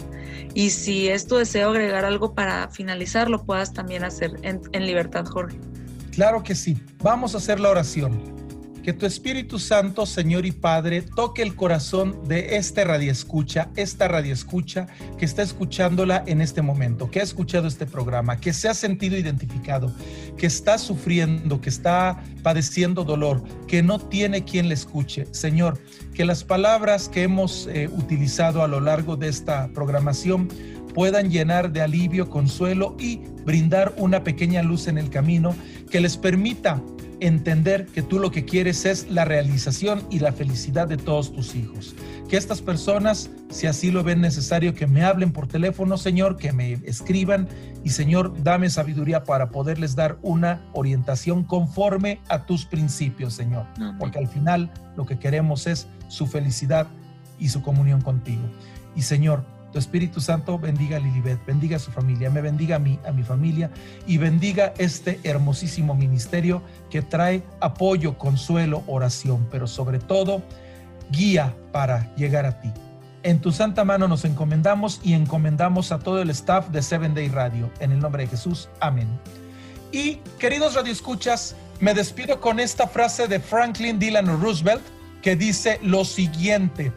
Y 0.54 0.70
si 0.72 1.10
es 1.10 1.28
tu 1.28 1.36
deseo 1.36 1.70
agregar 1.70 2.06
algo 2.06 2.34
para 2.34 2.70
finalizar, 2.70 3.30
lo 3.30 3.44
puedas 3.44 3.74
también 3.74 4.04
hacer 4.04 4.32
en, 4.42 4.62
en 4.72 4.86
libertad, 4.86 5.26
Jorge. 5.26 5.60
Claro 6.16 6.44
que 6.44 6.56
sí. 6.56 6.78
Vamos 7.04 7.36
a 7.36 7.40
hacer 7.40 7.60
la 7.60 7.70
oración. 7.70 8.34
Que 8.84 8.94
tu 8.94 9.06
Espíritu 9.06 9.60
Santo, 9.60 10.06
Señor 10.06 10.46
y 10.46 10.52
Padre, 10.52 11.02
toque 11.02 11.42
el 11.42 11.56
corazón 11.56 12.26
de 12.28 12.56
este 12.56 12.86
escucha, 13.10 13.70
esta 13.76 14.06
escucha 14.20 14.88
que 15.18 15.26
está 15.26 15.42
escuchándola 15.42 16.24
en 16.26 16.40
este 16.40 16.62
momento, 16.62 17.10
que 17.10 17.20
ha 17.20 17.24
escuchado 17.24 17.68
este 17.68 17.86
programa, 17.86 18.40
que 18.40 18.54
se 18.54 18.70
ha 18.70 18.74
sentido 18.76 19.18
identificado, 19.18 19.92
que 20.38 20.46
está 20.46 20.78
sufriendo, 20.78 21.60
que 21.60 21.70
está 21.70 22.24
padeciendo 22.44 23.04
dolor, 23.04 23.44
que 23.68 23.84
no 23.84 24.00
tiene 24.00 24.46
quien 24.46 24.70
le 24.70 24.76
escuche. 24.76 25.26
Señor, 25.32 25.82
que 26.14 26.24
las 26.24 26.44
palabras 26.46 27.10
que 27.10 27.24
hemos 27.24 27.68
eh, 27.68 27.90
utilizado 27.92 28.64
a 28.64 28.68
lo 28.68 28.80
largo 28.80 29.18
de 29.18 29.28
esta 29.28 29.68
programación 29.74 30.48
puedan 30.96 31.30
llenar 31.30 31.74
de 31.74 31.82
alivio, 31.82 32.30
consuelo 32.30 32.96
y 32.98 33.18
brindar 33.44 33.94
una 33.98 34.24
pequeña 34.24 34.64
luz 34.64 34.88
en 34.88 34.98
el 34.98 35.10
camino 35.10 35.54
que 35.90 36.02
les 36.02 36.18
permita 36.18 36.82
entender 37.20 37.86
que 37.86 38.02
tú 38.02 38.20
lo 38.20 38.32
que 38.32 38.46
quieres 38.46 38.86
es 38.86 39.10
la 39.10 39.26
realización 39.26 40.04
y 40.10 40.20
la 40.20 40.34
felicidad 40.34 40.88
de 40.88 40.98
todos 40.98 41.32
tus 41.32 41.56
hijos. 41.56 41.96
Que 42.30 42.38
estas 42.38 42.62
personas, 42.62 43.30
si 43.50 43.68
así 43.68 43.92
lo 43.92 44.04
ven 44.04 44.20
necesario, 44.20 44.74
que 44.74 44.88
me 44.88 45.04
hablen 45.04 45.32
por 45.32 45.48
teléfono, 45.48 45.98
Señor, 45.98 46.38
que 46.38 46.52
me 46.52 46.74
escriban 46.86 47.48
y 47.84 47.92
Señor, 47.92 48.34
dame 48.44 48.70
sabiduría 48.70 49.24
para 49.24 49.50
poderles 49.50 49.96
dar 49.96 50.18
una 50.24 50.62
orientación 50.74 51.44
conforme 51.44 52.20
a 52.28 52.46
tus 52.46 52.66
principios, 52.66 53.34
Señor. 53.34 53.66
Porque 54.00 54.20
al 54.20 54.28
final 54.28 54.72
lo 54.98 55.06
que 55.06 55.20
queremos 55.20 55.68
es 55.68 55.88
su 56.08 56.28
felicidad 56.28 56.88
y 57.40 57.50
su 57.50 57.62
comunión 57.62 58.02
contigo. 58.02 58.44
Y 58.96 59.04
Señor, 59.04 59.46
Espíritu 59.80 60.22
Santo 60.22 60.58
bendiga 60.58 60.98
a 60.98 61.00
Lilibet, 61.00 61.44
bendiga 61.46 61.78
a 61.78 61.80
su 61.80 61.92
familia, 61.92 62.30
me 62.30 62.42
bendiga 62.42 62.78
a 62.78 62.80
mí, 62.80 63.00
a 63.08 63.12
mi 63.12 63.24
familia 63.24 63.72
y 64.08 64.18
bendiga 64.18 64.74
este 64.78 65.20
hermosísimo 65.24 65.96
ministerio 65.96 66.62
que 66.90 67.02
trae 67.02 67.44
apoyo, 67.60 68.18
consuelo, 68.18 68.84
oración, 68.88 69.48
pero 69.52 69.68
sobre 69.68 70.00
todo 70.00 70.42
guía 71.12 71.56
para 71.72 72.14
llegar 72.16 72.46
a 72.46 72.60
ti. 72.60 72.72
En 73.24 73.40
tu 73.42 73.52
santa 73.52 73.84
mano 73.84 74.08
nos 74.08 74.24
encomendamos 74.24 75.02
y 75.04 75.14
encomendamos 75.14 75.92
a 75.92 76.00
todo 76.00 76.22
el 76.22 76.30
staff 76.30 76.70
de 76.70 76.82
Seven 76.82 77.16
Day 77.16 77.28
Radio. 77.30 77.72
En 77.80 77.92
el 77.92 78.00
nombre 78.00 78.24
de 78.24 78.30
Jesús, 78.30 78.70
amén. 78.80 79.08
Y 79.92 80.18
queridos 80.40 80.76
radioescuchas, 80.76 81.56
me 81.80 81.94
despido 81.94 82.40
con 82.40 82.60
esta 82.60 82.88
frase 82.88 83.28
de 83.28 83.40
Franklin 83.40 83.98
Dylan 83.98 84.28
Roosevelt 84.40 84.84
que 85.22 85.36
dice 85.36 85.80
lo 85.82 86.06
siguiente. 86.06 86.92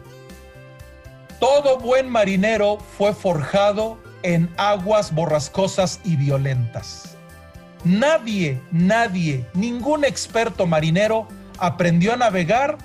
Todo 1.39 1.77
buen 1.77 2.09
marinero 2.09 2.79
fue 2.97 3.13
forjado 3.13 3.97
en 4.23 4.49
aguas 4.57 5.13
borrascosas 5.13 6.01
y 6.03 6.17
violentas. 6.17 7.17
Nadie, 7.85 8.61
nadie, 8.71 9.45
ningún 9.53 10.03
experto 10.03 10.67
marinero 10.67 11.27
aprendió 11.57 12.13
a 12.13 12.17
navegar 12.17 12.77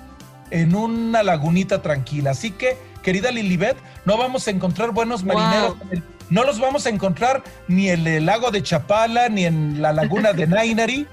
en 0.51 0.73
una 0.73 1.21
lagunita 1.21 1.81
tranquila. 1.81 2.31
Así 2.31 2.51
que, 2.51 2.77
querida 3.03 3.31
Lilibet, 3.31 3.75
no 4.05 4.17
vamos 4.17 4.47
a 4.47 4.51
encontrar 4.51 4.91
buenos 4.91 5.23
marineros. 5.25 5.75
No 6.29 6.43
los 6.43 6.59
vamos 6.59 6.85
a 6.85 6.89
encontrar 6.89 7.43
ni 7.67 7.89
en 7.89 8.07
el 8.07 8.25
lago 8.25 8.51
de 8.51 8.63
Chapala, 8.63 9.29
ni 9.29 9.45
en 9.45 9.81
la 9.81 9.91
laguna 9.91 10.33
de 10.33 10.47
Nainari, 10.47 11.07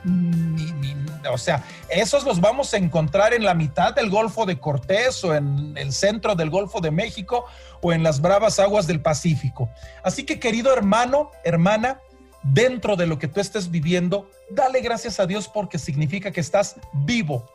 o 1.30 1.38
sea, 1.38 1.64
esos 1.88 2.24
los 2.24 2.40
vamos 2.40 2.72
a 2.74 2.76
encontrar 2.76 3.34
en 3.34 3.44
la 3.44 3.54
mitad 3.54 3.94
del 3.94 4.10
Golfo 4.10 4.46
de 4.46 4.58
Cortés 4.58 5.22
o 5.24 5.34
en 5.34 5.74
el 5.76 5.92
centro 5.92 6.34
del 6.34 6.50
Golfo 6.50 6.80
de 6.80 6.90
México 6.90 7.44
o 7.80 7.92
en 7.92 8.02
las 8.02 8.20
bravas 8.20 8.58
aguas 8.58 8.86
del 8.86 9.00
Pacífico. 9.00 9.68
Así 10.02 10.24
que 10.24 10.38
querido 10.38 10.72
hermano, 10.72 11.30
hermana, 11.44 12.00
dentro 12.42 12.96
de 12.96 13.06
lo 13.06 13.18
que 13.18 13.28
tú 13.28 13.40
estés 13.40 13.70
viviendo, 13.70 14.28
dale 14.50 14.80
gracias 14.80 15.20
a 15.20 15.26
Dios 15.26 15.48
porque 15.48 15.78
significa 15.78 16.30
que 16.30 16.40
estás 16.40 16.76
vivo. 16.92 17.48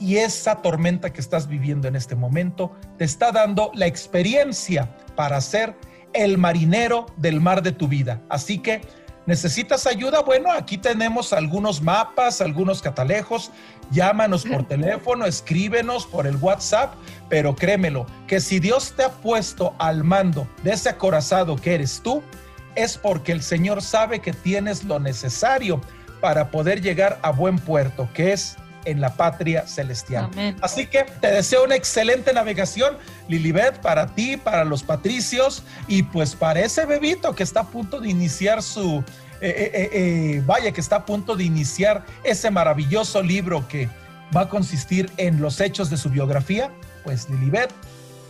Y 0.00 0.16
esa 0.16 0.62
tormenta 0.62 1.12
que 1.12 1.20
estás 1.20 1.46
viviendo 1.46 1.86
en 1.86 1.94
este 1.94 2.16
momento 2.16 2.72
te 2.98 3.04
está 3.04 3.30
dando 3.30 3.70
la 3.74 3.86
experiencia 3.86 4.96
para 5.14 5.40
ser 5.40 5.76
el 6.12 6.38
marinero 6.38 7.06
del 7.16 7.40
mar 7.40 7.62
de 7.62 7.72
tu 7.72 7.88
vida. 7.88 8.20
Así 8.28 8.58
que 8.58 8.80
¿Necesitas 9.24 9.86
ayuda? 9.86 10.20
Bueno, 10.22 10.50
aquí 10.50 10.78
tenemos 10.78 11.32
algunos 11.32 11.80
mapas, 11.80 12.40
algunos 12.40 12.82
catalejos. 12.82 13.52
Llámanos 13.90 14.44
por 14.44 14.64
teléfono, 14.68 15.26
escríbenos 15.26 16.06
por 16.06 16.26
el 16.26 16.36
WhatsApp, 16.36 16.94
pero 17.28 17.54
créemelo, 17.54 18.06
que 18.26 18.40
si 18.40 18.58
Dios 18.58 18.94
te 18.96 19.04
ha 19.04 19.10
puesto 19.10 19.74
al 19.78 20.02
mando 20.02 20.48
de 20.64 20.72
ese 20.72 20.88
acorazado 20.88 21.56
que 21.56 21.74
eres 21.74 22.00
tú, 22.02 22.22
es 22.74 22.96
porque 22.96 23.32
el 23.32 23.42
Señor 23.42 23.82
sabe 23.82 24.20
que 24.20 24.32
tienes 24.32 24.84
lo 24.84 24.98
necesario 24.98 25.80
para 26.20 26.50
poder 26.50 26.80
llegar 26.80 27.18
a 27.22 27.30
buen 27.30 27.58
puerto, 27.58 28.08
que 28.14 28.32
es 28.32 28.56
en 28.84 29.00
la 29.00 29.14
patria 29.14 29.66
celestial. 29.66 30.30
Así 30.60 30.86
que 30.86 31.04
te 31.20 31.28
deseo 31.28 31.64
una 31.64 31.76
excelente 31.76 32.32
navegación, 32.32 32.96
Lilibet, 33.28 33.80
para 33.80 34.06
ti, 34.06 34.36
para 34.36 34.64
los 34.64 34.82
patricios 34.82 35.62
y 35.88 36.02
pues 36.02 36.34
para 36.34 36.60
ese 36.60 36.84
bebito 36.84 37.34
que 37.34 37.42
está 37.42 37.60
a 37.60 37.66
punto 37.66 38.00
de 38.00 38.08
iniciar 38.08 38.62
su, 38.62 39.04
eh, 39.40 39.70
eh, 39.74 39.90
eh, 39.92 40.42
vaya, 40.46 40.72
que 40.72 40.80
está 40.80 40.96
a 40.96 41.06
punto 41.06 41.34
de 41.34 41.44
iniciar 41.44 42.04
ese 42.22 42.50
maravilloso 42.50 43.22
libro 43.22 43.66
que 43.66 43.88
va 44.34 44.42
a 44.42 44.48
consistir 44.48 45.10
en 45.16 45.40
los 45.40 45.60
hechos 45.60 45.90
de 45.90 45.96
su 45.96 46.10
biografía. 46.10 46.70
Pues 47.04 47.28
Lilibet, 47.28 47.72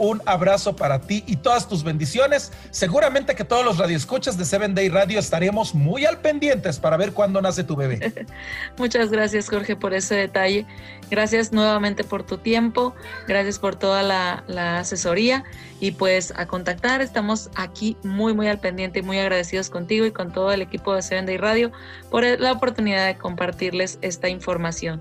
un 0.03 0.21
abrazo 0.27 0.75
para 0.75 1.01
ti 1.01 1.23
y 1.29 1.37
todas 1.37 1.69
tus 1.69 1.85
bendiciones. 1.85 2.51
Seguramente 2.73 3.37
que 3.37 3.45
todos 3.45 3.65
los 3.65 3.79
radioescuchas 3.79 4.37
de 4.37 4.45
Seven 4.45 4.75
Day 4.75 4.89
Radio 4.89 5.21
estaremos 5.21 5.77
muy 5.77 6.05
al 6.05 6.19
pendientes 6.19 6.81
para 6.81 6.97
ver 6.97 7.13
cuándo 7.13 7.41
nace 7.41 7.63
tu 7.63 7.77
bebé. 7.77 8.27
Muchas 8.79 9.13
gracias, 9.13 9.49
Jorge, 9.49 9.77
por 9.77 9.95
ese 9.95 10.17
detalle. 10.17 10.67
Gracias 11.09 11.53
nuevamente 11.53 12.03
por 12.03 12.25
tu 12.25 12.39
tiempo. 12.39 12.97
Gracias 13.29 13.61
por 13.61 13.77
toda 13.77 14.03
la, 14.03 14.43
la 14.49 14.81
asesoría. 14.81 15.45
Y 15.79 15.93
pues 15.93 16.33
a 16.37 16.47
contactar, 16.47 17.01
estamos 17.01 17.49
aquí 17.55 17.97
muy, 18.03 18.35
muy 18.35 18.49
al 18.49 18.59
pendiente 18.59 18.99
y 18.99 19.03
muy 19.03 19.21
agradecidos 19.21 19.71
contigo 19.71 20.05
y 20.05 20.11
con 20.11 20.33
todo 20.33 20.51
el 20.51 20.63
equipo 20.63 20.97
de 20.97 21.03
Seven 21.03 21.27
Day 21.27 21.37
Radio 21.37 21.71
por 22.11 22.25
la 22.25 22.51
oportunidad 22.51 23.07
de 23.07 23.17
compartirles 23.17 24.01
esta 24.03 24.29
información. 24.29 25.01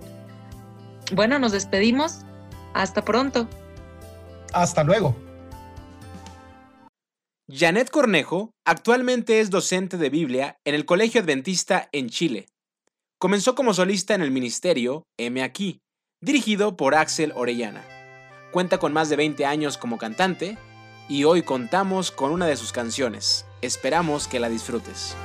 Bueno, 1.11 1.39
nos 1.39 1.53
despedimos. 1.53 2.19
Hasta 2.73 3.03
pronto. 3.03 3.47
Hasta 4.53 4.83
luego. 4.83 5.15
Janet 7.49 7.89
Cornejo 7.89 8.51
actualmente 8.65 9.39
es 9.41 9.49
docente 9.49 9.97
de 9.97 10.09
Biblia 10.09 10.57
en 10.65 10.73
el 10.73 10.85
Colegio 10.85 11.21
Adventista 11.21 11.89
en 11.91 12.09
Chile. 12.09 12.47
Comenzó 13.19 13.55
como 13.55 13.73
solista 13.73 14.15
en 14.15 14.21
el 14.21 14.31
ministerio 14.31 15.03
M 15.17 15.43
Aquí, 15.43 15.81
dirigido 16.21 16.77
por 16.77 16.95
Axel 16.95 17.33
Orellana. 17.35 17.83
Cuenta 18.51 18.77
con 18.77 18.93
más 18.93 19.09
de 19.09 19.17
20 19.17 19.45
años 19.45 19.77
como 19.77 19.97
cantante 19.97 20.57
y 21.09 21.25
hoy 21.25 21.43
contamos 21.43 22.11
con 22.11 22.31
una 22.31 22.47
de 22.47 22.55
sus 22.55 22.71
canciones. 22.71 23.45
Esperamos 23.61 24.27
que 24.27 24.39
la 24.39 24.49
disfrutes. 24.49 25.15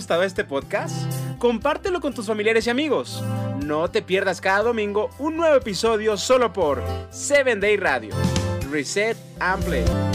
Gustado 0.00 0.22
este 0.22 0.44
podcast? 0.44 1.12
Compártelo 1.36 2.00
con 2.00 2.14
tus 2.14 2.26
familiares 2.26 2.66
y 2.66 2.70
amigos. 2.70 3.22
No 3.66 3.90
te 3.90 4.00
pierdas 4.00 4.40
cada 4.40 4.62
domingo 4.62 5.10
un 5.18 5.36
nuevo 5.36 5.54
episodio 5.56 6.16
solo 6.16 6.54
por 6.54 6.82
7 7.10 7.56
Day 7.56 7.76
Radio. 7.76 8.14
Reset 8.70 9.18
and 9.40 9.62
Play. 9.62 10.09